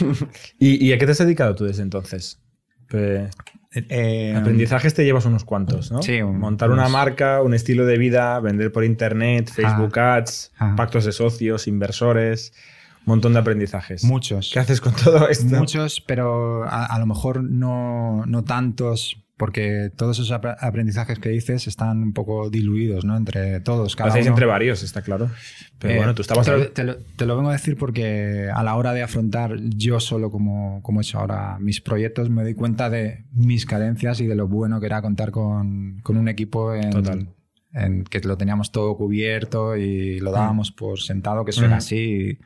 [0.58, 2.40] ¿Y, y a qué te has dedicado tú desde entonces?
[2.88, 3.28] Pe-
[3.72, 6.02] Eh, Aprendizajes te llevas unos cuantos, ¿no?
[6.02, 11.04] Sí, un- Montar una marca, un estilo de vida, vender por internet, Facebook Ads, pactos
[11.04, 12.52] de socios, inversores,
[13.00, 14.04] un montón de aprendizajes.
[14.04, 14.50] Muchos.
[14.52, 15.54] ¿Qué haces con todo esto?
[15.56, 21.30] Muchos, pero a, a lo mejor no, no tantos, porque todos esos ap- aprendizajes que
[21.30, 23.16] dices están un poco diluidos, ¿no?
[23.16, 23.96] Entre todos.
[23.96, 24.34] Cada hacéis uno.
[24.34, 25.30] entre varios, está claro.
[25.78, 28.50] Pero Eh, bueno, tú estabas te, lo, te lo- te lo vengo a decir porque
[28.52, 32.42] a la hora de afrontar yo solo como, como he hecho ahora mis proyectos me
[32.42, 36.28] doy cuenta de mis carencias y de lo bueno que era contar con, con un
[36.28, 37.28] equipo en, Total.
[37.74, 41.78] en que lo teníamos todo cubierto y lo dábamos por sentado que eso era Mm.
[41.78, 42.38] así.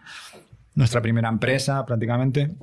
[0.75, 2.55] Nuestra primera empresa prácticamente.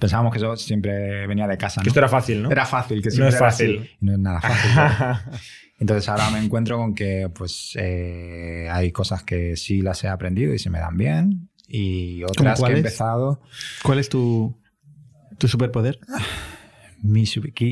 [0.00, 1.80] Pensábamos que eso siempre venía de casa.
[1.80, 1.90] Que ¿no?
[1.90, 2.50] esto era fácil, ¿no?
[2.50, 3.78] Era fácil, que No siempre es era fácil.
[3.80, 3.90] así.
[4.00, 5.30] No es nada fácil.
[5.78, 10.54] Entonces ahora me encuentro con que pues eh, hay cosas que sí las he aprendido
[10.54, 13.42] y se me dan bien y otras que he empezado
[13.82, 14.56] ¿Cuál es tu,
[15.36, 15.98] tu superpoder?
[17.02, 17.24] mi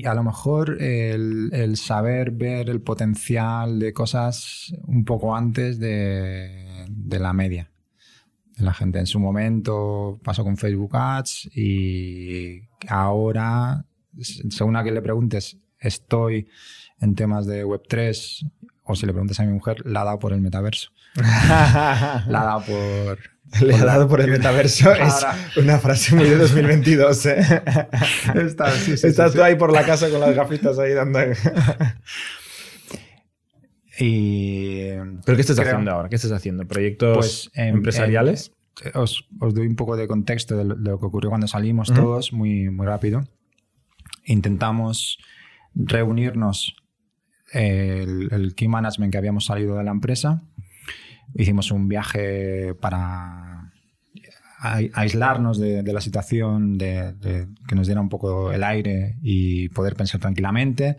[0.04, 6.84] a lo mejor el, el saber ver el potencial de cosas un poco antes de,
[6.88, 7.70] de la media
[8.56, 8.98] la gente.
[8.98, 13.84] En su momento pasó con Facebook Ads y ahora,
[14.50, 16.48] según a quien le preguntes, estoy
[17.00, 18.50] en temas de Web3
[18.84, 20.90] o si le preguntas a mi mujer, la ha dado por el metaverso.
[21.14, 23.18] La ha dado por...
[23.62, 24.92] Le ha dado por el metaverso.
[24.92, 25.24] Es
[25.56, 27.36] una frase muy de 2022, ¿eh?
[28.34, 31.20] Está- sí, sí, Estás sí, tú ahí por la casa con las gafitas ahí dando.
[33.98, 34.88] Y
[35.24, 36.08] ¿Pero qué estás Creo- haciendo ahora?
[36.08, 36.66] ¿Qué estás haciendo?
[36.66, 38.52] ¿Proyectos Pues, em, empresariales?
[38.84, 41.46] em, os, os doy un poco de contexto de lo, de lo que ocurrió cuando
[41.46, 43.22] salimos todos, muy, muy rápido.
[44.26, 45.18] Intentamos
[45.74, 46.76] reunirnos
[47.52, 50.42] el, el key management que habíamos salido de la empresa.
[51.34, 53.72] Hicimos un viaje para
[54.60, 59.16] ai- aislarnos de, de la situación, de, de que nos diera un poco el aire
[59.22, 60.96] y poder pensar tranquilamente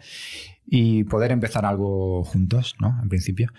[0.67, 2.99] y poder empezar algo juntos, ¿no?
[3.01, 3.51] En principio.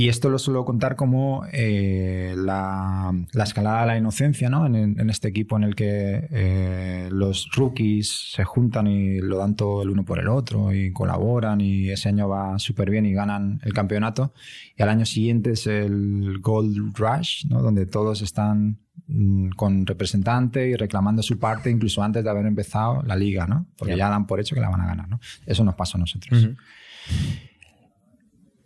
[0.00, 4.64] Y esto lo suelo contar como eh, la, la escalada de la inocencia, ¿no?
[4.64, 9.56] En, en este equipo en el que eh, los rookies se juntan y lo dan
[9.56, 13.12] todo el uno por el otro y colaboran y ese año va súper bien y
[13.12, 14.32] ganan el campeonato.
[14.76, 17.60] Y al año siguiente es el Gold Rush, ¿no?
[17.60, 23.02] Donde todos están mm, con representante y reclamando su parte incluso antes de haber empezado
[23.02, 23.66] la liga, ¿no?
[23.76, 24.04] Porque Ya.
[24.04, 25.18] ya dan por hecho que la van a ganar, ¿no?
[25.44, 26.40] Eso nos pasó a nosotros.
[26.44, 26.54] Ujú.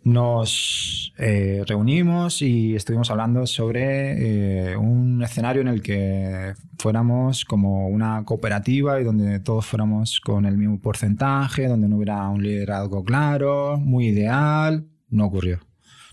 [0.03, 7.87] Nos eh, reunimos y estuvimos hablando sobre eh, un escenario en el que fuéramos como
[7.87, 13.05] una cooperativa y donde todos fuéramos con el mismo porcentaje, donde no hubiera un liderazgo
[13.05, 14.85] claro, muy ideal.
[15.09, 15.59] No ocurrió.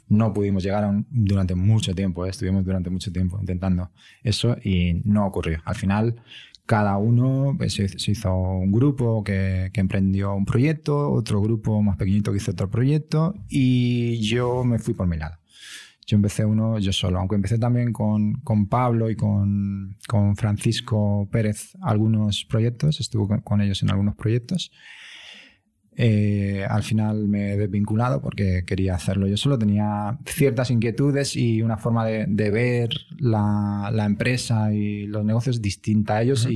[0.09, 3.91] No pudimos llegar a durante mucho tiempo, eh, estuvimos durante mucho tiempo intentando
[4.23, 5.63] eso y no ocurrió.
[5.65, 6.23] Al final,
[6.71, 12.31] cada uno pues, se, hizo un grupo que, emprendió un proyecto, otro grupo más pequeñito
[12.31, 15.37] que hizo otro proyecto y yo me fui por mi lado.
[16.07, 21.29] Yo empecé uno yo solo, aunque empecé también con, con Pablo y con, con Francisco
[21.33, 24.71] Pérez algunos proyectos, estuve con ellos en algunos proyectos.
[25.97, 29.59] Eh, al final me he desvinculado porque quería hacerlo yo solo.
[29.59, 35.61] Tenía ciertas inquietudes y una forma de, de ver la, la empresa y los negocios
[35.61, 36.47] distinta a ellos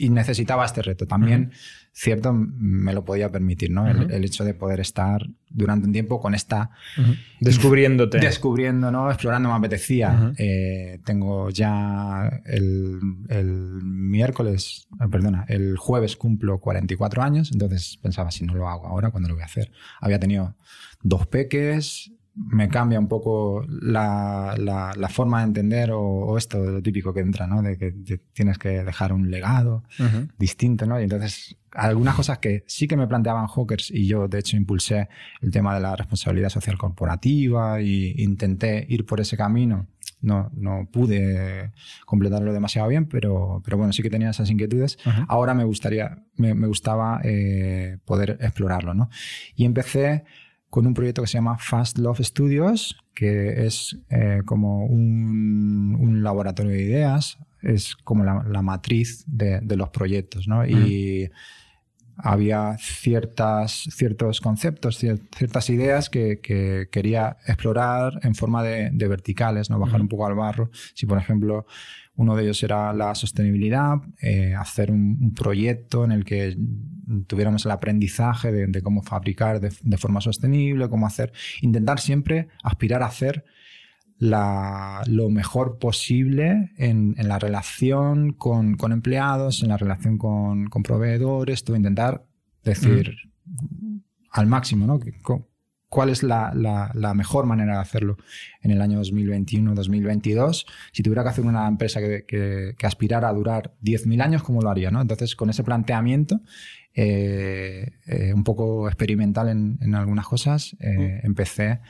[0.00, 1.06] y necesitaba este reto.
[1.06, 1.52] También,
[1.92, 3.86] cierto, me lo podía permitir, ¿no?
[3.88, 6.70] El- hecho de poder estar durante un tiempo con esta
[7.40, 8.18] Descubriéndote.
[8.20, 9.10] descubriendo, ¿no?
[9.10, 10.32] Explorando me apetecía.
[10.38, 18.30] Eh, tengo ya el, el miércoles, eh, perdona, el jueves cumplo 44 años, entonces pensaba,
[18.30, 19.70] si no lo hago ahora, ¿cuándo lo voy a hacer?
[20.00, 20.56] Había tenido
[21.02, 26.58] dos peques, me cambia un poco la, la- la forma de entender o, o esto,
[26.58, 27.60] lo típico que entra, ¿no?
[27.62, 29.82] De que te- tienes que dejar un legado
[30.38, 30.98] distinto, ¿no?
[31.00, 35.08] Y entonces, algunas cosas que sí que me planteaban Hawkers y yo, de hecho, impulsé
[35.42, 39.86] el tema de la responsabilidad social corporativa e intenté ir por ese camino.
[40.22, 41.72] No, no pude
[42.04, 44.98] completarlo demasiado bien, pero, pero bueno, sí que tenía esas inquietudes.
[45.28, 49.08] Ahora me gustaría, me, me gustaba eh, poder explorarlo, ¿no?
[49.56, 50.24] Y empecé
[50.70, 56.22] con un proyecto que se llama Fast Love Studios, que es eh, como un, un
[56.22, 60.64] laboratorio de ideas, es como la, la matriz de, de los proyectos, ¿no?
[60.66, 61.30] Y
[62.22, 69.08] había ciertas, ciertos conceptos, cier- ciertas ideas que, que quería explorar en forma de, de
[69.08, 69.78] verticales, ¿no?
[69.78, 70.70] bajar un poco al barro.
[70.94, 71.66] Si, por ejemplo,
[72.20, 76.56] uno de ellos era la sostenibilidad, eh, hacer un, un proyecto en el que
[77.26, 81.32] tuviéramos el aprendizaje de, de cómo fabricar de, de forma sostenible, cómo hacer,
[81.62, 83.44] intentar siempre aspirar a hacer
[84.18, 90.66] la- lo mejor posible en, en la relación con, con empleados, en la relación con,
[90.68, 92.26] con proveedores, todo intentar
[92.62, 93.16] decir
[94.30, 95.00] al máximo, ¿no?
[95.90, 98.16] ¿Cuál es la, la- la mejor manera de hacerlo
[98.62, 100.64] en el año 2021, 2022?
[100.92, 104.62] Si tuviera que hacer una empresa que, que- que aspirara a durar 10.000 años, ¿cómo
[104.62, 104.90] lo haría?
[104.90, 105.02] ¿no?
[105.02, 106.40] Entonces, con ese planteamiento,
[106.94, 111.80] eh, eh, un poco experimental en, en algunas cosas, eh, empecé,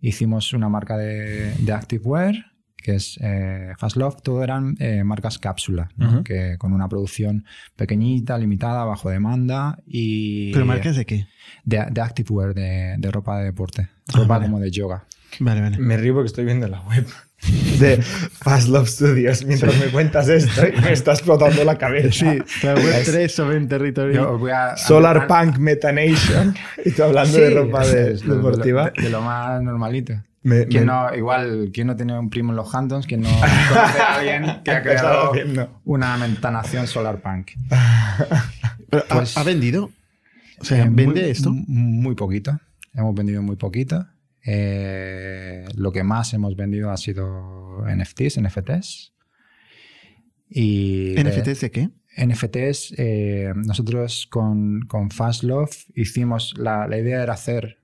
[0.00, 2.47] hicimos una marca de, de activewear,
[2.82, 6.08] que es eh, Fast Love, todo eran eh, marcas cápsula, ¿no?
[6.08, 6.24] Ujú.
[6.24, 7.44] que con una producción
[7.76, 11.26] pequeñita, limitada, bajo demanda y ¿Pero marcas de qué?
[11.64, 14.46] de, de activewear, de, de ropa de deporte, Ah, ropa vale.
[14.46, 15.04] como de yoga.
[15.40, 15.78] Vale, vale.
[15.78, 17.06] Me río porque estoy viendo la web
[17.78, 22.10] de Fast Love Studios mientras me cuentas esto y me está explotando la cabeza.
[22.10, 24.40] Sí, la web Es- 3 sobre en territorio.
[24.54, 28.90] A- Solar a- Punk Metanation y tú hablando Sí, de ropa de- deportiva.
[28.96, 30.14] De, de lo más normalito.
[30.48, 33.06] Me- ¿Quién me- no, igual, ¿quién no tiene un primo en los Hamptons?
[33.06, 33.28] ¿Quién no
[33.68, 35.32] conoce a alguien que ha creado
[35.84, 37.50] una mentanación Solar Punk?
[38.90, 39.90] Pero, ¿ha- pues- ¿ha, vendido?
[40.60, 41.50] O sea, Eh, ¿vende muy, esto?
[41.52, 42.58] Muy poquito.
[42.94, 44.06] Hemos vendido muy poquito.
[44.44, 49.12] Eh, lo que más hemos vendido ha sido NFTs, NFTs.
[50.48, 51.90] Y ¿NFTs de qué?
[52.16, 57.77] NFTs, eh, nosotros con, con Fast Love hicimos, la, la idea era hacer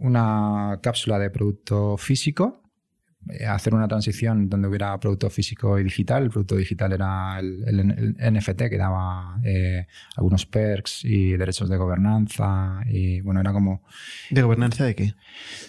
[0.00, 2.56] una cápsula de producto físico,
[3.28, 6.22] eh, hacer una transición donde hubiera producto físico y digital.
[6.24, 9.86] El producto digital era el, el- el NFT que daba eh,
[10.16, 13.82] algunos perks y derechos de gobernanza y bueno, era como
[14.30, 15.14] ¿De gobernanza de qué?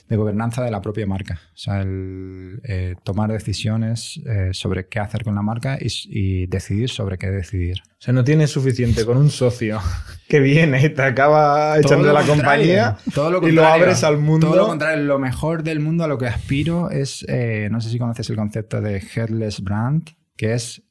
[0.07, 1.41] de gobernanza de la propia marca.
[1.53, 6.89] O sea, el eh, tomar decisiones eh, sobre qué hacer con la marca y decidir
[6.89, 7.81] sobre qué decidir.
[8.01, 9.79] O sea, no tienes suficiente con un socio
[10.27, 14.17] que viene y te acaba echando de la compañía todo lo y lo abres al
[14.17, 14.47] mundo.
[14.47, 17.91] Todo lo contrario, lo mejor del mundo a lo que aspiro es, eh, no sé
[17.91, 20.81] si conoces el concepto de headless brand, que es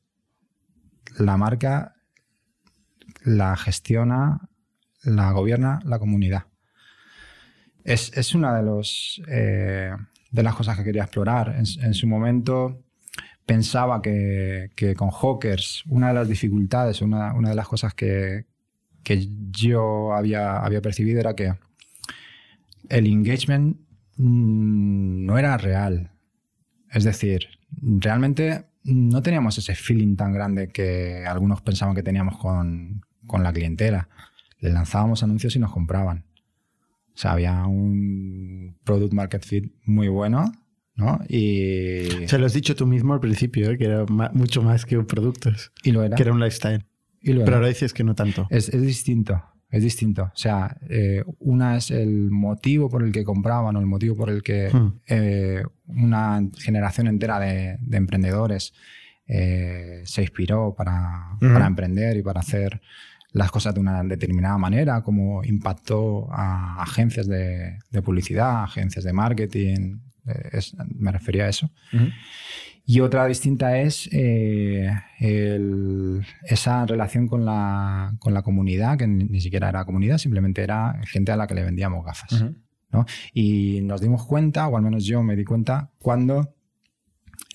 [1.19, 1.97] la marca
[3.25, 4.49] la gestiona,
[5.03, 6.45] la gobierna la comunidad.
[7.83, 9.91] Es, es una de, los, eh,
[10.31, 11.57] de las cosas que quería explorar.
[11.59, 12.85] En, en su momento
[13.51, 18.47] pensaba que, con Hawkers una de las dificultades, una, una de las cosas que,
[19.03, 21.55] que yo había, había percibido era que
[22.89, 23.77] el engagement
[24.19, 26.13] mm, no era real.
[26.93, 33.05] Es decir, realmente no teníamos ese feeling tan grande que algunos pensaban que teníamos con,
[33.27, 34.09] con la clientela.
[34.61, 36.25] Le lanzábamos anuncios y nos compraban.
[37.17, 40.53] O sea, había un product market fit muy bueno,
[41.01, 41.19] ¿no?
[41.29, 43.79] Y, Se lo has dicho tú mismo al principio, ¿eh?
[43.79, 46.15] que era mucho más que productos, y lo era.
[46.17, 46.85] que era un lifestyle.
[47.21, 47.57] y lo Pero era.
[47.57, 48.47] ahora dices que no tanto.
[48.51, 50.25] Es, es distinto, es distinto.
[50.25, 54.31] O sea, eh, una es el motivo por el que compraban o el motivo por
[54.31, 54.93] el que Hmm.
[55.09, 58.73] eh, una generación entera de, de emprendedores
[60.05, 61.53] se inspiró para, Ujú.
[61.53, 62.81] para emprender y para hacer
[63.33, 69.13] las cosas de una determinada manera, como impactó a agencias de, de publicidad, agencias de
[69.13, 69.99] marketing,
[70.53, 71.71] es- me refería a eso.
[72.87, 74.91] Y otra distinta es eh,
[75.21, 81.01] el- esa relación con la, con la comunidad, que ni, siquiera era comunidad, simplemente era
[81.07, 82.45] gente a la que le vendíamos gafas.
[82.93, 83.07] ¿no?
[83.33, 86.55] Y nos dimos cuenta, o al menos yo me di cuenta, cuando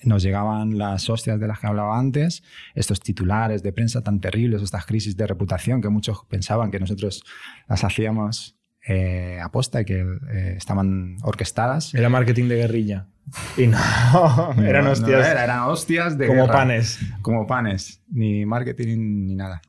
[0.04, 2.42] nos llegaban las hostias de las que hablaba antes,
[2.74, 7.22] estos titulares de prensa tan terribles, estas crisis de reputación que muchos pensaban que nosotros
[7.68, 8.56] las hacíamos
[8.86, 11.94] eh, aposta y que eh, estaban orquestadas.
[11.94, 13.06] Era marketing de guerrilla.
[13.56, 13.78] Y no,
[14.62, 16.52] eran no hostias era, eran hostias de como guerra.
[16.52, 17.00] panes.
[17.22, 19.60] Como panes, ni marketing ni nada.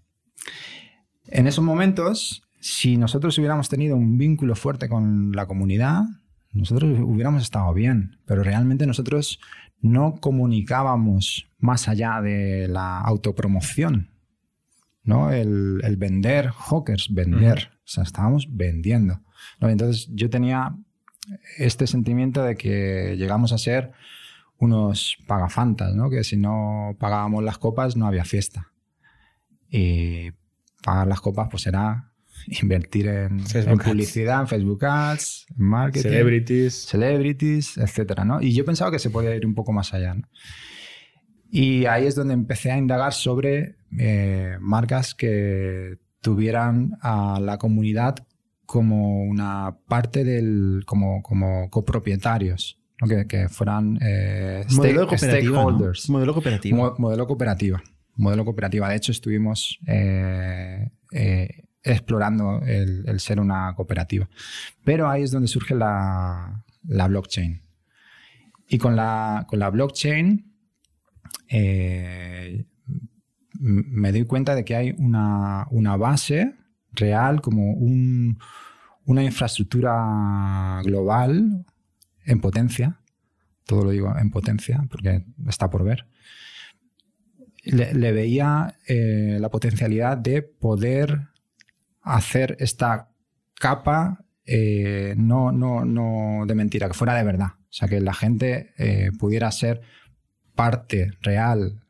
[1.26, 6.04] En esos momentos, si nosotros hubiéramos tenido un vínculo fuerte con la comunidad,
[6.54, 9.40] nosotros hubiéramos estado bien, pero realmente nosotros
[9.82, 14.12] no comunicábamos más allá de la autopromoción,
[15.04, 15.32] ¿no?
[15.32, 19.22] El, el vender, hawkers, vender, o sea, estábamos vendiendo.
[19.62, 19.70] ¿no?
[19.70, 20.76] Entonces yo tenía
[21.58, 23.94] este sentimiento de que llegamos a ser
[24.58, 26.10] unos pagafantas, ¿no?
[26.10, 28.74] Que si no pagábamos las copas no había fiesta.
[29.70, 30.32] Y
[30.84, 32.12] pagar las copas pues era
[32.62, 33.44] invertir en,
[33.84, 36.74] publicidad, en Facebook Ads, en marketing, Celebrities.
[36.74, 38.42] celebrities, etcétera, ¿no?
[38.42, 40.28] Y yo pensaba que se podía ir un poco más allá, ¿no?
[41.50, 48.16] Y ahí es donde empecé a indagar sobre eh, marcas que tuvieran a la comunidad
[48.66, 53.08] como una parte del, como, como copropietarios, ¿no?
[53.08, 55.54] que, que fueran eh, Modelo stake- cooperativo.
[55.56, 55.62] ¿no?
[55.62, 56.10] stakeholders.
[56.10, 56.78] Modelo cooperativo.
[56.78, 57.82] Mo- modelo cooperativa.
[58.16, 58.90] Modelo cooperativa.
[58.90, 64.28] De hecho, estuvimos eh, eh, explorando el, el ser una cooperativa.
[64.84, 67.62] Pero ahí es donde surge la, la blockchain.
[68.68, 70.52] Y con la, con la blockchain
[71.50, 72.66] eh,
[73.60, 76.56] me doy cuenta de que hay una, una base
[76.94, 78.38] real, como un-
[79.06, 81.66] una infraestructura global
[82.26, 83.00] en potencia.
[83.66, 86.06] Todo lo digo en potencia porque está por ver.
[87.64, 91.28] Le, veía eh, la potencialidad de poder
[92.02, 93.10] hacer esta
[93.60, 97.50] capa eh, no, no, no de mentira, que fuera de verdad.
[97.60, 99.82] O sea, que la gente eh, pudiera ser
[100.56, 101.84] parte real,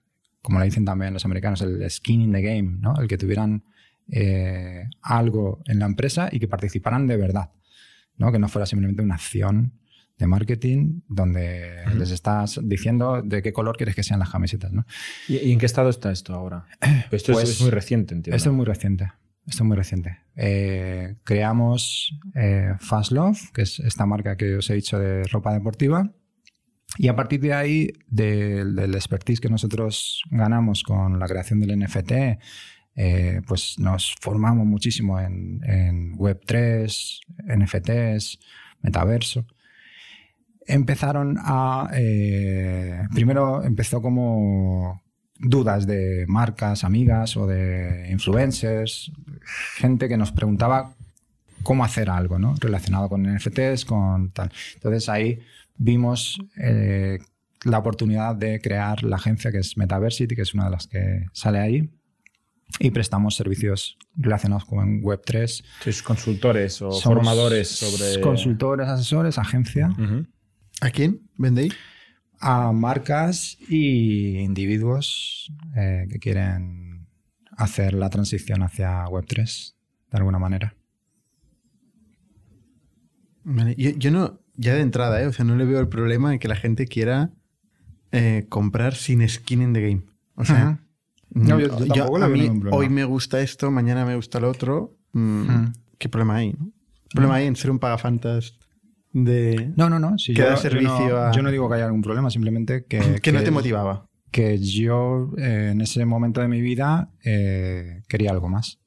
[0.47, 2.95] como le dicen también los americanos, el skin in the game, ¿no?
[3.01, 3.65] El que tuvieran
[4.09, 7.51] eh, algo en la empresa y que participaran de verdad,
[8.15, 8.31] ¿no?
[8.31, 9.73] Que no fuera simplemente una acción
[10.17, 14.85] de marketing donde les estás diciendo de qué color quieres que sean las camisetas, ¿no?
[15.27, 16.65] ¿Y, y en qué estado está esto ahora?
[17.11, 18.37] Esto es- Pues, es, muy reciente, entiendo.
[18.37, 19.11] Esto es muy reciente.
[19.45, 20.17] Esto es muy reciente.
[20.37, 25.53] Eh, creamos eh, Fast Love, que es esta marca que os he dicho de ropa
[25.53, 26.09] deportiva.
[26.97, 32.11] Y a partir de ahí, del- expertise que nosotros ganamos con la creación del NFT,
[32.95, 37.19] eh, pues nos formamos muchísimo en, en Web3,
[37.57, 38.39] NFTs,
[38.81, 39.45] metaverso.
[40.65, 41.89] Empezaron a...
[41.93, 45.01] eh, primero empezó como
[45.39, 49.11] dudas de marcas, amigas o de influencers,
[49.75, 50.93] gente que nos preguntaba
[51.63, 52.55] cómo hacer algo ¿no?
[52.59, 54.51] relacionado con NFTs, con tal.
[54.75, 55.39] Entonces ahí
[55.77, 57.19] vimos eh,
[57.63, 61.25] la oportunidad de crear la agencia que es Metaversity, que es una de las que
[61.33, 61.89] sale ahí,
[62.79, 65.63] y prestamos servicios relacionados con Web3.
[65.81, 68.21] Sois consultores o Somos formadores sobre.
[68.21, 69.89] Consultores, asesores, agencia.
[70.81, 71.73] ¿A quién vendéis?
[72.39, 77.07] a marcas y individuos eh, que quieren
[77.51, 79.73] hacer la transición hacia Web3
[80.11, 80.75] de alguna manera.
[83.43, 85.27] Vale, Yo, yo no, ya de entrada, ¿eh?
[85.27, 87.31] o sea, no le veo el problema en que la gente quiera
[88.11, 90.03] eh, comprar sin skin in the game.
[90.35, 90.83] O sea, Ajá.
[91.29, 94.95] No, yo- mm, a mí hoy me gusta esto, mañana me gusta lo otro.
[95.13, 95.73] mm.
[95.97, 96.53] ¿Qué problema hay?
[96.53, 96.71] ¿no?
[97.09, 98.57] ¿Qué problema hay en ser un pagafantas
[99.13, 100.17] de No, no, no.
[100.17, 102.85] si Que yo, da servicio no, a- yo no digo que haya algún problema, simplemente
[102.89, 104.05] que, que no te motivaba?
[104.31, 108.79] que yo eh, en ese momento de mi vida eh, quería algo más.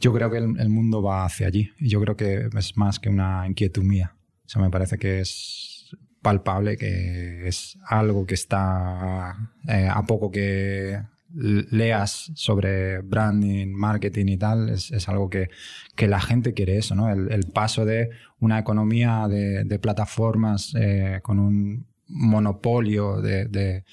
[0.00, 3.08] Yo creo que el, el mundo va hacia allí yo creo que es más que
[3.08, 4.14] una inquietud mía.
[4.56, 9.36] O me parece que es palpable, que es algo que está
[9.68, 11.00] eh, a poco que
[11.34, 15.48] leas sobre branding, marketing y tal, es, algo que,
[15.94, 17.10] que la gente quiere eso, ¿no?
[17.10, 18.10] El, paso de
[18.40, 23.84] una economía de, plataformas eh, con un monopolio de-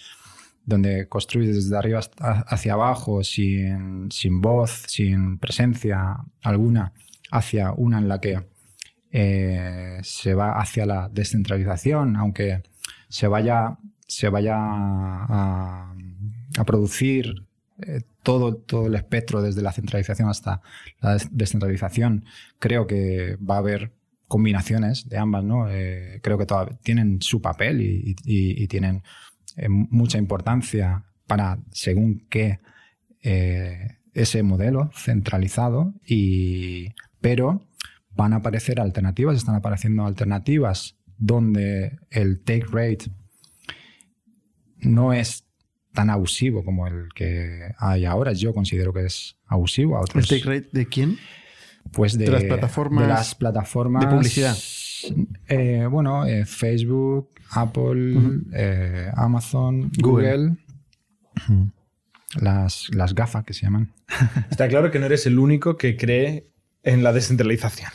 [0.66, 6.94] donde construyes desde arriba hacia abajo sin, sin voz, sin presencia alguna,
[7.32, 8.42] hacia una en la que
[9.12, 12.64] eh, se va hacia la descentralización, aunque
[13.10, 13.78] se vaya,
[14.08, 15.94] se vaya a,
[16.66, 17.46] producir
[17.78, 20.62] eh, todo, todo el espectro desde la centralización hasta
[21.00, 22.26] la des- descentralización,
[22.60, 23.94] creo que va a haber
[24.28, 25.70] combinaciones de ambas, ¿no?
[25.70, 29.04] Eh, creo que todas tienen su papel y tienen
[29.58, 32.60] eh, mucha importancia para según qué
[33.22, 36.90] eh, ese modelo centralizado, y,
[37.22, 37.68] pero
[38.12, 43.06] van a aparecer alternativas, están apareciendo alternativas donde el take rate
[44.80, 45.46] no es
[45.94, 48.34] tan abusivo como el que hay ahora.
[48.34, 49.96] Yo considero que es abusivo.
[49.96, 51.18] A ¿El otros, take rate de quién?
[51.92, 54.56] pues de, de las plataformas de las plataformas de publicidad?
[55.48, 60.56] Eh, bueno, eh, Facebook, Apple, eh, Amazon, Google.
[61.48, 61.72] Google.
[62.40, 63.94] Las, las gafas que se llaman.
[64.50, 66.48] Está claro que no eres el único que cree
[66.84, 67.92] en la descentralización.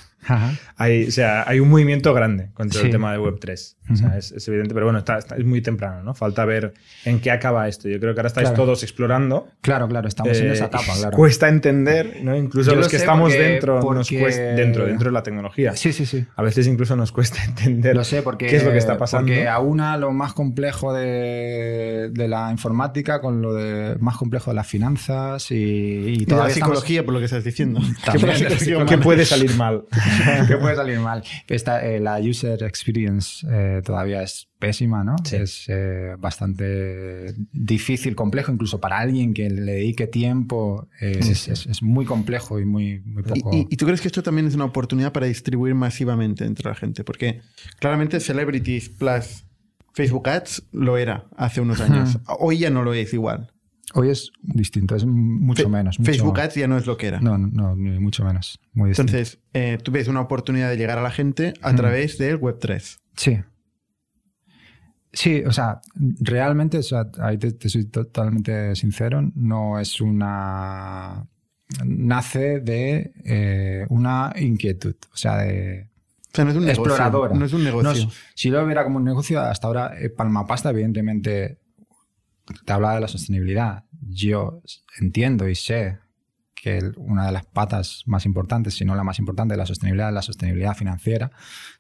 [0.77, 2.93] Hay, o sea, hay un movimiento grande contra el Sí.
[2.93, 3.77] tema de Web3.
[3.93, 6.15] O sea, es, es evidente, pero bueno, está, está- es muy temprano, ¿no?
[6.15, 6.75] Falta ver
[7.05, 7.89] en qué acaba esto.
[7.89, 8.63] Yo creo que ahora estáis Claro.
[8.65, 9.49] todos explorando.
[9.63, 11.17] Claro, claro, estamos en Eh, esa etapa, claro.
[11.17, 12.37] Cuesta entender, ¿no?
[12.37, 15.23] Incluso Yo los lo que estamos porque- dentro, nos porque- cuesta, dentro, dentro de la
[15.25, 15.75] tecnología.
[15.75, 16.25] Sí, sí, sí.
[16.37, 19.27] A veces incluso nos cuesta entender Lo sé, porque, qué es lo que está pasando.
[19.27, 24.55] porque aúna lo más complejo de, de la informática con lo de más complejo de
[24.55, 27.81] las finanzas y, y de la todavía estamos- psicología, por lo que estás diciendo.
[28.13, 29.85] ¿Qué, psicología qué puede salir mal?
[30.49, 31.23] que puede salir mal.
[31.49, 35.17] Esta, eh, la user experience eh, todavía es pésima, ¿no?
[35.25, 35.37] Sí.
[35.37, 40.89] Es eh, bastante difícil, complejo, incluso para alguien que le dedique tiempo.
[41.01, 43.57] eh, es, es- es muy complejo y muy, muy ¿Y, poco.
[43.57, 46.75] y- y tú crees que esto también es una oportunidad para distribuir masivamente entre la
[46.75, 47.05] gente?
[47.05, 47.41] Porque
[47.79, 49.45] claramente Celebrities plus
[49.93, 52.19] Facebook Ads lo era hace unos años.
[52.39, 53.51] Hoy ya no lo es igual.
[53.95, 55.99] Hoy es distinto, es mucho Fe- menos.
[55.99, 57.21] mucho- Facebook Ads ya no es lo que era.
[57.21, 58.61] No, no, no, ni mucho menos.
[58.73, 58.91] Muy.
[58.91, 61.77] Entonces, eh, tú ves una oportunidad de llegar a la gente a Mm.
[61.77, 62.99] través del Web3.
[63.17, 63.39] Sí.
[65.13, 65.81] Sí, o sea,
[66.21, 71.27] realmente, o sea, ahí te, te soy totalmente sincero, no es una...
[71.85, 75.89] Nace de eh, una inquietud, o sea, de...
[76.33, 76.85] O sea, no es un negocio.
[76.85, 77.35] Exploradora.
[77.37, 77.91] No es un negocio.
[77.91, 81.59] No es- si lo viera como un negocio, hasta ahora eh, Palmapasta, evidentemente,
[82.65, 83.85] te habla de la sostenibilidad.
[84.03, 84.63] Yo
[85.01, 85.99] entiendo y sé
[86.55, 89.67] que el- una de las patas más importantes, si no la más importante de la
[89.67, 91.31] sostenibilidad, es la sostenibilidad financiera.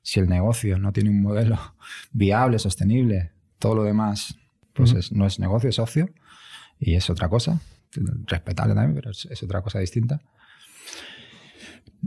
[0.03, 1.59] Si el negocio no tiene un modelo
[2.13, 4.37] viable, sostenible, todo lo demás
[4.73, 6.09] pues es- no es negocio, es socio
[6.79, 7.61] y es otra cosa.
[8.27, 10.21] Respetable también, pero es, es otra cosa distinta.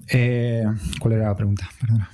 [0.08, 0.64] Eh,
[1.00, 1.70] ¿Cuál era la pregunta?
[1.80, 2.10] Perdona,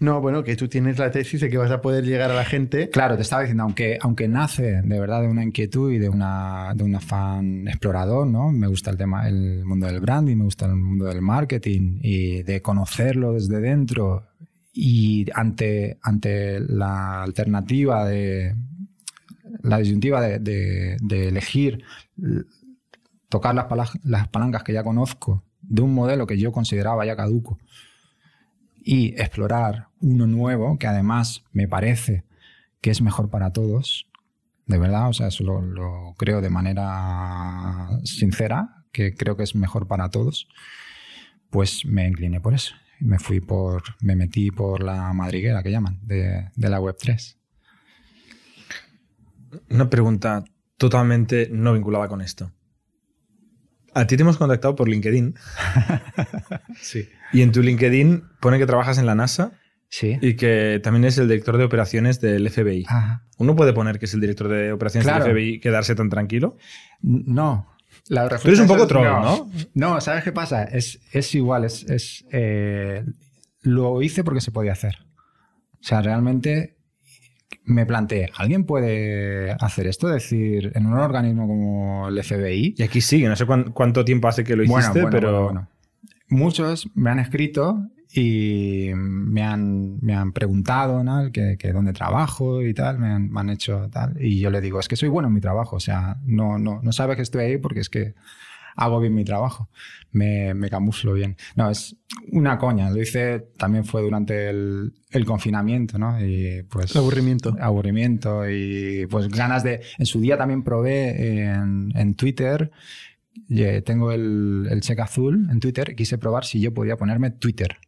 [0.00, 2.44] No, bueno, que tú tienes la tesis de que vas a poder llegar a la
[2.44, 2.90] gente.
[2.90, 6.72] Claro, te estaba diciendo, aunque, aunque nace de verdad de una inquietud y de, una,
[6.74, 8.50] de un afán explorador, ¿no?
[8.52, 12.42] Me gusta el tema, el mundo del branding, me gusta el mundo del marketing y
[12.42, 14.24] de conocerlo desde dentro
[14.72, 18.54] y ante, ante la alternativa de
[19.62, 21.82] la disyuntiva de, de- de elegir
[23.28, 23.66] tocar las,
[24.04, 27.58] las palancas que ya conozco de un modelo que yo consideraba ya caduco
[28.90, 32.24] y explorar uno nuevo que además me parece
[32.80, 34.08] que es mejor para todos,
[34.64, 39.88] de verdad, o sea, eso lo, creo de manera sincera, que creo que es mejor
[39.88, 40.48] para todos,
[41.50, 42.74] pues me incliné por eso.
[42.98, 47.38] Me fui por, me metí por la madriguera que llaman, de, de la web 3.
[49.68, 50.44] Una pregunta
[50.78, 52.52] totalmente no vinculada con esto.
[53.94, 55.34] A ti te hemos contactado por LinkedIn
[56.80, 57.08] Sí.
[57.32, 59.52] y en tu LinkedIn pone que trabajas en la NASA
[59.90, 60.18] Sí.
[60.20, 62.84] y que también es el director de operaciones del FBI.
[62.88, 63.24] Ajá.
[63.38, 65.24] ¿Uno puede poner que es el director de operaciones Claro.
[65.24, 66.56] del FBI y quedarse tan tranquilo?
[67.00, 67.66] No.
[68.08, 69.20] La Tú eres un poco troll, no.
[69.22, 69.50] ¿no?
[69.74, 70.64] No, ¿sabes qué pasa?
[70.64, 73.04] Es, es igual, es, es, eh,
[73.62, 74.96] lo hice porque se podía hacer.
[75.74, 76.77] O sea, realmente
[77.64, 80.08] me planteé, ¿alguien puede hacer esto?
[80.08, 84.04] Es decir, en un organismo como el FBI, Y aquí sigue, no sé cuán- cuánto
[84.04, 85.68] tiempo hace que lo Bueno, hiciste, bueno, pero bueno, bueno.
[86.28, 87.84] Muchos me han escrito
[88.14, 91.30] y me han, me han preguntado ¿no?
[91.32, 94.16] que, que dónde trabajo y tal, me han, me han hecho tal.
[94.20, 96.80] Y yo le digo, es que soy bueno en mi trabajo, o sea, no, no,
[96.82, 98.14] no sabes que estoy ahí porque es que
[98.78, 99.68] hago bien mi trabajo,
[100.12, 101.36] me, me camuflo bien.
[101.56, 101.96] No, es
[102.32, 106.18] una coña, lo hice también fue durante el, el confinamiento, ¿no?
[106.24, 106.92] Y pues...
[106.92, 107.56] El aburrimiento.
[107.60, 109.80] Aburrimiento y pues ganas de...
[109.98, 112.70] En su día también probé en, en Twitter
[113.84, 115.94] tengo el, el cheque azul en Twitter.
[115.94, 117.78] Quise probar si yo podía ponerme Twitter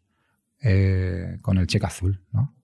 [0.62, 2.21] eh, con el cheque azul.
[2.33, 2.55] ¿no?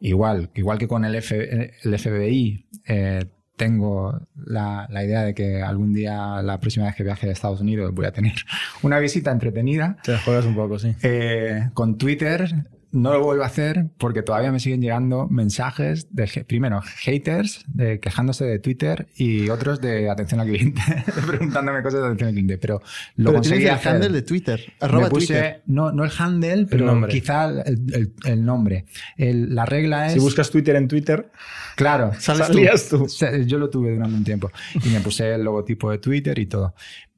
[0.00, 3.24] Igual, igual que con el, F- el FBI, eh,
[3.56, 7.60] tengo la, la idea de que algún día, la próxima vez que viaje a Estados
[7.60, 8.34] Unidos, voy a tener
[8.82, 9.96] una visita entretenida.
[10.02, 10.94] te juegas un poco, sí.
[11.02, 12.48] Eh, con Twitter
[12.94, 18.00] no lo vuelvo a hacer porque todavía me siguen llegando mensajes de, primero, haters de
[18.00, 20.80] quejándose de Twitter y otros de atención al cliente,
[21.26, 22.58] preguntándome cosas de atención al cliente.
[22.58, 22.80] Pero
[23.16, 23.92] lo Pero conseguí tienes el hacer.
[23.92, 24.72] handle de Twitter.
[24.80, 25.62] Arroba Me puse, Twitter.
[25.66, 28.86] No, no el handle, pero quizá el, el- el nombre.
[29.16, 30.14] El- la regla es...
[30.14, 31.30] Si buscas Twitter en Twitter,
[31.76, 32.52] Claro, Sales tú.
[32.54, 33.06] salías tú.
[33.46, 34.50] Yo lo tuve durante un tiempo
[34.84, 36.74] y me puse el logotipo de Twitter y todo.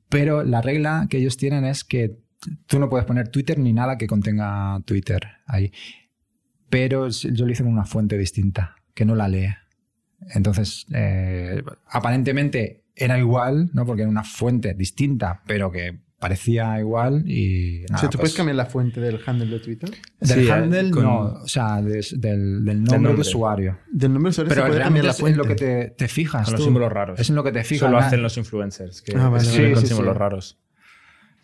[0.08, 2.16] Pero la regla que ellos tienen es que
[2.66, 5.72] tú no puedes poner Twitter ni nada que contenga Twitter ahí.
[6.68, 9.54] Pero yo lo hice con una fuente distinta, que no la lee.
[10.34, 13.84] Entonces, eh, aparentemente era igual, ¿no?
[13.86, 18.30] Porque era una fuente distinta, pero que parecía igual y o nada, sea, ¿tú pues,
[18.30, 19.90] puedes cambiar la fuente del handle de Twitter?
[20.18, 23.12] Del Sí, eh, handle, con- no, o sea, des- del, del nombre, nombre.
[23.14, 23.78] de usuario.
[23.92, 25.90] Del nombre de usuario Pero se puede realmente cambiar la es en lo que te,
[25.90, 26.44] te fijas.
[26.46, 27.20] Con los símbolos raros.
[27.20, 27.82] Es en lo que te fijas.
[27.82, 30.18] Eso lo hacen los influencers, que Ah, vale, con Sí, sí, símbolos sí.
[30.18, 30.58] raros.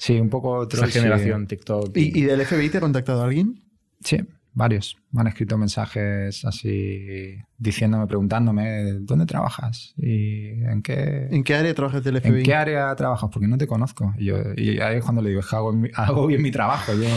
[0.05, 0.99] Sí, un poco Esa troll, sí.
[0.99, 1.97] generación TikTok.
[1.97, 3.63] ¿Y, y del FBI te ha contactado alguien?
[4.03, 4.17] Sí,
[4.53, 4.97] varios.
[5.13, 9.95] Me han escrito mensajes así diciéndome, preguntándome, ¿dónde trabajas?
[9.97, 12.39] ¿Y en qué, ¿En qué área trabajas del FBI?
[12.39, 13.31] ¿en qué área trabajas?
[13.33, 14.13] Porque no te conozco.
[14.19, 16.51] Y, yo, y ahí es cuando le digo, es que hago, mi- hago bien mi
[16.51, 16.93] trabajo.
[16.95, 17.09] Yo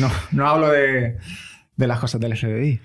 [0.00, 1.16] no, no hablo de,
[1.76, 2.80] de las cosas del FBI.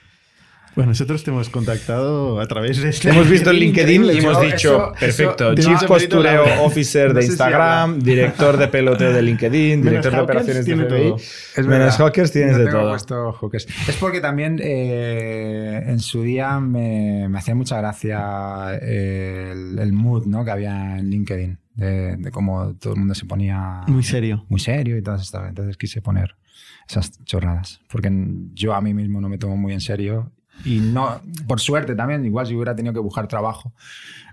[0.80, 4.18] Bueno, nosotros te hemos contactado a través de Te este hemos visto en LinkedIn y
[4.20, 6.64] hemos dicho, eso- perfecto, eso- Chief Postureo.
[6.64, 10.88] Officer No de Instagram, director de peloteo de LinkedIn, Menos director de operaciones de FBI.
[10.88, 11.16] todo.
[11.18, 11.98] Es Menos verdad.
[11.98, 12.90] Hawkers tienes No de tengo todo.
[12.92, 13.68] puesto Hawkers.
[13.90, 20.26] Es porque también eh, en su día me, me hacía mucha gracia el, el mood
[20.28, 20.46] ¿no?
[20.46, 24.46] que había en LinkedIn, de, de cómo todo el mundo se ponía Muy serio.
[24.50, 25.50] muy serio y todas estas.
[25.50, 26.36] Entonces quise poner
[26.88, 27.82] esas chorradas.
[27.92, 28.10] Porque
[28.54, 30.32] yo a mí mismo no me tomo muy en serio.
[30.66, 33.74] Y no, por suerte también, igual si hubiera tenido que buscar trabajo,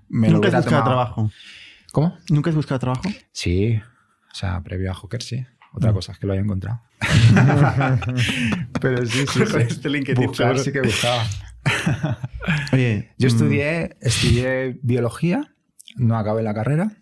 [0.09, 1.05] me lo ¿Nunca has hubiera buscado tomado.
[1.15, 1.31] trabajo?
[1.93, 2.19] ¿Cómo?
[2.31, 3.09] ¿Nunca has buscado trabajo?
[3.32, 3.81] Sí,
[4.31, 5.44] o sea, previo a Hawker sí.
[5.73, 6.81] Otra cosa es que lo haya encontrado.
[8.81, 9.57] Pero sí, sí, sí.
[9.59, 11.23] este LinkedIn, Buscar sí que buscaba.
[12.73, 15.55] Oye, Yo mm, estudié, estudié biología,
[15.97, 16.93] no acabé la carrera.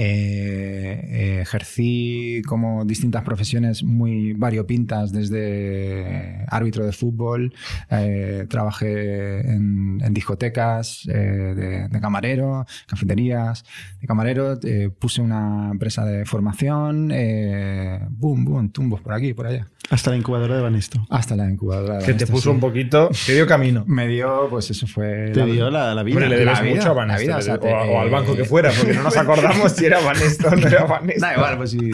[0.00, 7.52] Eh, eh, ejercí como distintas profesiones muy variopintas, desde árbitro de fútbol,
[7.90, 13.64] eh, trabajé en, en discotecas eh, de, de camarero, cafeterías
[14.00, 19.48] de camarero, eh, puse una empresa de formación, eh, boom, boom, tumbos por aquí, por
[19.48, 21.04] allá, hasta la incubadora de Banesto.
[21.10, 21.94] hasta la incubadora.
[21.94, 22.54] de Que te Banesto, puso sí.
[22.54, 23.84] un poquito, te dio camino.
[23.88, 25.30] Me dio, pues eso fue...
[25.32, 26.16] Te la- dio la, la vida.
[26.18, 27.22] Hombre, le la debes vida, mucho a la Vanesto.
[27.26, 30.50] vida, sea, te- o al banco que fuera, porque no nos acordamos si era Vanesto
[30.50, 31.20] no era Vanesto.
[31.20, 31.90] Da igual, pues sí.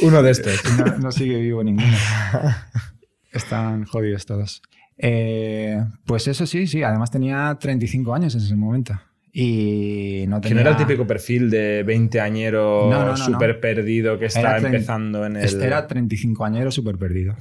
[0.02, 0.60] Uno de estos.
[0.78, 1.86] No, no sigue vivo ninguno.
[3.32, 4.62] Están jodidos todos.
[4.98, 6.82] Eh, pues eso sí, sí.
[6.82, 9.00] Además tenía 35 años en ese momento.
[9.34, 10.62] Y no Que tenía...
[10.64, 13.60] no era el típico perfil de 20 añero No, no, no, súper no.
[13.62, 15.44] perdido que está empezando en el.
[15.44, 17.34] Este Era 35 añero súper perdido.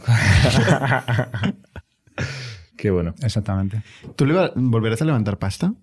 [2.78, 3.14] Qué bueno.
[3.22, 3.84] Exactamente.
[4.16, 5.74] ¿Tú le volverás a levantar pasta?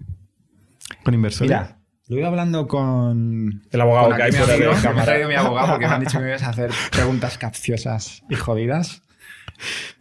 [1.05, 1.51] ¿Con inversores?
[1.51, 1.78] Mira,
[2.09, 3.63] lo ido hablando con...
[3.71, 5.87] El abogado con que hay fuera de amigo, que me ha traído mi abogado porque
[5.87, 9.03] me han dicho que me ibas a hacer preguntas capciosas y jodidas.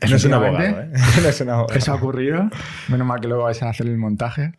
[0.07, 0.91] No es un abogado, ¿eh?
[1.21, 1.77] No es un abogado.
[1.77, 2.49] Eso ha ocurrido.
[2.87, 4.53] Menos mal que luego vais a hacer el montaje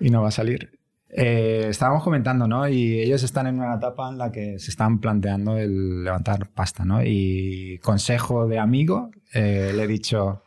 [0.00, 0.78] y no va a salir.
[1.08, 2.68] Eh, estábamos comentando, ¿no?
[2.68, 6.84] Y ellos están en una etapa en la que se están planteando el levantar pasta,
[6.84, 7.02] ¿no?
[7.02, 10.42] Y consejo de amigo, eh, le he dicho...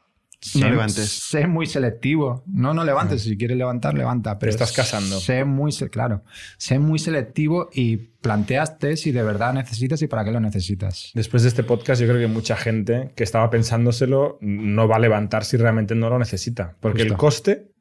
[0.55, 1.09] No levantes.
[1.09, 2.43] Sé muy selectivo.
[2.47, 3.23] No, no levantes.
[3.23, 4.37] Si quieres levantar, levanta.
[4.37, 5.19] Pero estás casando.
[5.19, 6.23] Sé muy, claro.
[6.57, 11.11] Sé muy selectivo y planteaste si de verdad necesitas y para qué lo necesitas.
[11.13, 14.99] Después de este podcast, yo creo que mucha gente que estaba pensándoselo no va a
[14.99, 16.75] levantar si realmente no lo necesita.
[16.79, 17.71] Porque el coste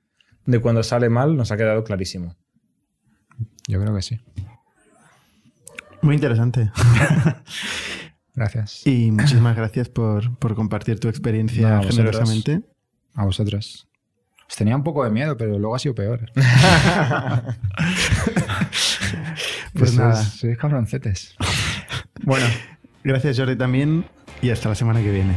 [0.46, 2.36] de cuando sale mal nos ha quedado clarísimo.
[3.68, 4.20] Yo creo que sí.
[6.02, 6.70] Muy interesante.
[8.34, 8.86] Gracias.
[8.86, 12.62] Y muchísimas gracias por, por compartir tu experiencia No, generosamente.
[13.14, 13.86] A vosotros.
[14.48, 16.30] Os tenía un poco de miedo, pero luego ha sido peor.
[19.74, 20.22] Pues Sois- nada.
[20.24, 21.34] Sois cabroncetes.
[22.22, 22.46] Bueno,
[23.02, 24.04] gracias Jordi también
[24.40, 25.36] y hasta la semana que viene.